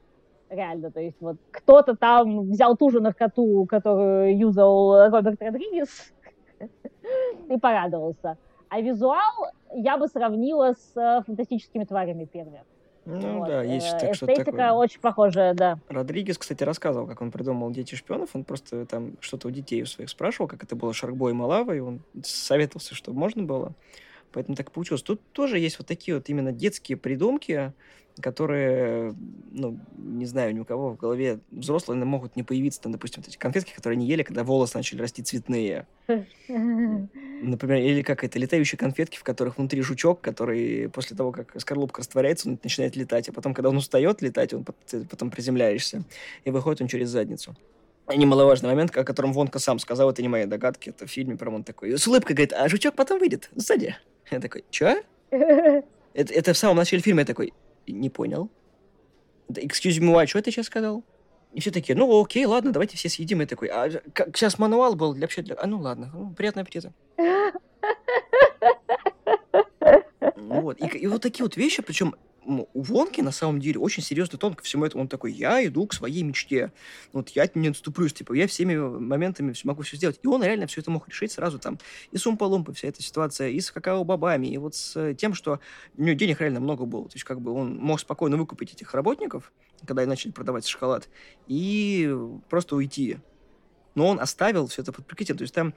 Реально, 0.50 0.90
то 0.90 1.00
есть 1.00 1.16
вот 1.20 1.36
кто-то 1.50 1.96
там 1.96 2.50
взял 2.50 2.76
ту 2.76 2.90
же 2.90 3.00
наркоту, 3.00 3.64
которую 3.66 4.38
юзал 4.38 5.08
Роберт 5.08 5.40
Родригес, 5.40 6.12
и 7.48 7.56
порадовался. 7.58 8.36
А 8.68 8.82
визуал 8.82 9.46
я 9.72 9.96
бы 9.96 10.08
сравнила 10.08 10.74
с 10.74 11.22
фантастическими 11.24 11.84
тварями 11.84 12.26
первыми. 12.26 12.64
Ну 13.10 13.38
вот. 13.38 13.48
да, 13.48 13.62
есть 13.62 13.94
э, 13.94 13.98
так, 13.98 14.14
что 14.14 14.26
Эстетика 14.26 14.52
такое. 14.52 14.72
очень 14.72 15.00
похожая, 15.00 15.54
да. 15.54 15.78
Родригес, 15.88 16.36
кстати, 16.36 16.62
рассказывал, 16.62 17.06
как 17.06 17.22
он 17.22 17.30
придумал 17.30 17.70
«Дети 17.70 17.94
шпионов». 17.94 18.30
Он 18.34 18.44
просто 18.44 18.84
там 18.84 19.14
что-то 19.20 19.48
у 19.48 19.50
детей 19.50 19.82
у 19.82 19.86
своих 19.86 20.10
спрашивал, 20.10 20.46
как 20.46 20.62
это 20.62 20.76
было 20.76 20.92
Шаркбой 20.92 21.32
и 21.32 21.34
Малава, 21.34 21.74
и 21.74 21.80
он 21.80 22.02
советовался, 22.22 22.94
что 22.94 23.14
можно 23.14 23.42
было. 23.42 23.72
Поэтому 24.32 24.56
так 24.56 24.70
получилось. 24.72 25.02
Тут 25.02 25.22
тоже 25.32 25.58
есть 25.58 25.78
вот 25.78 25.88
такие 25.88 26.16
вот 26.16 26.28
именно 26.28 26.52
детские 26.52 26.98
придумки, 26.98 27.72
которые, 28.22 29.14
ну, 29.50 29.78
не 29.96 30.26
знаю, 30.26 30.54
ни 30.54 30.60
у 30.60 30.64
кого 30.64 30.90
в 30.90 30.96
голове 30.96 31.40
взрослые 31.50 32.02
могут 32.04 32.36
не 32.36 32.42
появиться. 32.42 32.80
Там, 32.80 32.92
допустим, 32.92 33.22
вот 33.22 33.28
эти 33.28 33.36
конфетки, 33.36 33.74
которые 33.74 33.96
они 33.96 34.06
ели, 34.06 34.22
когда 34.22 34.44
волосы 34.44 34.76
начали 34.76 35.00
расти 35.00 35.22
цветные. 35.22 35.86
Например, 36.08 37.78
или 37.78 38.02
как 38.02 38.24
это, 38.24 38.38
летающие 38.38 38.78
конфетки, 38.78 39.16
в 39.16 39.22
которых 39.22 39.58
внутри 39.58 39.82
жучок, 39.82 40.20
который 40.20 40.88
после 40.88 41.16
того, 41.16 41.32
как 41.32 41.58
скорлупка 41.60 42.00
растворяется, 42.00 42.48
он 42.48 42.58
начинает 42.62 42.96
летать. 42.96 43.28
А 43.28 43.32
потом, 43.32 43.54
когда 43.54 43.68
он 43.68 43.76
устает 43.76 44.22
летать, 44.22 44.54
он 44.54 44.64
потом 44.64 45.30
приземляешься, 45.30 46.02
и 46.44 46.50
выходит 46.50 46.82
он 46.82 46.88
через 46.88 47.10
задницу. 47.10 47.56
Немаловажный 48.14 48.70
момент, 48.70 48.96
о 48.96 49.04
котором 49.04 49.32
Вонка 49.32 49.58
сам 49.58 49.78
сказал, 49.78 50.10
это 50.10 50.22
не 50.22 50.28
мои 50.28 50.46
догадки, 50.46 50.88
это 50.88 51.06
в 51.06 51.10
фильме, 51.10 51.36
прям 51.36 51.56
он 51.56 51.64
такой, 51.64 51.96
с 51.98 52.08
улыбкой 52.08 52.34
говорит, 52.34 52.54
а 52.54 52.66
жучок 52.68 52.94
потом 52.94 53.18
выйдет, 53.18 53.50
сзади. 53.54 53.96
Я 54.30 54.40
такой, 54.40 54.64
чё? 54.70 55.02
Это, 56.14 56.32
это 56.32 56.52
в 56.52 56.58
самом 56.58 56.78
начале 56.78 57.00
фильма 57.00 57.20
я 57.20 57.26
такой, 57.26 57.52
не 57.92 58.10
понял. 58.10 58.50
Excuse 59.48 60.00
me, 60.00 60.14
why, 60.14 60.26
что 60.26 60.42
ты 60.42 60.50
сейчас 60.50 60.66
сказал? 60.66 61.04
И 61.54 61.60
все 61.60 61.70
такие, 61.70 61.96
ну 61.96 62.20
окей, 62.20 62.44
ладно, 62.44 62.72
давайте 62.72 62.96
все 62.96 63.08
съедим. 63.08 63.40
И 63.42 63.46
такой, 63.46 63.68
а 63.68 63.90
как, 64.12 64.36
сейчас 64.36 64.58
мануал 64.58 64.94
был 64.94 65.14
для 65.14 65.22
вообще 65.22 65.42
для... 65.42 65.56
А 65.58 65.66
ну 65.66 65.78
ладно, 65.80 66.10
ну, 66.12 66.30
приятного 66.32 66.62
аппетита. 66.62 66.92
Вот. 70.36 70.80
И, 70.80 70.86
и 70.86 71.06
вот 71.06 71.22
такие 71.22 71.44
вот 71.44 71.56
вещи, 71.56 71.82
причем 71.82 72.14
у 72.48 72.82
Вонки 72.82 73.20
на 73.20 73.30
самом 73.30 73.60
деле 73.60 73.78
очень 73.78 74.02
серьезный 74.02 74.38
тон 74.38 74.54
ко 74.54 74.64
всему 74.64 74.84
этому. 74.84 75.02
Он 75.02 75.08
такой, 75.08 75.32
я 75.32 75.64
иду 75.66 75.86
к 75.86 75.92
своей 75.92 76.22
мечте. 76.22 76.72
Вот 77.12 77.28
я 77.30 77.48
не 77.54 77.68
отступлюсь, 77.68 78.14
типа, 78.14 78.32
я 78.32 78.46
всеми 78.46 78.76
моментами 78.76 79.54
могу 79.64 79.82
все 79.82 79.96
сделать. 79.96 80.18
И 80.22 80.26
он 80.26 80.42
реально 80.42 80.66
все 80.66 80.80
это 80.80 80.90
мог 80.90 81.08
решить 81.08 81.32
сразу 81.32 81.58
там. 81.58 81.78
И 82.10 82.16
с 82.16 82.26
Умпа-Лумпа 82.26 82.72
вся 82.72 82.88
эта 82.88 83.02
ситуация, 83.02 83.50
и 83.50 83.60
с 83.60 83.70
какао-бобами, 83.70 84.46
и 84.46 84.56
вот 84.56 84.74
с 84.74 85.14
тем, 85.14 85.34
что 85.34 85.60
у 85.96 86.02
него 86.02 86.16
денег 86.16 86.40
реально 86.40 86.60
много 86.60 86.86
было. 86.86 87.04
То 87.08 87.16
есть 87.16 87.24
как 87.24 87.40
бы 87.40 87.52
он 87.52 87.76
мог 87.76 88.00
спокойно 88.00 88.36
выкупить 88.36 88.72
этих 88.72 88.94
работников, 88.94 89.52
когда 89.86 90.02
они 90.02 90.08
начали 90.08 90.32
продавать 90.32 90.66
шоколад, 90.66 91.08
и 91.46 92.14
просто 92.48 92.76
уйти. 92.76 93.18
Но 93.94 94.06
он 94.06 94.20
оставил 94.20 94.68
все 94.68 94.82
это 94.82 94.92
под 94.92 95.06
прикрытием. 95.06 95.36
То 95.36 95.42
есть 95.42 95.54
там 95.54 95.74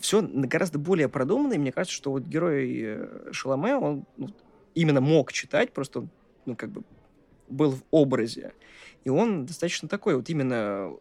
все 0.00 0.22
гораздо 0.22 0.78
более 0.78 1.08
продуманно, 1.08 1.54
и 1.54 1.58
мне 1.58 1.72
кажется, 1.72 1.96
что 1.96 2.12
вот 2.12 2.24
герой 2.24 2.80
э, 2.80 3.32
Шаломе, 3.32 3.76
он 3.76 4.04
ну, 4.16 4.28
именно 4.76 5.00
мог 5.00 5.32
читать, 5.32 5.72
просто, 5.72 6.06
ну, 6.44 6.54
как 6.54 6.70
бы 6.70 6.84
был 7.48 7.72
в 7.72 7.82
образе. 7.90 8.52
И 9.04 9.08
он 9.08 9.46
достаточно 9.46 9.88
такой 9.88 10.14
вот 10.14 10.28
именно, 10.28 10.92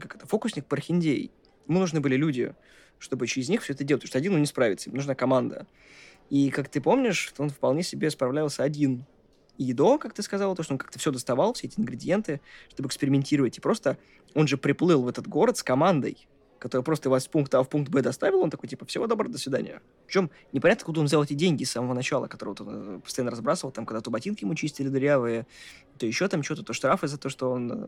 как 0.00 0.16
это, 0.16 0.26
фокусник 0.26 0.66
пархиндей. 0.66 1.30
Ему 1.68 1.78
нужны 1.80 2.00
были 2.00 2.16
люди, 2.16 2.54
чтобы 2.98 3.26
через 3.26 3.48
них 3.48 3.62
все 3.62 3.74
это 3.74 3.84
делать, 3.84 4.02
потому 4.02 4.10
что 4.10 4.18
один 4.18 4.34
он 4.34 4.40
не 4.40 4.46
справится, 4.46 4.88
ему 4.88 4.96
нужна 4.96 5.14
команда. 5.14 5.66
И, 6.30 6.50
как 6.50 6.68
ты 6.68 6.80
помнишь, 6.80 7.32
он 7.38 7.50
вполне 7.50 7.82
себе 7.82 8.10
справлялся 8.10 8.62
один. 8.62 9.04
И 9.58 9.72
до, 9.72 9.98
как 9.98 10.14
ты 10.14 10.22
сказал, 10.22 10.54
то, 10.56 10.62
что 10.62 10.74
он 10.74 10.78
как-то 10.78 10.98
все 10.98 11.10
доставал, 11.10 11.52
все 11.52 11.66
эти 11.66 11.78
ингредиенты, 11.78 12.40
чтобы 12.70 12.86
экспериментировать. 12.86 13.58
И 13.58 13.60
просто 13.60 13.98
он 14.34 14.46
же 14.46 14.56
приплыл 14.56 15.02
в 15.02 15.08
этот 15.08 15.26
город 15.26 15.58
с 15.58 15.62
командой 15.62 16.28
который 16.60 16.82
просто 16.82 17.10
вас 17.10 17.24
с 17.24 17.28
пункта 17.28 17.58
А 17.58 17.62
в 17.64 17.68
пункт 17.68 17.90
Б 17.90 18.02
доставил, 18.02 18.40
он 18.40 18.50
такой, 18.50 18.68
типа, 18.68 18.84
всего 18.84 19.06
доброго, 19.06 19.32
до 19.32 19.38
свидания. 19.38 19.80
Причем 20.06 20.30
непонятно, 20.52 20.84
куда 20.84 21.00
он 21.00 21.06
взял 21.06 21.24
эти 21.24 21.32
деньги 21.32 21.64
с 21.64 21.72
самого 21.72 21.94
начала, 21.94 22.28
которые 22.28 22.54
вот 22.56 22.68
он 22.68 22.96
э, 22.96 23.00
постоянно 23.00 23.30
разбрасывал, 23.30 23.72
там, 23.72 23.86
когда 23.86 24.00
то 24.00 24.10
ботинки 24.10 24.44
ему 24.44 24.54
чистили 24.54 24.88
дырявые, 24.88 25.46
то 25.98 26.06
еще 26.06 26.28
там 26.28 26.42
что-то, 26.42 26.62
то 26.62 26.72
штрафы 26.74 27.08
за 27.08 27.18
то, 27.18 27.30
что 27.30 27.50
он 27.50 27.72
э, 27.72 27.86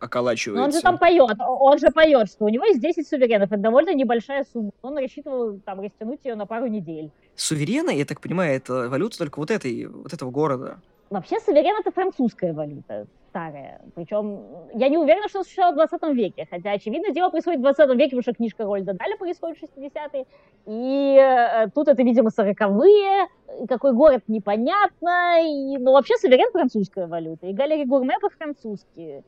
околачивается. 0.00 0.58
Но 0.58 0.64
он 0.64 0.72
же 0.72 0.80
там 0.80 0.98
поет, 0.98 1.36
он 1.38 1.78
же 1.78 1.90
поет, 1.90 2.30
что 2.30 2.46
у 2.46 2.48
него 2.48 2.64
есть 2.64 2.80
10 2.80 3.06
суверенов, 3.06 3.52
это 3.52 3.60
довольно 3.60 3.94
небольшая 3.94 4.46
сумма. 4.50 4.72
Он 4.80 4.96
рассчитывал 4.96 5.60
там 5.60 5.80
растянуть 5.80 6.20
ее 6.24 6.34
на 6.34 6.46
пару 6.46 6.66
недель. 6.68 7.10
Суверены, 7.34 7.90
я 7.90 8.06
так 8.06 8.22
понимаю, 8.22 8.56
это 8.56 8.88
валюта 8.88 9.18
только 9.18 9.38
вот 9.38 9.50
этой, 9.50 9.84
вот 9.86 10.14
этого 10.14 10.30
города. 10.30 10.80
Вообще 11.10 11.38
суверен 11.40 11.78
это 11.78 11.92
французская 11.92 12.54
валюта 12.54 13.06
старая. 13.36 13.80
Причем 13.94 14.40
я 14.74 14.88
не 14.88 14.96
уверена, 14.96 15.28
что 15.28 15.38
она 15.38 15.44
существовала 15.44 15.72
в 15.72 15.90
20 15.90 16.16
веке, 16.16 16.46
хотя, 16.50 16.72
очевидно, 16.72 17.12
дело 17.12 17.28
происходит 17.28 17.60
в 17.60 17.62
20 17.62 17.90
веке, 17.90 18.04
потому 18.16 18.22
что 18.22 18.32
книжка 18.32 18.64
Рольда 18.64 18.94
Даля 18.94 19.16
происходит 19.18 19.58
в 19.58 19.62
60-е, 19.62 20.24
и 20.66 21.18
э, 21.20 21.68
тут 21.74 21.88
это, 21.88 22.02
видимо, 22.02 22.30
40-е, 22.30 23.66
какой 23.68 23.92
город 23.92 24.22
непонятно, 24.28 25.38
и, 25.42 25.76
ну, 25.76 25.92
вообще 25.92 26.16
суверен 26.16 26.50
французская 26.50 27.06
валюта, 27.06 27.46
и 27.46 27.52
галерей 27.52 27.84
гурме 27.84 28.18
по-французски. 28.20 29.22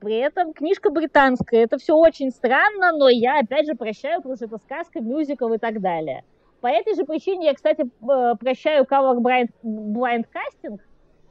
При 0.00 0.16
этом 0.16 0.52
книжка 0.52 0.90
британская, 0.90 1.62
это 1.62 1.78
все 1.78 1.94
очень 1.94 2.32
странно, 2.32 2.90
но 2.90 3.08
я, 3.08 3.38
опять 3.38 3.66
же, 3.66 3.76
прощаю, 3.76 4.16
потому 4.16 4.34
что 4.34 4.46
это 4.46 4.58
сказка, 4.58 5.00
мюзикл 5.00 5.52
и 5.52 5.58
так 5.58 5.80
далее. 5.80 6.24
По 6.60 6.66
этой 6.66 6.96
же 6.96 7.04
причине 7.04 7.46
я, 7.46 7.54
кстати, 7.54 7.82
э, 7.82 8.34
прощаю 8.40 8.84
Color 8.84 9.18
Blind, 9.62 10.24
Casting, 10.34 10.80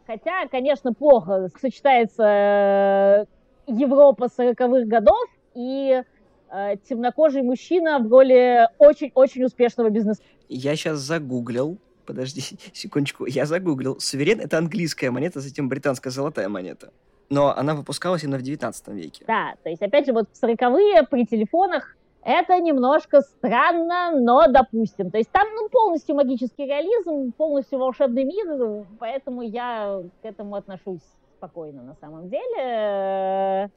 Хотя, 0.08 0.47
конечно, 0.47 0.93
плохо 0.93 1.49
сочетается 1.60 2.24
э, 2.24 3.26
Европа 3.68 4.30
40-х 4.36 4.86
годов 4.86 5.28
и 5.53 6.01
э, 6.49 6.76
темнокожий 6.88 7.41
мужчина 7.41 7.99
в 7.99 8.10
роли 8.10 8.70
очень-очень 8.78 9.43
успешного 9.43 9.89
бизнеса. 9.89 10.22
Я 10.47 10.78
сейчас 10.78 10.99
загуглил, 10.99 11.78
подожди 12.05 12.41
секундочку, 12.74 13.26
я 13.26 13.45
загуглил. 13.45 13.99
Суверен— 13.99 14.39
это 14.41 14.58
английская 14.58 15.12
монета, 15.12 15.41
затем 15.41 15.68
британская 15.68 16.10
золотая 16.10 16.47
монета. 16.47 16.93
Но 17.30 17.53
она 17.53 17.76
выпускалась 17.76 18.24
именно 18.24 18.38
в 18.38 18.43
19 18.43 18.88
веке. 18.89 19.26
Да, 19.28 19.55
то 19.62 19.70
есть, 19.70 19.82
опять 19.82 20.05
же, 20.05 20.14
вот 20.14 20.30
в 20.32 20.41
40-е 20.41 21.03
при 21.03 21.26
телефонах 21.26 21.97
это 22.28 22.59
немножко 22.59 23.21
странно, 23.21 24.11
но 24.11 24.47
допустим. 24.49 25.11
То 25.11 25.17
есть 25.17 25.32
там 25.32 25.47
ну, 25.55 25.69
полностью 25.69 26.13
магический 26.13 26.65
реализм, 26.65 27.32
полностью 27.32 27.80
волшебный 27.80 28.25
мир, 28.25 28.86
поэтому 28.99 29.43
я 29.43 30.01
к 30.21 30.25
этому 30.25 30.55
отношусь 30.55 30.99
спокойно 31.38 31.84
на 31.84 31.95
самом 31.95 32.28
деле. 32.28 33.71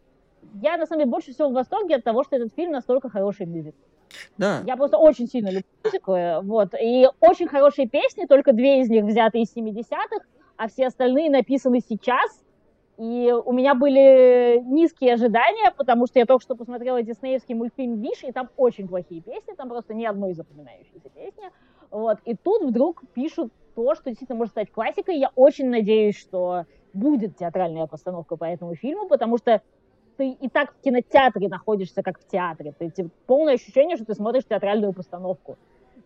Я, 0.55 0.79
на 0.79 0.87
самом 0.87 1.01
деле, 1.01 1.11
больше 1.11 1.33
всего 1.33 1.49
в 1.49 1.53
восторге 1.53 1.97
от 1.97 2.05
того, 2.05 2.25
что 2.25 2.37
этот 2.37 2.53
фильм 2.55 2.73
настолько 2.73 3.09
хороший 3.09 3.47
мюзик. 3.47 3.77
Да. 4.37 4.63
Я 4.67 4.77
просто 4.77 4.99
очень 4.99 5.29
сильно 5.29 5.51
люблю 5.51 5.69
музыку, 5.85 6.17
вот, 6.43 6.75
и 6.75 7.07
очень 7.21 7.47
хорошие 7.47 7.89
песни, 7.89 8.27
только 8.27 8.53
две 8.53 8.81
из 8.81 8.91
них 8.91 9.05
взяты 9.05 9.39
из 9.39 9.55
70-х, 9.55 10.25
а 10.57 10.67
все 10.67 10.89
остальные 10.89 11.31
написаны 11.31 11.79
сейчас, 11.89 12.45
и 13.01 13.33
у 13.33 13.53
меня 13.53 13.75
были 13.75 14.61
низкие 14.63 15.15
ожидания, 15.15 15.73
потому 15.75 16.07
что 16.07 16.19
я 16.19 16.27
только 16.27 16.43
что 16.43 16.55
посмотрела 16.55 17.03
диснеевский 17.03 17.55
мультфильм 17.55 17.99
«Виш», 18.03 18.23
и 18.25 18.31
там 18.31 18.51
очень 18.59 18.89
плохие 18.89 19.23
песни, 19.23 19.55
там 19.55 19.71
просто 19.71 19.95
ни 19.95 20.05
одной 20.05 20.35
запоминающейся 20.35 21.09
песни. 21.09 21.45
Вот. 21.91 22.19
И 22.27 22.37
тут 22.37 22.63
вдруг 22.63 23.03
пишут 23.15 23.55
то, 23.75 23.95
что 23.95 24.11
действительно 24.11 24.37
может 24.37 24.53
стать 24.53 24.71
классикой. 24.71 25.17
Я 25.17 25.31
очень 25.35 25.71
надеюсь, 25.71 26.19
что 26.19 26.67
будет 26.93 27.39
театральная 27.39 27.87
постановка 27.87 28.37
по 28.37 28.45
этому 28.45 28.75
фильму, 28.75 29.09
потому 29.09 29.39
что 29.39 29.63
ты 30.19 30.33
и 30.33 30.51
так 30.51 30.75
в 30.75 30.81
кинотеатре 30.83 31.49
находишься, 31.49 32.03
как 32.03 32.21
в 32.21 32.27
театре. 32.27 32.75
Ты, 32.79 32.91
ты 32.91 33.09
полное 33.27 33.55
ощущение, 33.55 33.97
что 33.97 34.05
ты 34.05 34.15
смотришь 34.15 34.45
театральную 34.45 34.93
постановку. 34.93 35.57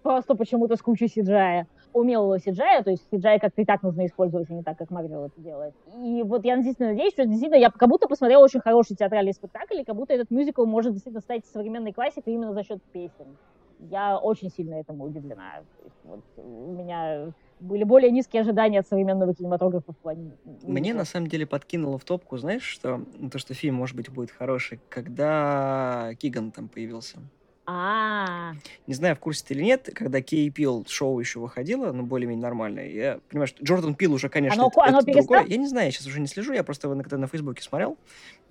Просто 0.05 0.35
почему-то 0.35 0.77
с 0.77 0.83
кучей 0.83 1.09
сиджая 1.09 1.67
умелого 1.95 2.37
CGI, 2.37 2.85
то 2.85 2.91
есть 2.91 3.09
CGI 3.11 3.39
как-то 3.41 3.63
и 3.63 3.65
так 3.65 3.83
нужно 3.83 4.05
использовать, 4.05 4.51
а 4.51 4.53
не 4.53 4.63
так, 4.63 4.77
как 4.77 4.91
Марвел 4.91 5.25
это 5.25 5.41
делает. 5.41 5.75
И 5.97 6.23
вот 6.23 6.45
я 6.45 6.57
действительно 6.57 6.91
надеюсь, 6.91 7.15
что 7.15 7.25
действительно 7.25 7.59
я 7.59 7.71
как 7.71 7.89
будто 7.89 8.07
посмотрела 8.07 8.45
очень 8.45 8.61
хороший 8.61 8.97
театральный 8.97 9.33
спектакль, 9.33 9.81
и 9.81 9.85
как 9.85 9.97
будто 9.97 10.13
этот 10.13 10.31
мюзикл 10.31 10.67
может 10.67 10.93
действительно 10.93 11.23
стать 11.23 11.47
современной 11.47 11.95
классикой 11.95 12.35
именно 12.35 12.53
за 12.53 12.65
счет 12.65 12.83
песен. 12.93 13.39
Я 13.81 14.19
очень 14.19 14.51
сильно 14.51 14.75
этому 14.75 15.05
удивлена. 15.05 15.63
Вот, 16.05 16.21
у 16.37 16.73
меня 16.73 17.33
были 17.61 17.85
более 17.85 18.11
низкие 18.11 18.43
ожидания 18.43 18.81
от 18.81 18.87
современного 18.87 19.35
кинематографа 19.35 19.93
в 19.93 19.97
плане... 19.97 20.33
Мне 20.65 20.93
на 20.93 21.07
самом 21.07 21.29
деле 21.29 21.47
подкинуло 21.47 21.97
в 21.97 22.05
топку, 22.05 22.37
знаешь, 22.37 22.65
что 22.65 23.01
то, 23.33 23.39
что 23.39 23.55
фильм, 23.55 23.77
может 23.77 23.97
быть, 23.97 24.11
будет 24.11 24.31
хороший, 24.31 24.81
когда 24.91 26.11
Киган 26.19 26.51
там 26.51 26.69
появился. 26.69 27.21
А, 27.67 28.53
Не 28.87 28.95
знаю, 28.95 29.17
в 29.17 29.21
курсе 29.21 29.43
ты 29.47 29.55
или 29.55 29.63
нет, 29.63 29.89
когда 29.95 30.21
Кей 30.21 30.51
Пил 30.51 30.85
шоу 30.87 31.19
еще 31.19 31.39
выходило, 31.39 31.93
ну, 31.93 32.03
более-менее 32.03 32.43
нормальное, 32.43 32.89
я 32.89 33.21
понимаю, 33.29 33.47
что 33.49 33.65
Джордан 33.65 33.95
Пил 33.95 34.13
уже, 34.13 34.29
конечно, 34.29 34.61
Оно- 34.63 34.71
это, 34.71 34.83
оно 34.85 34.99
это 35.01 35.13
другое. 35.13 35.45
Я 35.47 35.57
не 35.57 35.67
знаю, 35.67 35.87
я 35.87 35.93
сейчас 35.93 36.07
уже 36.07 36.21
не 36.21 36.27
слежу, 36.27 36.53
я 36.53 36.63
просто 36.63 36.89
его 36.89 37.01
когда 37.01 37.17
на 37.17 37.27
Фейсбуке 37.27 37.63
смотрел, 37.63 37.97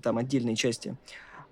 там 0.02 0.18
отдельные 0.18 0.56
части. 0.56 0.98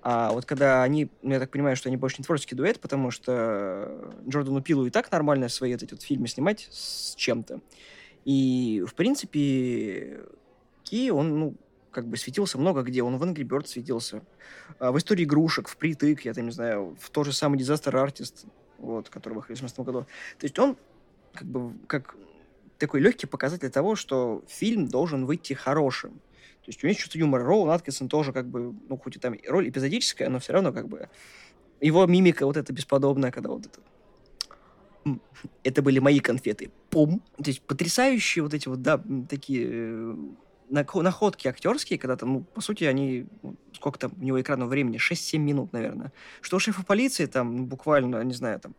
А 0.04 0.32
вот 0.32 0.46
когда 0.46 0.82
они, 0.82 1.10
ну, 1.22 1.34
я 1.34 1.40
так 1.40 1.52
понимаю, 1.52 1.76
что 1.76 1.88
они 1.90 1.98
больше 1.98 2.16
не 2.18 2.24
творческий 2.24 2.56
дуэт, 2.56 2.80
потому 2.80 3.12
что 3.12 4.12
Джордану 4.28 4.62
Пилу 4.62 4.88
и 4.88 4.90
так 4.90 5.12
нормально 5.12 5.48
свои 5.48 5.74
эти 5.76 5.92
вот 5.92 6.02
фильмы 6.02 6.28
снимать 6.28 6.68
с 6.72 7.14
чем-то. 7.16 7.60
И, 8.26 8.84
в 8.88 8.96
принципе, 8.96 10.22
Ки, 10.84 11.12
он, 11.12 11.40
ну, 11.40 11.54
как 11.92 12.08
бы 12.08 12.18
светился 12.18 12.58
много 12.58 12.82
где. 12.82 13.04
Он 13.04 13.18
в 13.18 13.24
Angry 13.24 13.44
Birds 13.44 13.68
светился, 13.68 14.24
а, 14.80 14.92
в 14.92 14.98
истории 14.98 15.24
игрушек, 15.24 15.68
в 15.68 15.78
притык, 15.78 16.26
я 16.26 16.34
там 16.34 16.46
не 16.46 16.52
знаю, 16.52 16.96
в 17.00 17.10
тот 17.10 17.26
же 17.26 17.34
самый 17.34 17.60
Disaster 17.60 17.94
Artist, 17.94 18.46
вот, 18.78 19.10
который 19.10 19.34
выходил 19.36 19.56
в 19.56 19.60
2017 19.60 19.80
году. 19.80 20.08
То 20.40 20.46
есть 20.46 20.58
он 20.58 20.78
как 21.34 21.48
бы 21.48 21.74
как 21.88 22.16
такой 22.78 23.02
легкий 23.02 23.28
показатель 23.28 23.70
того, 23.70 23.96
что 23.96 24.44
фильм 24.48 24.88
должен 24.88 25.26
выйти 25.26 25.54
хорошим. 25.54 26.12
То 26.12 26.68
есть 26.68 26.84
у 26.84 26.88
него 26.88 26.92
есть 26.92 27.02
чувство 27.02 27.20
юмора. 27.20 27.44
Роуэн 27.44 27.72
Аткинсон 27.72 28.08
тоже 28.08 28.34
как 28.34 28.48
бы, 28.48 28.74
ну, 28.88 28.98
хоть 28.98 29.16
и 29.16 29.20
там 29.20 29.36
роль 29.48 29.70
эпизодическая, 29.70 30.30
но 30.30 30.40
все 30.40 30.54
равно 30.54 30.72
как 30.72 30.88
бы 30.88 31.10
его 31.80 32.06
мимика 32.06 32.46
вот 32.46 32.58
эта 32.58 32.72
бесподобная, 32.74 33.32
когда 33.32 33.50
вот 33.50 33.66
это 33.66 33.80
Это 35.64 35.82
были 35.82 36.00
мои 36.00 36.20
конфеты. 36.20 36.72
Пум. 36.90 37.22
То 37.38 37.50
есть 37.50 37.62
потрясающие 37.62 38.44
вот 38.44 38.54
эти 38.54 38.68
вот, 38.68 38.82
да, 38.82 39.04
такие 39.28 39.68
э, 39.72 40.16
находки 40.72 41.48
актерские, 41.48 42.00
когда 42.00 42.16
там, 42.16 42.34
ну, 42.34 42.42
по 42.42 42.62
сути, 42.62 42.86
они, 42.86 43.28
ну, 43.44 43.56
сколько 43.74 44.00
там 44.00 44.12
у 44.20 44.24
него 44.24 44.42
экранного 44.42 44.70
времени, 44.70 44.98
6-7 44.98 45.38
минут, 45.38 45.74
наверное. 45.74 46.12
Что 46.42 46.58
у 46.58 46.60
шефа 46.60 46.84
полиции 46.84 47.26
там 47.26 47.56
ну, 47.56 47.64
буквально, 47.66 48.24
не 48.24 48.34
знаю, 48.34 48.60
там 48.60 48.74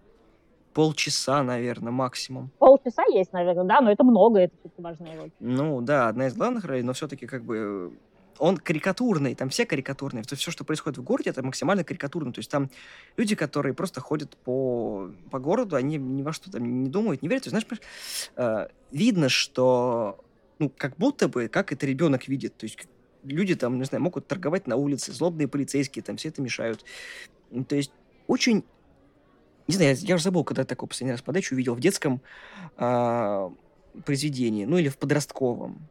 полчаса, 0.72 1.43
наверное, 1.43 1.93
максимум. 1.93 2.51
Полчаса 2.59 3.05
есть, 3.05 3.32
наверное, 3.32 3.64
да, 3.64 3.80
но 3.80 3.93
это 3.93 4.05
много, 4.05 4.40
это 4.40 4.55
все-таки 4.61 4.82
важная 4.82 5.20
роль. 5.20 5.30
Ну, 5.38 5.80
да, 5.82 6.09
одна 6.09 6.26
из 6.26 6.34
главных 6.34 6.64
ролей, 6.64 6.82
но 6.82 6.95
все-таки 6.95 7.26
как 7.26 7.45
бы 7.45 7.93
он 8.38 8.57
карикатурный, 8.57 9.34
там 9.34 9.51
все 9.51 9.66
карикатурные. 9.66 10.24
То 10.24 10.32
есть 10.32 10.43
все, 10.43 10.51
что 10.51 10.64
происходит 10.64 10.99
в 10.99 11.03
городе, 11.03 11.30
это 11.30 11.43
максимально 11.45 11.84
карикатурно. 11.84 12.32
То 12.32 12.40
есть 12.40 12.51
там 12.51 12.70
люди, 13.16 13.34
которые 13.34 13.74
просто 13.74 14.01
ходят 14.01 14.36
по, 14.38 15.11
по 15.30 15.38
городу, 15.38 15.76
они 15.76 15.97
ни 15.97 16.22
во 16.22 16.32
что 16.32 16.51
там 16.51 16.82
не 16.82 16.88
думают, 16.88 17.22
не 17.22 17.28
верят. 17.28 17.45
То 17.45 17.51
есть, 17.51 17.66
знаешь, 17.66 17.82
э, 18.36 18.68
видно, 18.90 19.28
что 19.28 20.24
ну, 20.62 20.72
как 20.76 20.96
будто 20.96 21.28
бы, 21.28 21.48
как 21.48 21.72
это 21.72 21.86
ребенок 21.86 22.28
видит. 22.28 22.56
То 22.56 22.66
есть 22.66 22.78
люди 23.24 23.56
там, 23.56 23.78
не 23.78 23.84
знаю, 23.84 24.02
могут 24.02 24.28
торговать 24.28 24.68
на 24.68 24.76
улице, 24.76 25.12
злобные 25.12 25.48
полицейские 25.48 26.04
там 26.04 26.16
все 26.16 26.28
это 26.28 26.40
мешают. 26.40 26.84
То 27.68 27.74
есть 27.74 27.92
очень... 28.28 28.64
Не 29.66 29.74
знаю, 29.74 29.96
я, 29.96 30.06
я 30.08 30.14
уже 30.14 30.24
забыл, 30.24 30.44
когда 30.44 30.64
такой 30.64 30.88
последний 30.88 31.12
раз 31.12 31.22
подачу 31.22 31.54
увидел 31.54 31.74
в 31.74 31.80
детском 31.80 32.20
э, 32.76 33.50
произведении, 34.04 34.64
ну 34.64 34.76
или 34.78 34.88
в 34.88 34.98
подростковом. 34.98 35.88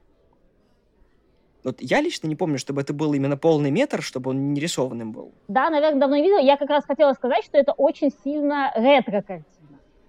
Вот 1.64 1.82
я 1.82 2.02
лично 2.02 2.28
не 2.28 2.36
помню, 2.36 2.58
чтобы 2.58 2.82
это 2.82 2.94
был 2.94 3.14
именно 3.14 3.38
полный 3.38 3.72
метр, 3.72 4.02
чтобы 4.02 4.30
он 4.32 4.54
не 4.54 4.62
рисованным 4.62 5.12
был. 5.12 5.34
Да, 5.48 5.70
наверное, 5.70 6.00
давно 6.00 6.16
не 6.16 6.24
видел. 6.24 6.40
Я 6.40 6.58
как 6.58 6.70
раз 6.70 6.86
хотела 6.86 7.14
сказать, 7.14 7.44
что 7.44 7.58
это 7.58 7.74
очень 7.74 8.12
сильно 8.24 8.72
ретро-картина 8.76 9.61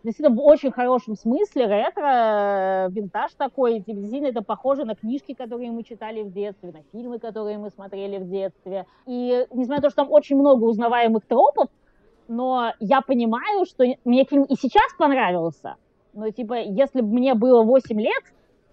действительно 0.02 0.36
в 0.36 0.40
очень 0.44 0.70
хорошем 0.70 1.14
смысле 1.14 1.66
ретро, 1.66 2.88
винтаж 2.90 3.32
такой, 3.34 3.80
действительно 3.80 4.28
это 4.28 4.42
похоже 4.42 4.84
на 4.84 4.94
книжки, 4.94 5.34
которые 5.34 5.70
мы 5.70 5.82
читали 5.82 6.22
в 6.22 6.32
детстве, 6.32 6.72
на 6.72 6.82
фильмы, 6.92 7.18
которые 7.18 7.58
мы 7.58 7.70
смотрели 7.70 8.18
в 8.18 8.28
детстве. 8.28 8.86
И 9.06 9.46
несмотря 9.52 9.76
на 9.76 9.82
то, 9.82 9.90
что 9.90 10.02
там 10.02 10.12
очень 10.12 10.36
много 10.36 10.64
узнаваемых 10.64 11.24
тропов, 11.26 11.68
но 12.28 12.72
я 12.80 13.00
понимаю, 13.00 13.64
что 13.66 13.84
мне 14.04 14.24
фильм 14.24 14.44
и 14.44 14.54
сейчас 14.54 14.92
понравился, 14.98 15.76
но 16.12 16.30
типа, 16.30 16.60
если 16.60 17.00
бы 17.00 17.08
мне 17.08 17.34
было 17.34 17.62
8 17.62 18.00
лет, 18.00 18.22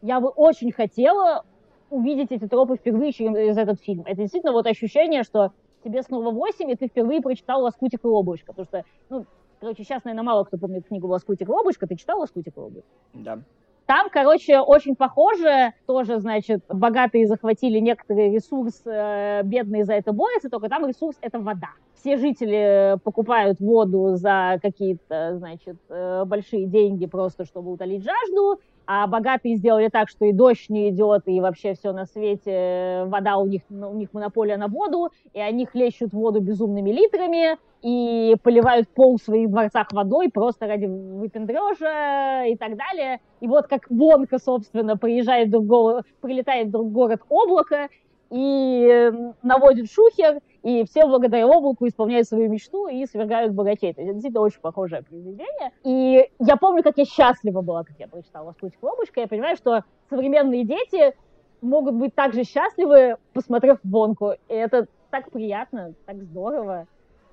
я 0.01 0.19
бы 0.19 0.29
очень 0.29 0.71
хотела 0.71 1.43
увидеть 1.89 2.31
эти 2.31 2.47
тропы 2.47 2.75
впервые 2.75 3.11
через 3.11 3.57
этот 3.57 3.81
фильм. 3.81 4.03
Это 4.05 4.17
действительно 4.17 4.53
вот 4.53 4.67
ощущение, 4.67 5.23
что 5.23 5.51
тебе 5.83 6.03
снова 6.03 6.31
8, 6.31 6.69
и 6.69 6.75
ты 6.75 6.87
впервые 6.87 7.21
прочитал 7.21 7.63
«Лоскутик 7.63 8.03
и 8.03 8.07
облачко», 8.07 8.53
потому 8.53 8.65
что, 8.65 8.83
ну, 9.09 9.25
Короче, 9.59 9.83
сейчас, 9.83 10.03
наверное, 10.05 10.23
мало 10.23 10.43
кто 10.45 10.57
помнит 10.57 10.87
книгу 10.87 11.07
«Лоскутик 11.07 11.49
Лобочка». 11.49 11.85
Ты 11.87 11.95
читал 11.95 12.19
«Лоскутик 12.19 12.55
Лобочка»? 12.55 12.89
Да. 13.13 13.39
Там, 13.85 14.09
короче, 14.11 14.59
очень 14.59 14.95
похоже, 14.95 15.73
тоже, 15.87 16.19
значит, 16.19 16.63
богатые 16.69 17.25
захватили 17.25 17.79
некоторые 17.79 18.31
ресурсы, 18.31 18.83
э, 18.85 19.41
бедные 19.43 19.83
за 19.83 19.93
это 19.93 20.13
борются, 20.13 20.47
только 20.49 20.69
там 20.69 20.85
ресурс— 20.85 21.17
это 21.21 21.39
вода. 21.39 21.69
Все 21.95 22.17
жители 22.17 22.97
покупают 23.03 23.59
воду 23.59 24.15
за 24.15 24.59
какие-то, 24.61 25.37
значит, 25.39 25.77
э, 25.89 26.23
большие 26.25 26.67
деньги 26.67 27.07
просто, 27.07 27.45
чтобы 27.45 27.71
утолить 27.71 28.03
жажду, 28.03 28.61
а 28.91 29.05
богатые 29.05 29.57
сделали 29.57 29.87
так, 29.89 30.09
что 30.09 30.25
и 30.25 30.33
дождь 30.33 30.67
не 30.67 30.89
идет, 30.89 31.27
и 31.27 31.39
вообще 31.39 31.75
все 31.75 31.91
на 31.91 32.07
свете, 32.07 33.03
вода 33.05 33.37
у 33.37 33.45
них, 33.45 33.61
у 33.69 33.93
них 33.93 34.09
монополия 34.13 34.57
на 34.57 34.67
воду, 34.67 35.11
и 35.31 35.39
они 35.39 35.67
хлещут 35.67 36.11
воду 36.11 36.39
безумными 36.39 36.89
литрами, 36.89 37.59
и 37.83 38.35
поливают 38.41 38.89
пол 38.89 39.17
в 39.17 39.21
своих 39.21 39.51
дворцах 39.51 39.91
водой 39.91 40.31
просто 40.33 40.65
ради 40.65 40.87
выпендрежа 40.87 42.45
и 42.45 42.55
так 42.55 42.75
далее. 42.77 43.19
И 43.41 43.47
вот 43.47 43.67
как 43.67 43.85
Вонка, 43.91 44.39
собственно, 44.39 44.97
приезжает 44.97 45.49
в 45.49 45.51
другого, 45.51 46.01
прилетает 46.21 46.69
в 46.69 46.71
другой 46.71 47.09
город 47.09 47.21
облако, 47.29 47.89
и 48.31 49.11
наводит 49.43 49.91
шухер, 49.91 50.39
и 50.63 50.83
все 50.85 51.05
благодаря 51.05 51.47
облаку 51.47 51.87
исполняют 51.87 52.27
свою 52.27 52.49
мечту 52.49 52.87
и 52.87 53.05
свергают 53.05 53.53
богатей. 53.53 53.91
Это 53.91 54.03
действительно 54.03 54.41
очень 54.41 54.59
похожее 54.59 55.03
произведение. 55.03 55.71
И 55.83 56.29
я 56.39 56.57
помню, 56.57 56.83
как 56.83 56.97
я 56.97 57.05
счастлива 57.05 57.61
была, 57.61 57.83
как 57.83 57.97
я 57.99 58.07
прочитала 58.07 58.47
«Лоскутик 58.47 58.81
Лобушка». 58.81 59.21
Я 59.21 59.27
понимаю, 59.27 59.55
что 59.55 59.83
современные 60.09 60.65
дети 60.65 61.15
могут 61.61 61.95
быть 61.95 62.13
также 62.13 62.43
счастливы, 62.43 63.15
посмотрев 63.33 63.79
Вонку. 63.83 64.33
И 64.49 64.53
это 64.53 64.87
так 65.11 65.31
приятно, 65.31 65.93
так 66.05 66.21
здорово. 66.23 66.87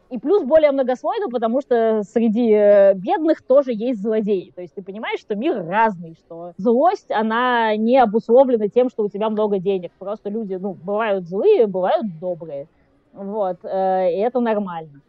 И 0.09 0.19
плюс 0.19 0.45
более 0.45 0.71
многослойно, 0.71 1.29
потому 1.29 1.61
что 1.61 2.03
среди 2.05 2.53
э, 2.53 2.95
бедных 2.95 3.43
тоже 3.43 3.73
есть 3.73 4.01
злодеи. 4.01 4.53
То 4.55 4.63
есть 4.63 4.73
ты 4.75 4.83
понимаешь, 4.83 5.19
что 5.19 5.35
мир 5.35 5.67
разный, 5.67 6.15
что 6.15 6.53
злость, 6.59 7.11
она 7.11 7.75
не 7.75 7.99
обусловлена 7.99 8.69
тем, 8.69 8.89
что 8.89 9.03
у 9.03 9.09
тебя 9.09 9.31
много 9.31 9.59
денег. 9.59 9.91
Просто 9.99 10.31
люди, 10.31 10.55
ну, 10.55 10.75
бывают 10.75 11.27
злые, 11.27 11.67
бывают 11.67 12.07
добрые. 12.21 12.69
Вот, 13.17 13.65
э, 13.65 14.13
и 14.13 14.19
это 14.19 14.41
нормально. 14.41 15.01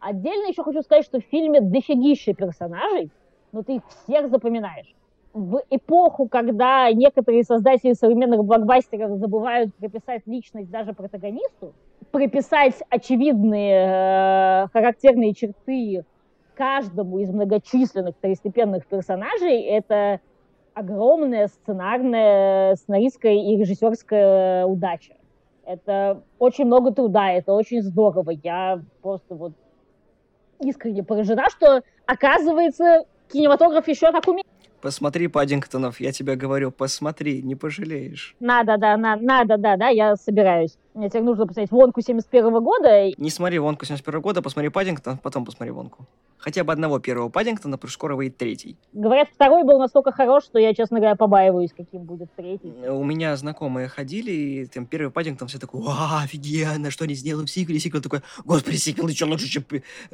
Отдельно 0.00 0.48
еще 0.48 0.62
хочу 0.62 0.80
сказать, 0.80 1.04
что 1.04 1.20
в 1.20 1.24
фильме 1.24 1.60
дофигища 1.60 2.32
персонажей, 2.32 3.10
но 3.52 3.62
ты 3.62 3.76
их 3.76 3.82
всех 3.88 4.30
запоминаешь. 4.30 4.94
В 5.34 5.62
эпоху, 5.68 6.26
когда 6.28 6.90
некоторые 6.90 7.44
создатели 7.44 7.92
современных 7.92 8.44
блокбастеров 8.44 9.18
забывают 9.18 9.74
приписать 9.74 10.22
личность 10.26 10.70
даже 10.70 10.94
протагонисту, 10.94 11.74
приписать 12.10 12.82
очевидные 12.88 14.64
э, 14.64 14.66
характерные 14.72 15.34
черты 15.34 16.04
каждому 16.54 17.18
из 17.18 17.30
многочисленных 17.30 18.16
второстепенных 18.16 18.86
персонажей, 18.86 19.62
это 19.62 20.20
огромная 20.74 21.48
сценарная, 21.48 22.74
сценаристская 22.76 23.34
и 23.34 23.56
режиссерская 23.56 24.64
удача. 24.64 25.14
Это 25.72 26.24
очень 26.40 26.64
много 26.64 26.90
труда, 26.90 27.30
это 27.30 27.52
очень 27.52 27.80
здорово. 27.82 28.32
Я 28.42 28.82
просто 29.02 29.36
вот 29.36 29.52
искренне 30.58 31.04
поражена, 31.04 31.48
что, 31.48 31.82
оказывается, 32.06 33.04
кинематограф 33.32 33.86
еще 33.86 34.10
так 34.10 34.26
умеет. 34.26 34.48
Посмотри 34.80 35.28
Паддингтонов, 35.28 36.00
я 36.00 36.10
тебе 36.10 36.36
говорю, 36.36 36.70
посмотри, 36.70 37.42
не 37.42 37.54
пожалеешь. 37.54 38.34
Надо, 38.40 38.78
да, 38.78 38.96
на, 38.96 39.16
надо, 39.16 39.58
да, 39.58 39.76
да, 39.76 39.88
я 39.88 40.16
собираюсь. 40.16 40.78
Мне 40.94 41.08
теперь 41.08 41.22
нужно 41.22 41.46
посмотреть 41.46 41.70
«Вонку» 41.70 42.00
71 42.00 42.64
года. 42.64 43.10
Не 43.16 43.30
смотри 43.30 43.58
«Вонку» 43.58 43.84
71 43.84 44.20
года, 44.20 44.42
посмотри 44.42 44.70
«Паддингтон», 44.70 45.18
потом 45.18 45.44
посмотри 45.44 45.70
«Вонку». 45.70 46.06
Хотя 46.38 46.64
бы 46.64 46.72
одного 46.72 46.98
первого 46.98 47.28
Паддингтона, 47.28 47.76
потому 47.76 47.90
что 47.90 47.98
скоро 47.98 48.16
выйдет 48.16 48.38
третий. 48.38 48.76
Говорят, 48.94 49.28
второй 49.32 49.62
был 49.62 49.78
настолько 49.78 50.10
хорош, 50.10 50.44
что 50.44 50.58
я, 50.58 50.74
честно 50.74 50.98
говоря, 50.98 51.14
побаиваюсь, 51.14 51.70
каким 51.76 52.02
будет 52.02 52.34
третий. 52.34 52.72
У 52.88 53.04
меня 53.04 53.36
знакомые 53.36 53.88
ходили, 53.88 54.32
и 54.32 54.66
там 54.66 54.86
первый 54.86 55.10
Паддингтон 55.10 55.48
все 55.48 55.58
такой, 55.58 55.82
вау, 55.82 56.22
офигенно, 56.24 56.90
что 56.90 57.04
они 57.04 57.14
сделали 57.14 57.44
в 57.44 57.50
сиквеле? 57.50 57.78
Сиквел 57.78 58.02
такой, 58.02 58.22
господи, 58.44 58.76
сиквел 58.76 59.06
еще 59.06 59.26
лучше, 59.26 59.46
чем 59.48 59.64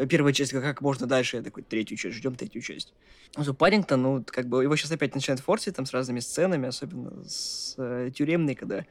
первая 0.08 0.32
часть, 0.32 0.50
как 0.50 0.80
можно 0.82 1.06
дальше? 1.06 1.36
Я 1.36 1.42
такой, 1.42 1.62
третью 1.62 1.96
часть, 1.96 2.16
ждем 2.16 2.34
третью 2.34 2.60
часть. 2.60 2.92
Ну, 3.36 3.54
Паддингтон, 3.54 4.02
ну, 4.02 4.24
как 4.26 4.46
бы, 4.46 4.55
его 4.60 4.76
сейчас 4.76 4.92
опять 4.92 5.14
начинают 5.14 5.40
форсить 5.40 5.76
там 5.76 5.86
с 5.86 5.92
разными 5.92 6.20
сценами, 6.20 6.68
особенно 6.68 7.24
с 7.24 7.74
э, 7.78 8.10
тюремной, 8.14 8.54
когда 8.54 8.84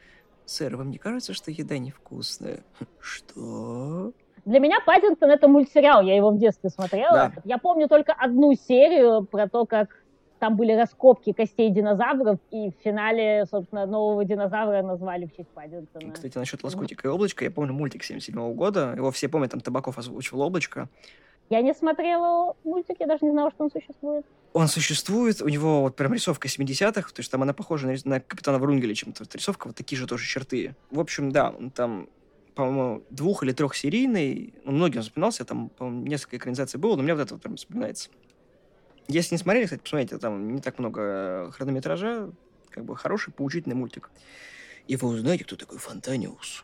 «Сэр, 0.46 0.76
вам 0.78 0.92
не 0.92 0.98
кажется, 0.98 1.34
что 1.34 1.52
еда 1.52 1.78
невкусная?» 1.78 2.64
«Что?» 3.00 4.14
Для 4.46 4.60
меня 4.60 4.80
Паддингтон 4.86 5.32
это 5.32 5.48
мультсериал, 5.48 6.04
я 6.04 6.16
его 6.16 6.30
в 6.30 6.38
детстве 6.38 6.70
смотрела. 6.70 7.14
Да. 7.14 7.34
Я 7.46 7.58
помню 7.58 7.88
только 7.88 8.14
одну 8.14 8.54
серию 8.54 9.26
про 9.26 9.50
то, 9.50 9.66
как 9.66 10.06
там 10.38 10.56
были 10.56 10.74
раскопки 10.74 11.34
костей 11.34 11.72
динозавров, 11.72 12.38
и 12.52 12.70
в 12.70 12.84
финале, 12.84 13.46
собственно, 13.50 13.88
нового 13.88 14.24
динозавра 14.24 14.84
назвали 14.84 15.26
в 15.26 15.36
честь 15.36 15.50
Паддингтона. 15.50 16.12
Кстати, 16.12 16.38
насчет 16.38 16.64
«Лоскутика 16.64 17.08
и 17.08 17.12
облачка», 17.12 17.46
я 17.46 17.52
помню 17.52 17.74
мультик 17.74 18.04
77 18.04 18.54
года, 18.54 18.94
его 18.96 19.10
все 19.10 19.30
помнят, 19.30 19.52
там 19.52 19.62
Табаков 19.62 19.98
озвучивал 19.98 20.42
«Облачко». 20.42 20.90
Я 21.50 21.62
не 21.62 21.74
смотрела 21.74 22.56
мультик, 22.64 22.98
я 23.00 23.08
даже 23.08 23.26
не 23.26 23.32
знала, 23.32 23.50
что 23.52 23.64
он 23.64 23.72
существует. 23.72 24.26
Он 24.56 24.70
существует, 24.70 25.42
у 25.42 25.50
него 25.50 25.82
вот 25.82 25.98
прям 25.98 26.14
рисовка 26.14 26.48
70-х, 26.48 27.12
то 27.12 27.20
есть 27.20 27.30
там 27.30 27.44
она 27.44 27.52
похожа 27.52 27.88
на, 27.88 27.96
на 28.06 28.20
Капитана 28.22 28.58
Врунгеля 28.58 28.96
чем-то. 28.96 29.26
Рисовка 29.34 29.68
вот 29.68 29.76
такие 29.76 30.00
же 30.00 30.08
тоже 30.08 30.26
черты. 30.26 30.78
В 30.92 31.02
общем, 31.02 31.30
да, 31.30 31.50
он 31.50 31.72
там 31.72 32.08
по-моему, 32.56 33.04
двух- 33.10 33.44
или 33.44 33.52
трехсерийный. 33.52 34.54
Ну, 34.64 34.72
многим 34.72 35.02
вспоминался, 35.02 35.44
там, 35.44 35.68
по-моему, 35.68 36.08
несколько 36.08 36.38
экранизаций 36.38 36.80
было, 36.80 36.96
но 36.96 37.04
мне 37.04 37.14
вот 37.14 37.24
это 37.24 37.34
вот 37.34 37.44
прям 37.44 37.58
вспоминается. 37.58 38.10
Если 39.10 39.36
не 39.36 39.40
смотрели, 39.40 39.66
кстати, 39.66 39.82
посмотрите, 39.82 40.18
там 40.20 40.56
не 40.56 40.62
так 40.62 40.80
много 40.80 41.52
хронометража, 41.52 42.32
как 42.70 42.86
бы 42.86 42.96
хороший, 42.96 43.34
поучительный 43.34 43.76
мультик. 43.76 44.10
И 44.88 44.96
вы 44.96 45.10
узнаете, 45.10 45.44
кто 45.44 45.58
такой 45.58 45.80
Фонтаниус. 45.80 46.64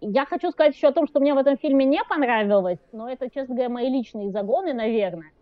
Я 0.00 0.24
хочу 0.24 0.50
сказать 0.52 0.74
еще 0.74 0.88
о 0.88 0.92
том, 0.92 1.06
что 1.06 1.20
мне 1.20 1.34
в 1.34 1.36
этом 1.36 1.58
фильме 1.58 1.84
не 1.84 2.02
понравилось, 2.02 2.78
но 2.92 3.10
это, 3.10 3.28
честно 3.28 3.54
говоря, 3.54 3.68
мои 3.68 3.90
личные 3.90 4.30
загоны, 4.30 4.72
наверное. 4.72 5.32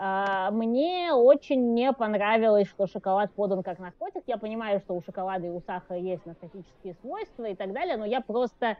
А, 0.00 0.52
мне 0.52 1.12
очень 1.12 1.74
не 1.74 1.92
понравилось, 1.92 2.68
что 2.68 2.86
шоколад 2.86 3.32
подан 3.32 3.64
как 3.64 3.80
наркотик. 3.80 4.22
Я 4.28 4.38
понимаю, 4.38 4.78
что 4.78 4.94
у 4.94 5.02
шоколада 5.02 5.48
и 5.48 5.50
у 5.50 5.60
сахара 5.60 5.98
есть 5.98 6.24
наркотические 6.24 6.94
свойства 7.00 7.46
и 7.46 7.56
так 7.56 7.72
далее, 7.72 7.96
но 7.96 8.04
я 8.04 8.20
просто 8.20 8.76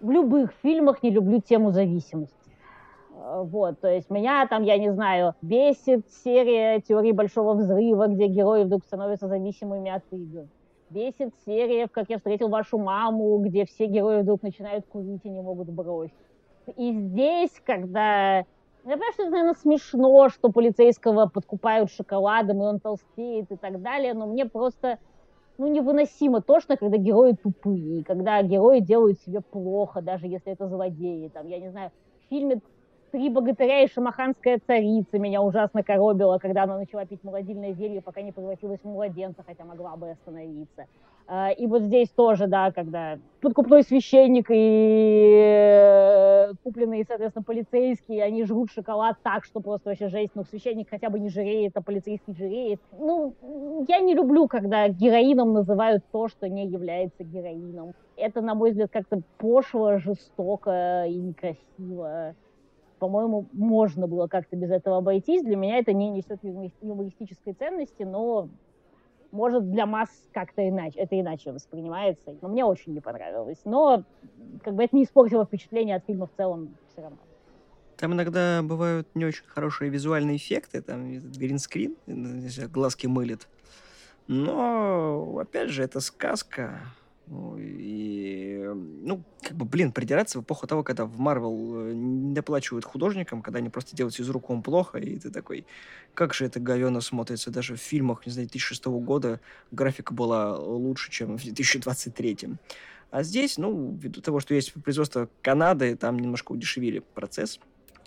в 0.00 0.10
любых 0.10 0.52
фильмах 0.62 1.04
не 1.04 1.10
люблю 1.10 1.40
тему 1.40 1.70
зависимости. 1.70 2.34
Э, 3.12 3.42
вот, 3.44 3.78
то 3.80 3.86
есть 3.86 4.10
меня 4.10 4.44
там, 4.48 4.64
я 4.64 4.76
не 4.76 4.92
знаю, 4.92 5.36
бесит 5.40 6.04
серия 6.24 6.80
теории 6.80 7.12
Большого 7.12 7.54
Взрыва, 7.54 8.08
где 8.08 8.26
герои 8.26 8.64
вдруг 8.64 8.84
становятся 8.84 9.28
зависимыми 9.28 9.92
от 9.92 10.02
игр. 10.10 10.48
Бесит 10.90 11.32
серия 11.46 11.86
«Как 11.86 12.10
я 12.10 12.16
встретил 12.16 12.48
вашу 12.48 12.76
маму», 12.76 13.38
где 13.38 13.64
все 13.66 13.86
герои 13.86 14.22
вдруг 14.22 14.42
начинают 14.42 14.84
курить 14.86 15.20
и 15.22 15.28
не 15.28 15.40
могут 15.40 15.68
бросить. 15.68 16.12
И 16.76 16.92
здесь, 16.92 17.52
когда... 17.64 18.44
Я 18.84 18.92
понимаю, 18.92 19.12
что 19.12 19.22
это, 19.22 19.30
наверное, 19.30 19.54
смешно, 19.54 20.28
что 20.30 20.50
полицейского 20.50 21.26
подкупают 21.26 21.90
шоколадом, 21.90 22.62
и 22.62 22.66
он 22.66 22.80
толстеет 22.80 23.50
и 23.52 23.56
так 23.56 23.82
далее, 23.82 24.14
но 24.14 24.26
мне 24.26 24.46
просто 24.46 24.98
ну, 25.58 25.66
невыносимо 25.66 26.40
тошно, 26.40 26.78
когда 26.78 26.96
герои 26.96 27.32
тупые, 27.32 28.02
когда 28.04 28.42
герои 28.42 28.80
делают 28.80 29.20
себе 29.20 29.42
плохо, 29.42 30.00
даже 30.00 30.26
если 30.26 30.52
это 30.52 30.66
злодеи. 30.66 31.28
Там, 31.28 31.46
я 31.46 31.58
не 31.58 31.68
знаю, 31.68 31.90
в 32.24 32.30
фильме 32.30 32.62
«Три 33.10 33.28
богатыря 33.28 33.82
и 33.82 33.88
шамаханская 33.88 34.60
царица» 34.66 35.18
меня 35.18 35.42
ужасно 35.42 35.82
коробила, 35.82 36.38
когда 36.38 36.62
она 36.62 36.78
начала 36.78 37.04
пить 37.04 37.22
молодильное 37.22 37.74
зелье, 37.74 38.00
пока 38.00 38.22
не 38.22 38.32
превратилась 38.32 38.80
в 38.82 38.88
младенца, 38.88 39.42
хотя 39.46 39.64
могла 39.64 39.96
бы 39.96 40.10
остановиться. 40.10 40.86
А, 41.32 41.50
и 41.52 41.68
вот 41.68 41.82
здесь 41.82 42.08
тоже, 42.10 42.48
да, 42.48 42.72
когда 42.72 43.16
подкупной 43.40 43.84
священник 43.84 44.46
и 44.50 45.32
э, 45.40 46.52
купленные, 46.64 47.04
соответственно, 47.06 47.44
полицейские, 47.44 48.24
они 48.24 48.42
жрут 48.44 48.72
шоколад 48.72 49.16
так, 49.22 49.44
что 49.44 49.60
просто 49.60 49.90
вообще 49.90 50.08
жесть. 50.08 50.32
Ну, 50.34 50.42
священник 50.42 50.90
хотя 50.90 51.08
бы 51.08 51.20
не 51.20 51.28
жиреет, 51.28 51.76
а 51.76 51.82
полицейский 51.82 52.34
жиреет. 52.34 52.80
Ну, 52.98 53.36
я 53.86 54.00
не 54.00 54.16
люблю, 54.16 54.48
когда 54.48 54.88
героином 54.88 55.52
называют 55.52 56.02
то, 56.10 56.26
что 56.26 56.48
не 56.48 56.66
является 56.66 57.22
героином. 57.22 57.94
Это, 58.16 58.40
на 58.40 58.56
мой 58.56 58.70
взгляд, 58.70 58.90
как-то 58.90 59.22
пошло, 59.38 59.98
жестоко 59.98 61.04
и 61.06 61.14
некрасиво 61.14 62.34
по-моему, 62.98 63.46
можно 63.52 64.06
было 64.06 64.26
как-то 64.26 64.56
без 64.56 64.70
этого 64.70 64.98
обойтись. 64.98 65.42
Для 65.42 65.56
меня 65.56 65.78
это 65.78 65.94
не 65.94 66.10
несет 66.10 66.40
юмористической 66.82 67.54
ценности, 67.54 68.02
но 68.02 68.50
может, 69.32 69.70
для 69.70 69.86
масс 69.86 70.08
как-то 70.32 70.68
иначе, 70.68 70.98
это 70.98 71.18
иначе 71.18 71.52
воспринимается. 71.52 72.36
Но 72.40 72.48
мне 72.48 72.64
очень 72.64 72.92
не 72.94 73.00
понравилось. 73.00 73.58
Но 73.64 74.04
как 74.62 74.74
бы 74.74 74.84
это 74.84 74.96
не 74.96 75.04
испортило 75.04 75.44
впечатление 75.44 75.96
от 75.96 76.04
фильма 76.04 76.26
в 76.26 76.32
целом 76.36 76.76
все 76.92 77.02
равно. 77.02 77.18
Там 77.96 78.14
иногда 78.14 78.62
бывают 78.62 79.08
не 79.14 79.26
очень 79.26 79.44
хорошие 79.44 79.90
визуальные 79.90 80.36
эффекты, 80.36 80.80
там 80.80 81.18
гринскрин, 81.18 81.96
глазки 82.72 83.06
мылит. 83.06 83.46
Но, 84.26 85.38
опять 85.38 85.68
же, 85.68 85.82
это 85.82 86.00
сказка. 86.00 86.80
И, 87.58 88.60
ну, 88.74 89.22
как 89.42 89.56
бы, 89.56 89.64
блин, 89.64 89.92
придираться 89.92 90.38
в 90.38 90.42
эпоху 90.42 90.66
того, 90.66 90.82
когда 90.82 91.04
в 91.04 91.18
Марвел 91.20 91.86
э, 91.86 91.92
не 91.94 92.34
доплачивают 92.34 92.84
художникам, 92.84 93.40
когда 93.40 93.58
они 93.58 93.68
просто 93.68 93.94
делают 93.94 94.18
из 94.18 94.28
рук 94.28 94.50
он 94.50 94.62
плохо, 94.62 94.98
и 94.98 95.16
ты 95.16 95.30
такой, 95.30 95.64
как 96.14 96.34
же 96.34 96.44
это 96.44 96.58
говенно 96.58 97.00
смотрится. 97.00 97.52
Даже 97.52 97.76
в 97.76 97.80
фильмах, 97.80 98.26
не 98.26 98.32
знаю, 98.32 98.48
2006 98.48 98.86
года 98.86 99.40
графика 99.70 100.12
была 100.12 100.58
лучше, 100.58 101.10
чем 101.12 101.38
в 101.38 101.42
2023. 101.42 102.48
А 103.12 103.22
здесь, 103.22 103.58
ну, 103.58 103.96
ввиду 104.00 104.20
того, 104.20 104.40
что 104.40 104.54
есть 104.54 104.72
производство 104.72 105.28
Канады, 105.42 105.96
там 105.96 106.18
немножко 106.18 106.52
удешевили 106.52 107.00
процесс 107.14 107.60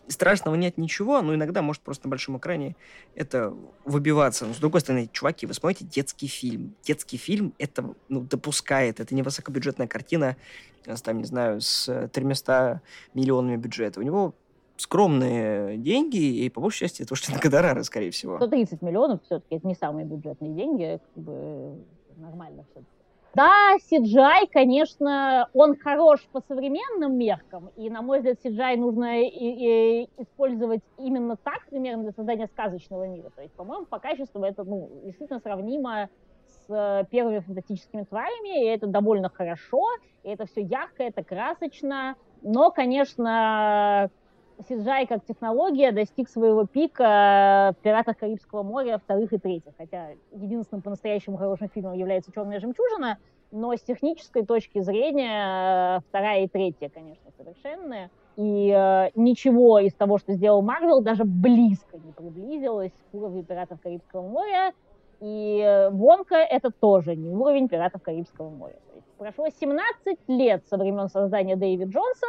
страшного 0.07 0.55
нет 0.55 0.77
ничего, 0.77 1.21
но 1.21 1.33
иногда 1.35 1.61
может 1.61 1.81
просто 1.81 2.07
на 2.07 2.11
большом 2.11 2.37
экране 2.37 2.75
это 3.15 3.53
выбиваться. 3.85 4.45
Но 4.45 4.53
с 4.53 4.57
другой 4.57 4.81
стороны, 4.81 5.09
чуваки, 5.11 5.45
вы 5.45 5.53
смотрите 5.53 5.85
детский 5.85 6.27
фильм. 6.27 6.75
Детский 6.83 7.17
фильм 7.17 7.53
это 7.57 7.93
ну, 8.09 8.21
допускает, 8.21 8.99
это 8.99 9.15
не 9.15 9.21
высокобюджетная 9.21 9.87
картина, 9.87 10.35
с, 10.85 11.01
там, 11.01 11.19
не 11.19 11.25
знаю, 11.25 11.61
с 11.61 12.09
300 12.11 12.81
миллионами 13.13 13.55
бюджета. 13.57 13.99
У 13.99 14.03
него 14.03 14.33
скромные 14.77 15.77
деньги, 15.77 16.17
и 16.17 16.49
по 16.49 16.59
большей 16.61 16.81
части 16.81 17.03
это 17.03 17.13
уж 17.13 17.27
на 17.29 17.39
гонорары, 17.39 17.83
скорее 17.83 18.11
всего. 18.11 18.37
130 18.37 18.81
миллионов 18.81 19.21
все-таки, 19.23 19.55
это 19.55 19.67
не 19.67 19.75
самые 19.75 20.05
бюджетные 20.05 20.53
деньги, 20.53 20.99
как 21.13 21.23
бы 21.23 21.77
нормально 22.17 22.65
все-таки. 22.71 22.92
Да, 23.35 23.49
CGI, 23.89 24.47
конечно, 24.51 25.49
он 25.53 25.75
хорош 25.75 26.21
по 26.31 26.39
современным 26.41 27.17
меркам, 27.17 27.69
и, 27.75 27.89
на 27.89 28.03
мой 28.03 28.19
взгляд, 28.19 28.37
CGI 28.45 28.77
нужно 28.77 29.23
и, 29.23 29.27
и 29.27 30.09
использовать 30.21 30.83
именно 30.99 31.35
так, 31.35 31.65
примерно, 31.67 32.03
для 32.03 32.11
создания 32.11 32.45
сказочного 32.45 33.07
мира. 33.07 33.31
То 33.35 33.41
есть, 33.41 33.55
по-моему, 33.55 33.87
по 33.87 33.97
качеству 33.97 34.43
это 34.43 34.63
ну, 34.63 35.01
действительно 35.03 35.39
сравнимо 35.39 36.09
с 36.45 36.65
э, 36.69 37.05
первыми 37.09 37.39
фантастическими 37.39 38.03
тварями, 38.03 38.65
и 38.65 38.67
это 38.67 38.85
довольно 38.85 39.29
хорошо, 39.29 39.83
и 40.21 40.29
это 40.29 40.45
все 40.45 40.61
ярко, 40.61 41.01
это 41.01 41.23
красочно, 41.23 42.15
но, 42.43 42.69
конечно, 42.69 44.11
CGI 44.59 45.07
как 45.07 45.25
технология 45.25 45.91
достиг 45.91 46.29
своего 46.29 46.65
пика 46.65 47.75
в 47.77 47.83
«Пиратах 47.83 48.17
Карибского 48.17 48.63
моря» 48.63 48.97
вторых 48.97 49.33
и 49.33 49.37
третьих, 49.37 49.73
хотя 49.77 50.09
единственным 50.31 50.81
по-настоящему 50.81 51.37
хорошим 51.37 51.69
фильмом 51.69 51.93
является 51.93 52.31
«Черная 52.31 52.59
жемчужина», 52.59 53.17
но 53.51 53.75
с 53.75 53.81
технической 53.81 54.45
точки 54.45 54.79
зрения 54.79 55.97
э, 55.97 55.99
вторая 56.09 56.45
и 56.45 56.47
третья, 56.47 56.89
конечно, 56.89 57.29
совершенные. 57.37 58.09
И 58.35 58.73
э, 58.75 59.11
ничего 59.15 59.77
из 59.79 59.93
того, 59.93 60.17
что 60.17 60.33
сделал 60.33 60.63
Марвел, 60.63 61.01
даже 61.01 61.23
близко 61.23 61.97
не 61.97 62.11
приблизилось 62.11 62.91
к 63.11 63.13
уровню 63.15 63.43
«Пиратов 63.43 63.79
Карибского 63.81 64.27
моря», 64.27 64.73
и 65.19 65.61
э, 65.63 65.89
Вонка— 65.89 66.35
это 66.37 66.71
тоже 66.71 67.15
не 67.15 67.29
уровень 67.29 67.69
«Пиратов 67.69 68.01
Карибского 68.01 68.49
моря». 68.49 68.75
Прошло 69.17 69.47
17 69.47 70.17
лет 70.27 70.65
со 70.67 70.77
времен 70.77 71.07
создания 71.07 71.55
Дэвида 71.55 71.85
Джонса, 71.85 72.25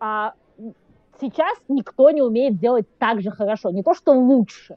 а 0.00 0.34
сейчас 1.20 1.56
никто 1.68 2.10
не 2.10 2.22
умеет 2.22 2.58
делать 2.58 2.86
так 2.98 3.22
же 3.22 3.30
хорошо. 3.30 3.70
Не 3.70 3.82
то, 3.82 3.94
что 3.94 4.12
лучше, 4.12 4.76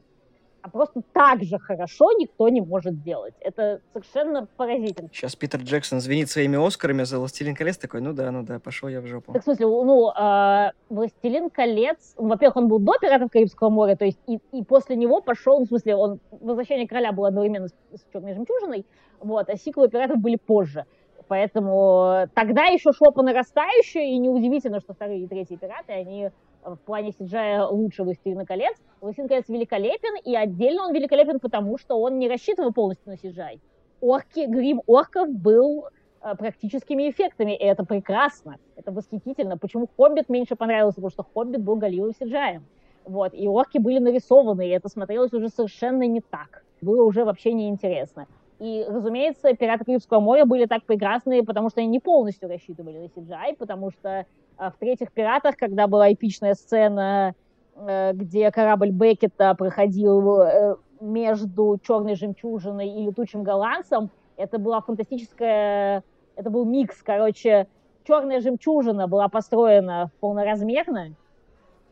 а 0.62 0.68
просто 0.68 1.02
так 1.12 1.42
же 1.42 1.58
хорошо 1.58 2.12
никто 2.18 2.48
не 2.48 2.60
может 2.60 3.02
делать. 3.02 3.34
Это 3.40 3.80
совершенно 3.92 4.46
поразительно. 4.56 5.08
Сейчас 5.12 5.36
Питер 5.36 5.60
Джексон 5.60 6.00
звенит 6.00 6.30
своими 6.30 6.64
Оскарами 6.64 7.04
за 7.04 7.18
«Властелин 7.18 7.54
колец», 7.54 7.78
такой, 7.78 8.00
ну 8.00 8.12
да, 8.12 8.30
ну 8.30 8.42
да, 8.42 8.58
пошел 8.58 8.88
я 8.88 9.00
в 9.00 9.06
жопу. 9.06 9.32
Так, 9.32 9.42
в 9.42 9.44
смысле, 9.44 9.66
ну, 9.66 10.10
э, 10.10 10.70
«Властелин 10.88 11.50
колец», 11.50 12.14
ну, 12.18 12.28
во-первых, 12.28 12.56
он 12.56 12.68
был 12.68 12.78
до 12.78 12.98
«Пиратов 13.00 13.30
Карибского 13.30 13.70
моря», 13.70 13.96
то 13.96 14.04
есть 14.04 14.18
и, 14.26 14.38
и 14.52 14.62
после 14.62 14.96
него 14.96 15.20
пошел, 15.20 15.58
ну, 15.58 15.64
в 15.64 15.68
смысле, 15.68 15.96
он 15.96 16.20
«Возвращение 16.30 16.86
короля» 16.86 17.12
было 17.12 17.28
одновременно 17.28 17.68
с, 17.68 17.72
с 17.94 18.04
«Черной 18.12 18.34
жемчужиной», 18.34 18.84
вот, 19.20 19.48
а 19.48 19.56
сиквелы 19.56 19.88
«Пиратов» 19.88 20.18
были 20.18 20.36
позже. 20.36 20.84
Поэтому 21.30 22.26
тогда 22.34 22.64
еще 22.64 22.90
шло 22.92 23.12
по 23.12 23.22
нарастающей, 23.22 24.14
и 24.14 24.18
неудивительно, 24.18 24.80
что 24.80 24.94
вторые 24.94 25.20
и 25.22 25.28
третьи 25.28 25.54
пираты, 25.54 25.92
они 25.92 26.30
в 26.64 26.78
плане 26.78 27.10
CGI 27.10 27.68
лучше 27.70 28.02
«Властелина 28.02 28.44
колец». 28.44 28.76
«Властелин 29.00 29.28
колец» 29.28 29.48
великолепен, 29.48 30.16
и 30.24 30.34
отдельно 30.34 30.86
он 30.86 30.92
великолепен, 30.92 31.38
потому 31.38 31.78
что 31.78 32.00
он 32.00 32.18
не 32.18 32.28
рассчитывал 32.28 32.72
полностью 32.72 33.12
на 33.12 33.14
CGI. 33.14 33.60
Орки, 34.00 34.44
грим 34.44 34.82
орков 34.88 35.28
был 35.28 35.86
э, 36.20 36.34
практическими 36.34 37.08
эффектами, 37.08 37.52
и 37.52 37.62
это 37.62 37.84
прекрасно, 37.84 38.56
это 38.74 38.90
восхитительно. 38.90 39.56
Почему 39.56 39.88
«Хоббит» 39.96 40.28
меньше 40.30 40.56
понравился? 40.56 40.96
Потому 40.96 41.10
что 41.10 41.22
«Хоббит» 41.22 41.62
был 41.62 41.76
галиловым 41.76 42.12
CGI. 42.20 42.60
Вот, 43.04 43.34
и 43.34 43.46
орки 43.46 43.78
были 43.78 44.00
нарисованы, 44.00 44.66
и 44.66 44.70
это 44.70 44.88
смотрелось 44.88 45.32
уже 45.32 45.48
совершенно 45.48 46.08
не 46.08 46.22
так. 46.22 46.64
Было 46.80 47.04
уже 47.04 47.24
вообще 47.24 47.52
неинтересно. 47.52 48.26
И, 48.60 48.84
разумеется, 48.86 49.54
«Пираты 49.54 49.86
Карибского 49.86 50.20
моря» 50.20 50.44
были 50.44 50.66
так 50.66 50.84
прекрасны, 50.84 51.42
потому 51.42 51.70
что 51.70 51.80
они 51.80 51.88
не 51.88 51.98
полностью 51.98 52.46
рассчитывали 52.46 52.98
на 52.98 53.06
CGI, 53.06 53.56
потому 53.58 53.90
что 53.90 54.26
а 54.58 54.70
в 54.70 54.76
«Третьих 54.76 55.10
пиратах», 55.12 55.56
когда 55.56 55.86
была 55.86 56.12
эпичная 56.12 56.52
сцена, 56.52 57.34
э, 57.74 58.12
где 58.12 58.50
корабль 58.50 58.90
Беккета 58.90 59.54
проходил 59.54 60.42
э, 60.42 60.76
между 61.00 61.78
черной 61.82 62.16
жемчужиной 62.16 62.86
и 62.86 63.06
летучим 63.06 63.42
голландцем, 63.42 64.10
это 64.36 64.58
была 64.58 64.82
фантастическая... 64.82 66.04
Это 66.36 66.50
был 66.50 66.66
микс, 66.66 67.02
короче, 67.02 67.66
черная 68.04 68.40
жемчужина 68.40 69.08
была 69.08 69.28
построена 69.28 70.10
полноразмерно, 70.20 71.14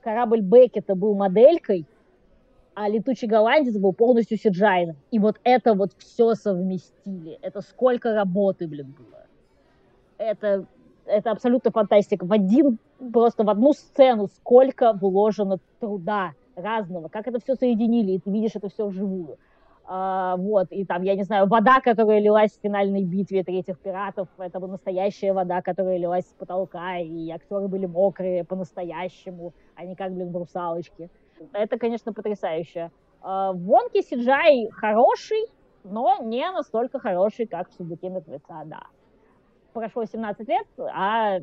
корабль 0.03 0.43
Беккета 0.43 0.95
был 0.95 1.14
моделькой, 1.14 1.87
а 2.81 2.89
летучий 2.89 3.26
голландец 3.26 3.76
был 3.76 3.93
полностью 3.93 4.39
сиджайном. 4.39 4.97
И 5.11 5.18
вот 5.18 5.41
это 5.43 5.74
вот 5.74 5.91
все 5.99 6.35
совместили. 6.35 7.37
Это 7.43 7.61
сколько 7.61 8.14
работы, 8.14 8.68
блин, 8.68 8.95
было. 8.97 9.26
Это 10.16 10.64
это 11.05 11.33
абсолютно 11.33 11.72
фантастика. 11.72 12.24
В 12.24 12.33
один, 12.33 12.79
просто 13.12 13.43
в 13.43 13.51
одну 13.51 13.72
сцену 13.72 14.29
сколько 14.29 14.93
вложено 14.93 15.59
труда 15.81 16.35
разного, 16.55 17.09
как 17.09 17.26
это 17.26 17.41
все 17.41 17.57
соединили, 17.57 18.12
и 18.12 18.18
ты 18.20 18.31
видишь 18.31 18.55
это 18.55 18.68
все 18.68 18.87
вживую. 18.87 19.39
А, 19.85 20.37
вот, 20.37 20.66
и 20.70 20.85
там, 20.85 21.03
я 21.03 21.16
не 21.16 21.24
знаю, 21.24 21.49
вода, 21.49 21.81
которая 21.81 22.20
лилась 22.20 22.53
в 22.53 22.61
финальной 22.61 23.03
битве 23.03 23.43
третьих 23.43 23.79
пиратов, 23.79 24.29
это 24.39 24.61
была 24.61 24.72
настоящая 24.72 25.33
вода, 25.33 25.62
которая 25.62 25.97
лилась 25.97 26.26
с 26.26 26.35
потолка, 26.35 26.99
и 26.99 27.31
актеры 27.31 27.68
были 27.68 27.87
мокрые 27.87 28.45
по-настоящему, 28.45 29.55
а 29.74 29.85
не 29.87 29.97
как, 29.97 30.12
блин, 30.12 30.31
брусалочки. 30.31 31.11
Это, 31.53 31.78
конечно, 31.78 32.12
потрясающе. 32.12 32.91
А, 33.20 33.53
в 33.53 33.59
Вонке 33.59 34.01
CGI 34.01 34.70
хороший, 34.70 35.47
но 35.84 36.18
не 36.22 36.51
настолько 36.51 36.99
хороший, 36.99 37.47
как 37.47 37.70
в 37.70 37.74
«Сундуке 37.74 38.09
мертвеца», 38.09 38.62
да 38.64 38.80
прошло 39.78 40.05
17 40.05 40.49
лет, 40.49 40.66
а 40.93 41.39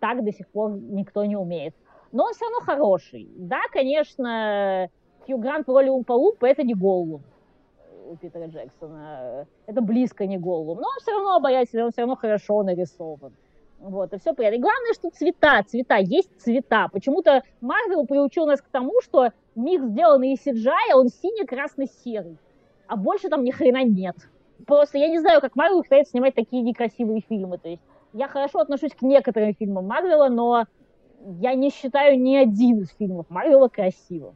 так 0.00 0.24
до 0.24 0.32
сих 0.32 0.48
пор 0.48 0.72
никто 0.72 1.24
не 1.24 1.36
умеет. 1.36 1.74
но 2.12 2.24
он 2.24 2.32
все 2.32 2.44
равно 2.46 2.60
хороший. 2.60 3.28
Да, 3.36 3.60
конечно, 3.70 4.88
Хью 5.26 5.38
Грант 5.38 5.66
в 5.66 5.70
роли 5.70 5.90
Умпа-Лумпа 5.90 6.46
это 6.46 6.62
не 6.62 6.74
Голлум 6.74 7.22
у 8.08 8.16
Питера 8.16 8.46
Джексона. 8.46 9.46
Это 9.66 9.80
близко 9.82 10.26
не 10.26 10.38
Голлум. 10.38 10.78
Но 10.78 10.88
он 10.88 11.00
все 11.00 11.10
равно 11.10 11.36
обаятельный, 11.36 11.84
он 11.84 11.90
все 11.90 12.02
равно 12.02 12.16
хорошо 12.16 12.62
нарисован. 12.62 13.32
Вот, 13.78 14.12
и 14.12 14.18
все 14.18 14.32
приятно. 14.32 14.56
И 14.56 14.60
главное, 14.60 14.94
что 14.94 15.10
цвета, 15.10 15.62
цвета, 15.66 15.96
есть 15.96 16.30
цвета. 16.40 16.88
Почему-то 16.92 17.42
Марвел 17.60 18.06
приучил 18.06 18.46
нас 18.46 18.60
к 18.60 18.68
тому, 18.68 19.00
что 19.02 19.30
микс, 19.54 19.84
сделанный 19.84 20.32
из 20.32 20.46
CGI, 20.46 20.94
он 20.94 21.08
синий-красно-серый. 21.08 22.38
А 22.86 22.96
больше 22.96 23.28
там 23.28 23.44
ни 23.44 23.50
хрена 23.50 23.84
нет. 23.84 24.16
Просто 24.66 24.98
я 24.98 25.08
не 25.08 25.18
знаю, 25.18 25.40
как 25.40 25.56
Марвел 25.56 25.82
пытается 25.82 26.12
снимать 26.12 26.34
такие 26.34 26.62
некрасивые 26.62 27.22
фильмы. 27.28 27.58
То 27.58 27.68
есть 27.68 27.82
я 28.12 28.28
хорошо 28.28 28.60
отношусь 28.60 28.92
к 28.92 29.02
некоторым 29.02 29.54
фильмам 29.54 29.86
Марвела, 29.86 30.28
но 30.28 30.64
я 31.40 31.54
не 31.54 31.70
считаю 31.70 32.18
ни 32.20 32.36
один 32.36 32.80
из 32.80 32.90
фильмов 32.90 33.26
Марвела 33.28 33.68
красивым. 33.68 34.34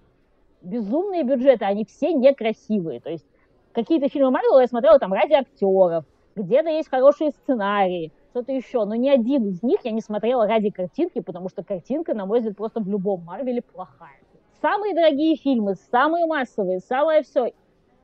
Безумные 0.63 1.23
бюджеты, 1.23 1.65
они 1.65 1.85
все 1.87 2.13
некрасивые. 2.13 3.01
То 3.01 3.11
есть 3.11 3.25
какие-то 3.73 4.09
фильмы 4.09 4.31
Марвела 4.31 4.61
я 4.61 4.67
смотрела 4.67 4.99
там 4.99 5.13
ради 5.13 5.33
актеров, 5.33 6.05
где-то 6.37 6.69
есть 6.69 6.91
хорошие 6.91 7.31
сценарии, 7.31 8.13
что-то 8.31 8.53
еще. 8.53 8.85
Но 8.85 8.95
ни 8.95 9.09
один 9.09 9.49
из 9.49 9.63
них 9.63 9.81
я 9.85 9.91
не 9.91 10.01
смотрела 10.01 10.47
ради 10.47 10.71
картинки, 10.71 11.21
потому 11.21 11.49
что 11.49 11.63
картинка, 11.63 12.15
на 12.15 12.27
мой 12.27 12.39
взгляд, 12.39 12.57
просто 12.57 12.81
в 12.81 12.89
любом 12.89 13.25
Марвеле 13.25 13.63
плохая. 13.63 14.21
Самые 14.63 14.95
дорогие 14.95 15.37
фильмы, 15.37 15.75
самые 15.91 16.27
массовые, 16.27 16.81
самое 16.81 17.23
все, 17.23 17.53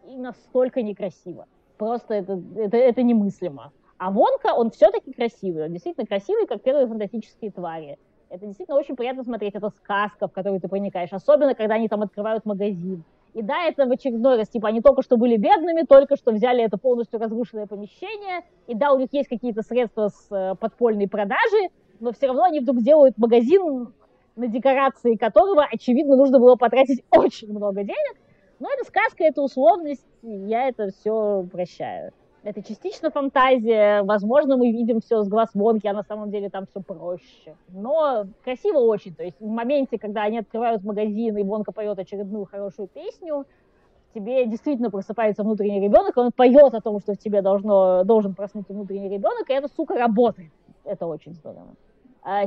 и 0.07 0.16
настолько 0.16 0.83
некрасиво. 0.83 1.47
Просто 1.77 2.14
это, 2.14 2.41
это, 2.57 2.77
это 2.77 3.03
немыслимо. 3.03 3.72
А 3.99 4.11
Вонка, 4.11 4.55
он 4.55 4.70
все-таки 4.70 5.12
красивый. 5.12 5.64
Он 5.64 5.72
действительно 5.72 6.07
красивый, 6.07 6.47
как 6.47 6.62
первые 6.62 6.87
фантастические 6.87 7.51
твари. 7.51 7.99
Это 8.29 8.47
действительно 8.47 8.79
очень 8.79 8.97
приятно 8.97 9.22
смотреть. 9.22 9.55
Это 9.55 9.70
сказка, 9.70 10.29
в 10.29 10.33
которую 10.33 10.61
ты 10.61 10.68
проникаешь. 10.68 11.12
Особенно, 11.12 11.55
когда 11.55 11.74
они 11.74 11.89
там 11.89 12.03
открывают 12.03 12.45
магазин. 12.45 13.05
И 13.37 13.43
да, 13.43 13.64
это 13.64 13.84
в 13.84 13.91
очередной 13.93 14.39
раз, 14.39 14.49
типа, 14.49 14.68
они 14.68 14.80
только 14.80 15.03
что 15.03 15.18
были 15.18 15.37
бедными, 15.37 15.82
только 15.82 16.16
что 16.16 16.32
взяли 16.32 16.64
это 16.64 16.78
полностью 16.78 17.20
разрушенное 17.20 17.66
помещение, 17.66 18.47
и 18.66 18.74
да, 18.74 18.95
у 18.95 18.99
них 18.99 19.09
есть 19.12 19.28
какие-то 19.28 19.61
средства 19.61 20.09
с 20.09 20.34
э, 20.34 20.55
подпольной 20.59 21.07
продажи, 21.07 21.68
но 22.01 22.12
все 22.12 22.28
равно 22.28 22.45
они 22.45 22.61
вдруг 22.61 22.82
делают 22.82 23.18
магазин, 23.18 23.93
на 24.37 24.47
декорации 24.47 25.16
которого, 25.16 25.66
очевидно, 25.70 26.16
нужно 26.16 26.39
было 26.39 26.57
потратить 26.57 27.05
очень 27.11 27.51
много 27.51 27.82
денег. 27.82 28.16
Но 28.59 28.70
это 28.72 28.87
сказка, 28.87 29.24
это 29.24 29.43
условность, 29.43 30.07
я 30.22 30.68
это 30.68 30.89
все 30.89 31.47
прощаю. 31.53 32.12
Это 32.47 32.63
частично 32.63 33.11
фантазия. 33.11 34.05
Возможно, 34.05 34.57
мы 34.57 34.71
видим 34.71 35.01
все 35.01 35.25
с 35.25 35.29
глаз 35.29 35.51
Вонки, 35.55 35.89
а 35.89 35.93
на 35.93 36.05
самом 36.05 36.31
деле 36.31 36.49
там 36.49 36.67
все 36.67 36.81
проще. 36.81 37.57
Но 37.71 38.27
красиво 38.45 38.79
очень. 38.79 39.17
То 39.17 39.25
есть 39.25 39.41
в 39.41 39.49
моменте, 39.49 39.99
когда 39.99 40.23
они 40.23 40.39
открывают 40.39 40.85
магазин, 40.85 41.37
и 41.37 41.43
Вонка 41.43 41.73
поет 41.73 41.99
очередную 41.99 42.45
хорошую 42.45 42.87
песню, 42.87 43.47
тебе 44.15 44.47
действительно 44.47 44.93
просыпается 44.93 45.43
внутренний 45.43 45.81
ребенок, 45.81 46.17
он 46.17 46.31
поет 46.31 46.73
о 46.73 46.81
том, 46.81 47.01
что 47.01 47.15
в 47.15 47.19
тебе 47.19 47.43
должно, 47.43 48.05
должен 48.05 48.33
проснуться 48.33 48.75
внутренний 48.75 49.09
ребенок, 49.09 49.51
и 49.51 49.53
это, 49.53 49.67
сука, 49.67 49.97
работает. 49.97 50.53
Это 50.85 51.07
очень 51.07 51.35
здорово. 51.35 51.75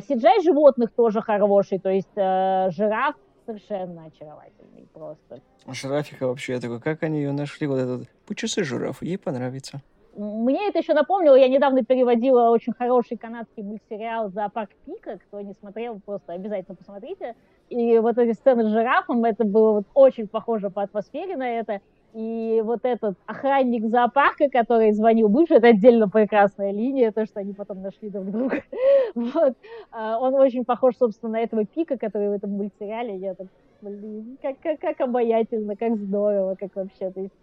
Сиджай 0.07 0.41
животных 0.41 0.93
тоже 0.93 1.21
хороший, 1.21 1.77
то 1.77 1.89
есть 1.89 2.07
э, 2.15 2.69
жираф 2.71 3.15
совершенно 3.49 4.05
очаровательный 4.05 4.87
просто. 4.93 5.41
Жирафика 5.67 6.27
вообще, 6.27 6.53
я 6.53 6.59
такой, 6.59 6.79
как 6.79 7.03
они 7.03 7.19
ее 7.19 7.31
нашли, 7.31 7.65
вот 7.67 7.79
этот 7.79 8.07
почасы 8.27 8.63
жираф, 8.63 9.01
ей 9.01 9.17
понравится. 9.17 9.81
Мне 10.15 10.67
это 10.67 10.79
еще 10.79 10.93
напомнило, 10.93 11.35
я 11.35 11.47
недавно 11.47 11.83
переводила 11.83 12.49
очень 12.49 12.73
хороший 12.73 13.17
канадский 13.17 13.63
мультсериал 13.63 14.29
«Зоопарк 14.29 14.69
Пика». 14.85 15.17
Кто 15.17 15.41
не 15.41 15.53
смотрел, 15.53 15.99
просто 15.99 16.33
обязательно 16.33 16.75
посмотрите. 16.75 17.35
И 17.69 17.97
вот 17.99 18.17
эти 18.17 18.33
сцены 18.33 18.63
с 18.65 18.67
жирафом, 18.67 19.23
это 19.23 19.45
было 19.45 19.71
вот 19.73 19.85
очень 19.93 20.27
похоже 20.27 20.69
по 20.69 20.81
атмосфере 20.81 21.37
на 21.37 21.49
это. 21.49 21.79
И 22.13 22.61
вот 22.63 22.79
этот 22.83 23.17
охранник 23.27 23.85
зоопарка, 23.85 24.49
который 24.49 24.91
звонил 24.93 25.29
бывший, 25.29 25.57
это 25.57 25.67
отдельно 25.67 26.09
прекрасная 26.09 26.71
линия, 26.71 27.11
то, 27.11 27.25
что 27.25 27.39
они 27.39 27.53
потом 27.53 27.81
нашли 27.81 28.09
друг 28.09 28.31
друга. 28.31 28.63
Вот. 29.15 29.55
А, 29.91 30.19
он 30.19 30.35
очень 30.35 30.65
похож, 30.65 30.95
собственно, 30.95 31.33
на 31.33 31.39
этого 31.39 31.65
пика, 31.65 31.97
который 31.97 32.29
в 32.29 32.33
этом 32.33 32.51
мультсериале. 32.51 33.17
Я 33.17 33.33
так, 33.33 33.47
блин, 33.81 34.37
как, 34.41 34.59
как, 34.59 34.79
как 34.79 35.01
обаятельно, 35.01 35.75
как 35.75 35.97
здорово, 35.97 36.55
как 36.55 36.75
вообще. 36.75 37.09
То 37.09 37.21
есть, 37.21 37.33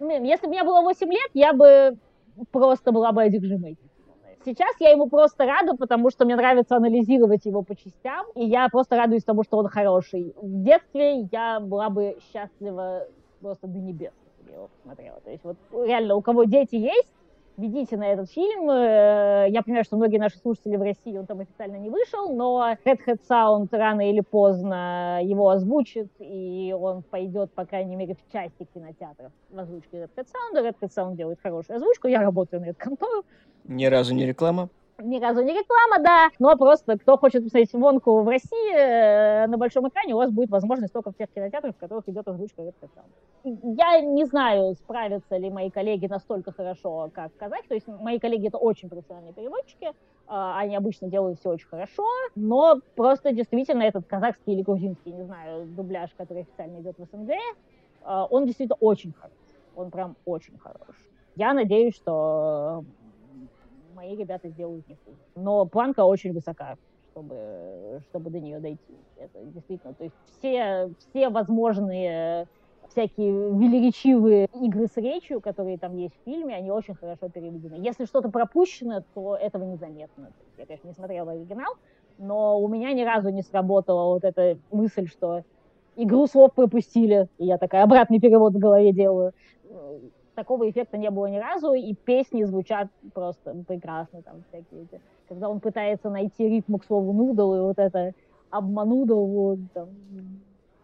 если 0.00 0.46
бы 0.46 0.50
мне 0.50 0.64
было 0.64 0.82
8 0.82 1.08
лет, 1.08 1.30
я 1.32 1.52
бы 1.52 1.96
просто 2.50 2.90
была 2.90 3.12
бы 3.12 3.22
одержимой. 3.22 3.76
Сейчас 4.44 4.74
я 4.78 4.90
ему 4.90 5.08
просто 5.08 5.46
рада, 5.46 5.74
потому 5.74 6.10
что 6.10 6.24
мне 6.24 6.36
нравится 6.36 6.76
анализировать 6.76 7.46
его 7.46 7.62
по 7.62 7.74
частям, 7.74 8.26
и 8.34 8.44
я 8.44 8.68
просто 8.68 8.96
радуюсь 8.96 9.24
тому, 9.24 9.42
что 9.42 9.56
он 9.56 9.68
хороший. 9.68 10.34
В 10.40 10.62
детстве 10.62 11.20
я 11.32 11.60
была 11.60 11.88
бы 11.88 12.18
счастлива 12.30 13.06
просто 13.44 13.66
до 13.66 13.78
небес, 13.78 14.12
я 14.48 14.54
его 14.54 14.68
посмотрела. 14.68 15.20
То 15.20 15.30
есть 15.30 15.44
вот 15.44 15.56
реально, 15.86 16.16
у 16.16 16.22
кого 16.22 16.44
дети 16.44 16.76
есть, 16.76 17.12
ведите 17.58 17.98
на 17.98 18.08
этот 18.08 18.30
фильм. 18.30 18.70
Э, 18.70 19.46
я 19.50 19.62
понимаю, 19.62 19.84
что 19.84 19.96
многие 19.96 20.16
наши 20.16 20.38
слушатели 20.38 20.76
в 20.76 20.82
России, 20.82 21.18
он 21.18 21.26
там 21.26 21.40
официально 21.40 21.76
не 21.76 21.90
вышел, 21.90 22.34
но 22.34 22.74
Red 22.86 23.00
Hat 23.06 23.20
Sound 23.28 23.68
рано 23.72 24.08
или 24.08 24.20
поздно 24.20 25.20
его 25.22 25.50
озвучит, 25.50 26.08
и 26.20 26.74
он 26.76 27.02
пойдет, 27.02 27.52
по 27.52 27.66
крайней 27.66 27.96
мере, 27.96 28.14
в 28.14 28.32
части 28.32 28.66
кинотеатров 28.72 29.30
в 29.50 29.58
озвучке 29.58 29.98
Red 29.98 30.10
Hat 30.16 30.26
Sound. 30.26 30.62
Red 30.62 30.76
Hat 30.80 30.90
Sound 30.96 31.16
делает 31.16 31.38
хорошую 31.42 31.76
озвучку, 31.76 32.08
я 32.08 32.22
работаю 32.22 32.62
на 32.62 32.66
эту 32.70 32.78
контору. 32.78 33.24
Ни 33.64 33.84
разу 33.84 34.14
не 34.14 34.24
реклама? 34.24 34.70
Ни 34.98 35.18
разу 35.18 35.42
не 35.42 35.52
реклама, 35.52 35.98
да, 36.02 36.28
но 36.38 36.56
просто 36.56 36.98
кто 36.98 37.16
хочет 37.16 37.44
посмотреть 37.44 37.72
Вонку 37.72 38.22
в 38.22 38.28
России 38.28 38.74
э, 38.74 39.46
на 39.46 39.58
большом 39.58 39.88
экране, 39.88 40.14
у 40.14 40.18
вас 40.18 40.30
будет 40.30 40.50
возможность 40.50 40.92
только 40.92 41.10
в 41.10 41.16
тех 41.16 41.28
кинотеатрах, 41.30 41.74
в 41.74 41.78
которых 41.78 42.08
идет 42.08 42.26
озвучка 42.28 42.62
Red 42.62 42.74
Я 43.44 44.00
не 44.00 44.24
знаю, 44.24 44.74
справятся 44.74 45.36
ли 45.36 45.50
мои 45.50 45.70
коллеги 45.70 46.06
настолько 46.06 46.52
хорошо, 46.52 47.10
как 47.12 47.36
казахи, 47.36 47.68
то 47.68 47.74
есть 47.74 47.86
мои 47.88 48.18
коллеги 48.18 48.48
это 48.48 48.58
очень 48.58 48.88
профессиональные 48.88 49.32
переводчики, 49.32 49.92
а, 50.26 50.58
они 50.58 50.76
обычно 50.76 51.08
делают 51.08 51.40
все 51.40 51.50
очень 51.50 51.68
хорошо, 51.68 52.06
но 52.34 52.80
просто 52.94 53.32
действительно 53.32 53.82
этот 53.82 54.06
казахский 54.06 54.54
или 54.54 54.62
грузинский, 54.62 55.12
не 55.12 55.24
знаю, 55.24 55.66
дубляж, 55.66 56.10
который 56.16 56.42
официально 56.42 56.80
идет 56.80 56.96
в 56.98 57.04
СНГ, 57.04 57.32
а, 58.02 58.26
он 58.26 58.46
действительно 58.46 58.76
очень 58.80 59.12
хорош, 59.12 59.36
он 59.76 59.90
прям 59.90 60.16
очень 60.24 60.56
хорош. 60.58 60.96
Я 61.36 61.52
надеюсь, 61.52 61.96
что 61.96 62.84
мои 63.94 64.16
ребята 64.16 64.48
сделают 64.48 64.86
не 64.88 64.96
хуже. 65.04 65.16
Но 65.36 65.66
планка 65.66 66.04
очень 66.04 66.32
высока, 66.32 66.76
чтобы, 67.12 68.00
чтобы 68.10 68.30
до 68.30 68.40
нее 68.40 68.60
дойти. 68.60 68.94
Это 69.16 69.44
действительно, 69.44 69.94
то 69.94 70.04
есть 70.04 70.16
все, 70.38 70.90
все 70.98 71.28
возможные 71.28 72.46
всякие 72.90 73.30
велеречивые 73.30 74.48
игры 74.60 74.86
с 74.86 74.96
речью, 74.96 75.40
которые 75.40 75.78
там 75.78 75.96
есть 75.96 76.14
в 76.14 76.24
фильме, 76.24 76.54
они 76.54 76.70
очень 76.70 76.94
хорошо 76.94 77.28
переведены. 77.28 77.76
Если 77.76 78.04
что-то 78.04 78.28
пропущено, 78.28 79.02
то 79.14 79.36
этого 79.36 79.64
незаметно. 79.64 80.30
Я, 80.58 80.66
конечно, 80.66 80.88
не 80.88 80.94
смотрела 80.94 81.32
оригинал, 81.32 81.74
но 82.18 82.60
у 82.60 82.68
меня 82.68 82.92
ни 82.92 83.02
разу 83.02 83.30
не 83.30 83.42
сработала 83.42 84.14
вот 84.14 84.24
эта 84.24 84.58
мысль, 84.70 85.08
что 85.08 85.42
игру 85.96 86.26
слов 86.26 86.52
пропустили, 86.54 87.28
и 87.38 87.46
я 87.46 87.58
такая 87.58 87.84
обратный 87.84 88.20
перевод 88.20 88.54
в 88.54 88.58
голове 88.58 88.92
делаю 88.92 89.32
такого 90.34 90.68
эффекта 90.70 90.96
не 90.96 91.10
было 91.10 91.26
ни 91.26 91.38
разу, 91.38 91.72
и 91.72 91.94
песни 91.94 92.44
звучат 92.44 92.88
просто 93.12 93.54
прекрасно, 93.66 94.22
там 94.22 94.44
всякие 94.48 94.82
эти. 94.82 95.00
Когда 95.28 95.48
он 95.48 95.60
пытается 95.60 96.10
найти 96.10 96.48
ритм 96.48 96.76
к 96.76 96.84
слову 96.84 97.12
нудл, 97.12 97.54
и 97.54 97.60
вот 97.60 97.78
это 97.78 98.12
обманудл, 98.50 99.26
вот, 99.26 99.58
там, 99.72 99.88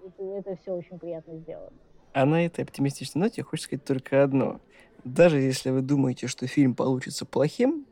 это, 0.05 0.23
это 0.23 0.57
все 0.57 0.75
очень 0.75 0.99
приятно 0.99 1.37
сделано. 1.37 1.71
А 2.13 2.25
на 2.25 2.45
этой 2.45 2.65
оптимистичной 2.65 3.23
ноте 3.23 3.43
хочется 3.43 3.69
сказать 3.69 3.85
только 3.85 4.23
одно. 4.23 4.61
Даже 5.05 5.39
если 5.39 5.71
вы 5.71 5.81
думаете, 5.81 6.27
что 6.27 6.47
фильм 6.47 6.75
получится 6.75 7.25
плохим, 7.25 7.87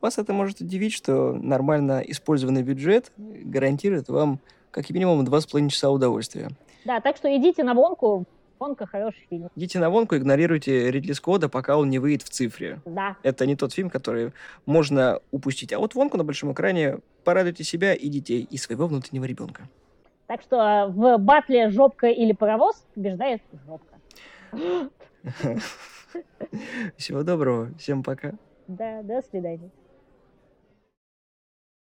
вас 0.00 0.18
это 0.18 0.32
может 0.32 0.60
удивить, 0.60 0.92
что 0.92 1.32
нормально 1.32 2.02
использованный 2.06 2.62
бюджет 2.62 3.12
гарантирует 3.16 4.08
вам 4.08 4.40
как 4.70 4.90
минимум 4.90 5.24
два 5.24 5.40
с 5.40 5.46
половиной 5.46 5.70
часа 5.70 5.90
удовольствия. 5.90 6.50
Да, 6.84 7.00
так 7.00 7.16
что 7.16 7.34
идите 7.34 7.64
на 7.64 7.74
вонку, 7.74 8.26
Вонка 8.58 8.86
хороший 8.86 9.26
фильм. 9.28 9.50
Идите 9.54 9.78
на 9.78 9.90
Вонку, 9.90 10.16
игнорируйте 10.16 10.90
Ридли 10.90 11.12
Скотта, 11.12 11.48
пока 11.48 11.76
он 11.76 11.90
не 11.90 11.98
выйдет 11.98 12.22
в 12.22 12.30
цифре. 12.30 12.80
Да. 12.84 13.16
Это 13.22 13.46
не 13.46 13.56
тот 13.56 13.72
фильм, 13.72 13.90
который 13.90 14.32
можно 14.64 15.20
упустить. 15.30 15.72
А 15.72 15.78
вот 15.78 15.94
Вонку 15.94 16.16
на 16.16 16.24
большом 16.24 16.52
экране 16.52 16.98
порадуйте 17.24 17.64
себя 17.64 17.94
и 17.94 18.08
детей, 18.08 18.46
и 18.50 18.56
своего 18.56 18.86
внутреннего 18.86 19.24
ребенка. 19.24 19.68
Так 20.26 20.42
что 20.42 20.56
э, 20.56 20.86
в 20.88 21.18
батле 21.18 21.70
жопка 21.70 22.08
или 22.08 22.32
паровоз 22.32 22.84
побеждает 22.94 23.42
жопка. 23.66 23.94
Всего 26.96 27.22
доброго. 27.22 27.70
Всем 27.78 28.02
пока. 28.02 28.32
Да, 28.66 29.02
до 29.02 29.22
свидания. 29.22 29.70